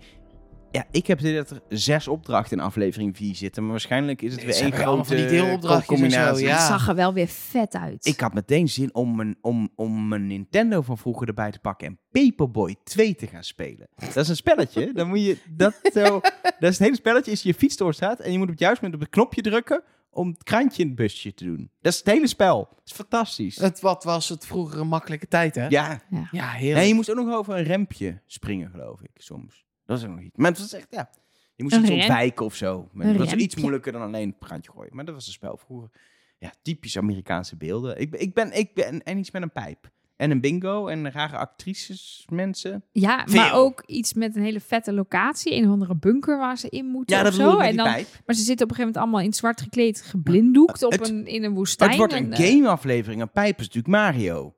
[0.70, 3.62] ja, ik heb dit dat er zes opdrachten in aflevering 4 zitten.
[3.62, 6.46] Maar waarschijnlijk is het Nee, weer één grote van die deelopdrachtjes en zo, combinatie.
[6.46, 6.52] ja.
[6.56, 8.06] Het zag er wel weer vet uit.
[8.06, 11.86] Ik had meteen zin om mijn, om, om mijn Nintendo van vroeger erbij te pakken
[11.86, 13.88] en Paperboy 2 te gaan spelen.
[13.96, 14.92] Dat is een spelletje.
[14.92, 16.02] Dan moet je dat zo.
[16.60, 17.30] Dat is het hele spelletje.
[17.30, 19.82] Is je fiets doorstaat en je moet op het juiste moment op het knopje drukken
[20.12, 21.70] om het krantje in het busje te doen.
[21.80, 22.68] Dat is het hele spel.
[22.70, 23.56] Dat is fantastisch.
[23.56, 25.66] Het, wat was het vroeger een makkelijke tijd, hè?
[25.66, 26.00] Ja.
[26.30, 26.78] Ja, heerlijk.
[26.78, 29.64] Nee, je moest ook nog over een rempje springen, geloof ik, soms.
[29.86, 30.36] Dat is ook nog iets.
[30.36, 31.10] Maar het was echt, ja.
[31.54, 32.88] Je moest Een iets rem- ontwijken of zo.
[32.92, 34.94] Maar Het was iets moeilijker dan alleen het krantje gooien.
[34.96, 35.90] Maar dat was een spel vroeger.
[36.38, 38.00] Ja, typisch Amerikaanse beelden.
[38.00, 39.90] Ik, ben- ik ben, ik ben, en iets met een pijp.
[40.22, 42.84] En een bingo en rare actrices, mensen.
[42.92, 43.40] Ja, Veel.
[43.40, 45.54] maar ook iets met een hele vette locatie.
[45.54, 47.58] Een of andere bunker waar ze in moeten Ja, of dat zo.
[47.58, 50.92] En dan, maar ze zitten op een gegeven moment allemaal in zwart gekleed, geblinddoekt op
[50.92, 51.88] Het- een, in een woestijn.
[51.90, 53.20] Het wordt een en, eh, gameaflevering.
[53.20, 54.54] Een pijp is natuurlijk Mario.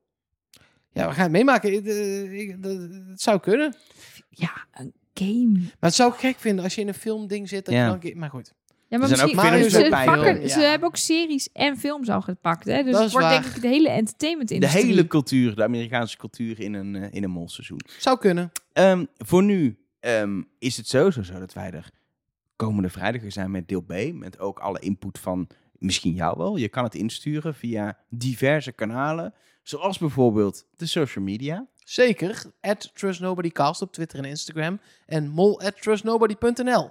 [0.92, 1.72] Ja, we gaan het meemaken.
[1.72, 3.74] Ik- eh, ik- dat- Het zou kunnen.
[4.30, 5.52] ja, een game.
[5.58, 7.64] Maar het zou ik gek vinden als je in een filmding zit.
[7.64, 7.98] Dat Ja.
[8.00, 8.52] je dan Maar goed.
[8.88, 10.14] Ja, maar Er zijn ook films ze, met pijpen.
[10.14, 10.48] pakken, Ja.
[10.48, 12.64] ze hebben ook series en films al gepakt.
[12.64, 12.82] Hè?
[12.82, 13.42] Dus Dat het wordt waar.
[13.42, 14.84] denk ik de hele entertainment De industrie.
[14.84, 17.80] hele cultuur, de Amerikaanse cultuur in een, eh, in een molseizoen.
[17.98, 18.52] Zou kunnen.
[18.72, 21.90] Ehm, voor nu ehm, is het sowieso zo dat wij er
[22.56, 23.94] komende vrijdag weer zijn met deel B.
[24.12, 26.56] Met ook alle input van misschien jou wel.
[26.56, 29.34] Je kan het insturen via diverse kanalen.
[29.62, 31.66] Zoals bijvoorbeeld de social media.
[31.84, 32.42] Zeker.
[32.60, 34.80] At TrustNobodyCast op Twitter en Instagram.
[35.06, 36.90] En mol at trustnobody.nl.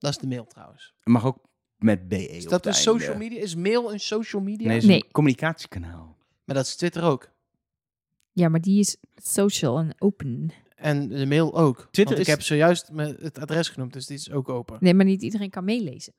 [0.00, 0.94] Dat is de mail trouwens.
[1.00, 1.38] Het mag ook
[1.78, 2.88] met BE Is op dat een einde.
[2.90, 3.40] social media?
[3.40, 4.66] Is mail een social media?
[4.68, 4.96] Nee, is Nee.
[5.04, 6.16] een communicatiekanaal.
[6.44, 7.30] Maar dat is Twitter ook.
[8.32, 10.50] Ja, maar die is social en open.
[10.76, 11.76] En de mail ook.
[11.90, 12.90] Twitter Want ik is- heb zojuist
[13.22, 14.76] het adres genoemd, dus die is ook open.
[14.80, 16.12] Nee, maar niet iedereen kan meelezen.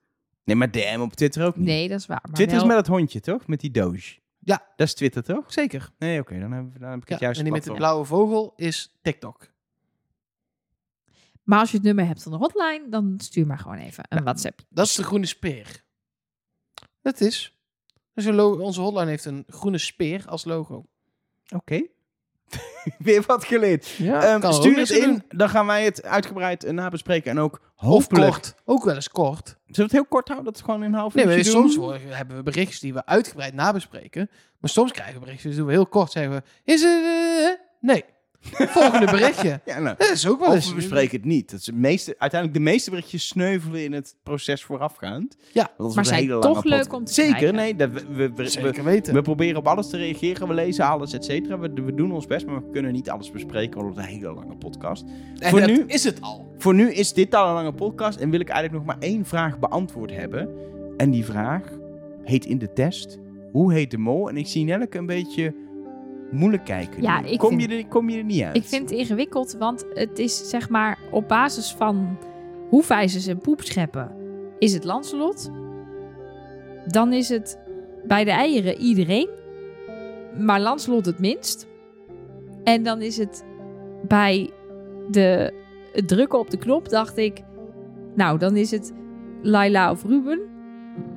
[0.44, 1.66] Nee, maar DM op Twitter ook niet.
[1.66, 2.20] Nee, dat is waar.
[2.24, 3.48] Maar Twitter wel- is met het hondje, toch?
[3.48, 4.20] Met die doge.
[4.40, 4.66] Ja.
[4.76, 5.54] Dat is Twitter, toch?
[5.54, 5.90] Zeker.
[5.98, 6.40] Nee, oké.
[6.40, 8.98] dan, heb, dan heb ik Ja, het juist en die met de blauwe vogel is
[9.02, 9.51] TikTok.
[11.44, 14.24] Maar als je het nummer hebt van de hotline, dan stuur maar gewoon even een.
[14.24, 14.60] WhatsApp.
[14.70, 15.84] Dat is de groene speer.
[17.02, 17.56] Dat is.
[18.14, 20.86] Dus onze hotline heeft een groene speer als logo.
[21.56, 21.82] Oké.
[22.98, 23.88] Weer wat geleerd.
[23.88, 25.24] Ja, Ehm, stuur het in, doen.
[25.30, 27.32] dan gaan wij het uitgebreid eh, nabespreken.
[27.32, 27.74] En ook
[28.08, 28.56] kort.
[28.66, 29.48] Ook wel eens kort.
[29.48, 30.46] Zullen we het heel kort houden?
[30.52, 31.62] Dat het gewoon in een half Nee, uurtje maar doen?
[31.62, 34.30] soms worden- hebben we berichtjes die we uitgebreid nabespreken.
[34.60, 36.12] Maar soms krijgen we berichtjes, doen we heel kort.
[36.12, 37.04] Zeggen we, is het...
[37.04, 38.06] eh, nee.
[38.52, 39.60] Volgende berichtje.
[39.66, 39.96] Ja, nou.
[39.98, 40.70] Dat is ook wel Of eens...
[40.70, 41.52] we bespreken het niet.
[41.52, 45.36] Dat is het meeste, uiteindelijk de meeste berichtjes sneuvelen in het proces voorafgaand.
[45.54, 47.00] Ja, Want dat maar is een zijn hele toch lange leuk podcast.
[47.00, 47.76] om te Zeker, nee.
[47.76, 49.14] Dat we, we, we, we, Zeker weten.
[49.14, 50.48] we proberen op alles te reageren.
[50.48, 51.60] We lezen alles, et cetera.
[51.60, 53.82] We, we doen ons best, maar we kunnen niet alles bespreken.
[53.82, 55.04] Want het is een hele lange podcast.
[55.40, 56.54] en voor dat nu- is het al.
[56.58, 59.26] Voor nu is dit al een lange podcast en wil ik eigenlijk nog maar één
[59.26, 60.50] vraag beantwoord hebben.
[60.98, 61.64] En die vraag
[62.24, 63.20] heet in de test,
[63.52, 64.30] hoe heet de mol?
[64.30, 65.56] En ik zie Nelleke een beetje
[66.32, 67.02] moeilijk kijken.
[67.02, 68.56] Ja, ik kom, vind- je er, kom je er niet uit?
[68.56, 72.18] Ik vind het ingewikkeld, want het is zeg maar op basis van
[72.70, 74.12] hoefijzers en poep scheppen
[74.60, 75.50] is het Lancelot.
[76.88, 77.60] Dan is het
[78.08, 79.30] bij de eieren iedereen,
[80.40, 81.68] maar Lancelot het minst.
[82.64, 83.46] En dan is het
[84.08, 84.50] bij
[85.12, 85.54] de
[85.94, 87.42] het drukken op de knop, dacht ik,
[88.16, 88.94] nou dan is het
[89.42, 90.40] Laila of Ruben.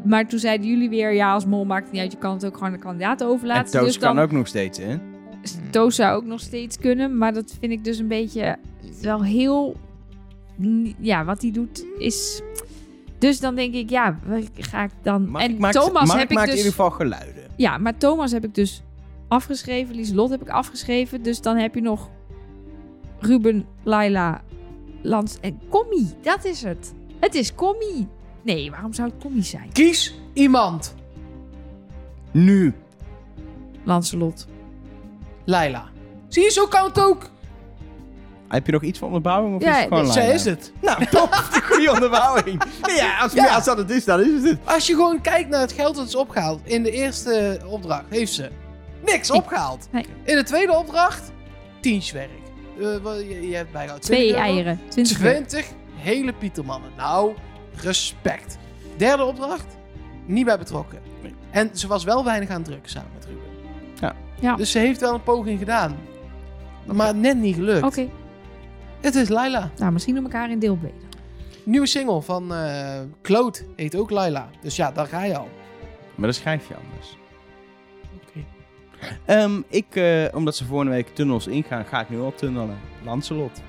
[0.04, 2.46] Maar toen zeiden jullie weer, ja als mol maakt het niet uit, je kan het
[2.46, 3.72] ook gewoon de kandidaat En overlaten.
[3.72, 4.98] Toos dus dan kan ook nog steeds, hè?
[5.70, 8.56] Toos zou ook nog steeds kunnen, maar dat vind ik dus een beetje
[9.02, 9.76] wel heel.
[10.98, 12.42] Ja, wat hij doet is.
[13.18, 14.18] Dus dan denk ik, ja,
[14.58, 15.28] ga ik dan.
[15.28, 16.58] Mark en maakt, Thomas Mark heb ik maakt dus.
[16.58, 17.44] in ieder geval geluiden.
[17.56, 18.82] Ja, maar Thomas heb ik dus
[19.28, 19.94] afgeschreven.
[19.94, 21.22] Lieselot heb ik afgeschreven.
[21.22, 22.10] Dus dan heb je nog
[23.18, 24.42] Ruben, Laila,
[25.02, 26.06] Lans en Commie.
[26.22, 26.94] Dat is het.
[27.20, 28.08] Het is Commie.
[28.44, 29.70] Nee, waarom zou het Commie zijn?
[29.72, 30.94] Kies iemand.
[32.30, 32.74] Nu.
[33.84, 34.46] Lancelot.
[35.44, 35.84] Laila.
[36.28, 37.30] Zie je, zo kan het ook.
[38.48, 39.56] Heb je nog iets van onderbouwing?
[39.56, 40.72] Of Ja, is het gewoon Zij is het.
[40.80, 41.30] Nou, top.
[41.54, 42.62] De goede onderbouwing.
[42.96, 43.54] Ja, als, Ja.
[43.54, 44.58] als dat het is, dan is het het.
[44.64, 46.60] Als je gewoon kijkt naar het geld dat is opgehaald.
[46.64, 48.50] In de eerste opdracht heeft ze
[49.04, 49.88] niks opgehaald.
[49.90, 50.04] Nee.
[50.24, 51.32] In de tweede opdracht,
[51.80, 52.30] tientjeswerk.
[52.80, 54.06] Eh, wat- je, je hebt bijgehouden.
[54.08, 54.54] Twee 20 euro.
[54.54, 54.80] eieren.
[54.88, 55.66] 20 20
[55.96, 56.90] hele pietermannen.
[56.96, 57.34] Nou,
[57.76, 58.58] respect.
[58.96, 59.76] Derde opdracht,
[60.26, 60.98] niet bij betrokken.
[61.22, 61.34] Nee.
[61.50, 63.42] En ze was wel weinig aan het drukken samen met Ruben.
[64.00, 64.14] Ja.
[64.40, 64.56] Ja.
[64.56, 65.96] Dus ze heeft wel een poging gedaan.
[66.92, 67.82] Maar net niet gelukt.
[67.84, 68.08] Oké,
[69.00, 69.70] Het is Laila.
[69.76, 70.92] nou misschien doen we elkaar in deel B dan.
[71.64, 74.48] Nieuwe single van eh Claude heet ook Laila.
[74.62, 75.48] Dus ja, daar ga je al.
[76.14, 77.16] Maar dan schrijf je anders.
[78.14, 78.44] Oké.
[79.24, 82.78] Ehm, ik, eh, omdat ze volgende week tunnels ingaan, ga ik nu al tunnelen.
[83.04, 83.62] Lancelot.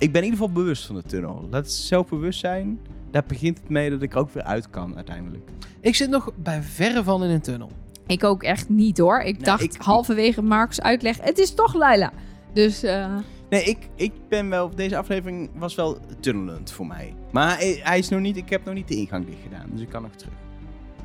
[0.00, 1.48] Ik ben in ieder geval bewust van de tunnel.
[1.50, 2.80] Dat is zelfbewustzijn.
[3.10, 5.50] Daar begint het mee dat ik er ook weer uit kan uiteindelijk.
[5.80, 7.70] Ik zit nog bij verre van in een tunnel.
[8.06, 9.18] Ik ook echt niet hoor.
[9.20, 12.12] Ik Nee, dacht ik- halverwege Marcus uitleg, het is toch Laila.
[12.52, 13.14] Dus eh,
[13.50, 14.74] Nee, ik, ik ben wel...
[14.74, 17.14] Deze aflevering was wel tunnelend voor mij.
[17.32, 18.36] Maar hij, is nog niet...
[18.36, 19.66] Ik heb nog niet de ingang dicht gedaan.
[19.72, 20.34] Dus ik kan nog terug.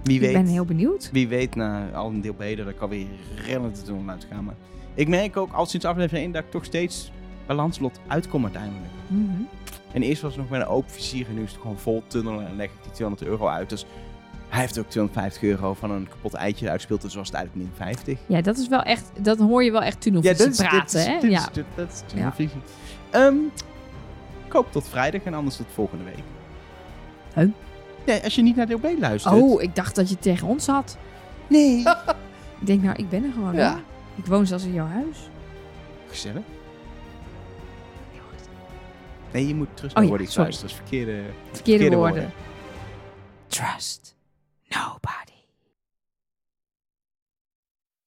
[0.04, 0.34] Wie ik weet...
[0.34, 1.10] ben heel benieuwd.
[1.12, 3.06] Wie weet, na al een deel beter, dat ik alweer
[3.48, 4.42] rennend de tunnel uit ga.
[4.42, 4.56] Maar
[4.94, 7.12] ik merk ook al sinds aflevering 1 dat ik toch steeds
[7.46, 8.92] bij Lancelot uitkom uiteindelijk.
[9.08, 9.42] Mhm.
[9.92, 12.04] En eerst was het nog met een open vizier en nu is het gewoon vol
[12.08, 13.70] tunnelen en leg ik die 200 euro uit.
[13.70, 13.86] Dus
[14.50, 17.76] hij heeft ook 250 euro van een kapot eitje uitgespeeld, dus was het eigenlijk min
[17.78, 18.20] 50.
[18.28, 21.20] Ja, dat is wel echt, dat hoor je wel echt tunnelvisie praten, hè?
[21.20, 21.40] dit ja.
[21.40, 22.62] is, dit, dat is tunnelvisie.
[23.10, 23.36] Ehm,
[24.46, 26.24] ik hoop tot vrijdag en anders tot volgende week.
[27.34, 27.50] Huh?
[28.06, 29.34] Ja, als je niet naar deel B luistert.
[29.36, 30.98] Oh, ik dacht dat je tegen ons had.
[31.48, 31.84] nee.
[32.60, 33.56] Ik denk, nou, ik ben er gewoon.
[33.56, 33.72] Ja.
[33.72, 33.82] hoor.
[34.16, 35.30] Ik woon zelfs in jouw huis.
[36.08, 36.44] Gezellig.
[39.36, 40.14] Nee, je moet trust nobody.
[40.14, 40.50] Oh, ja, sorry.
[40.50, 42.34] Dus dat is verkeerde, woorden.
[43.48, 44.16] Trust
[44.68, 45.35] nobody.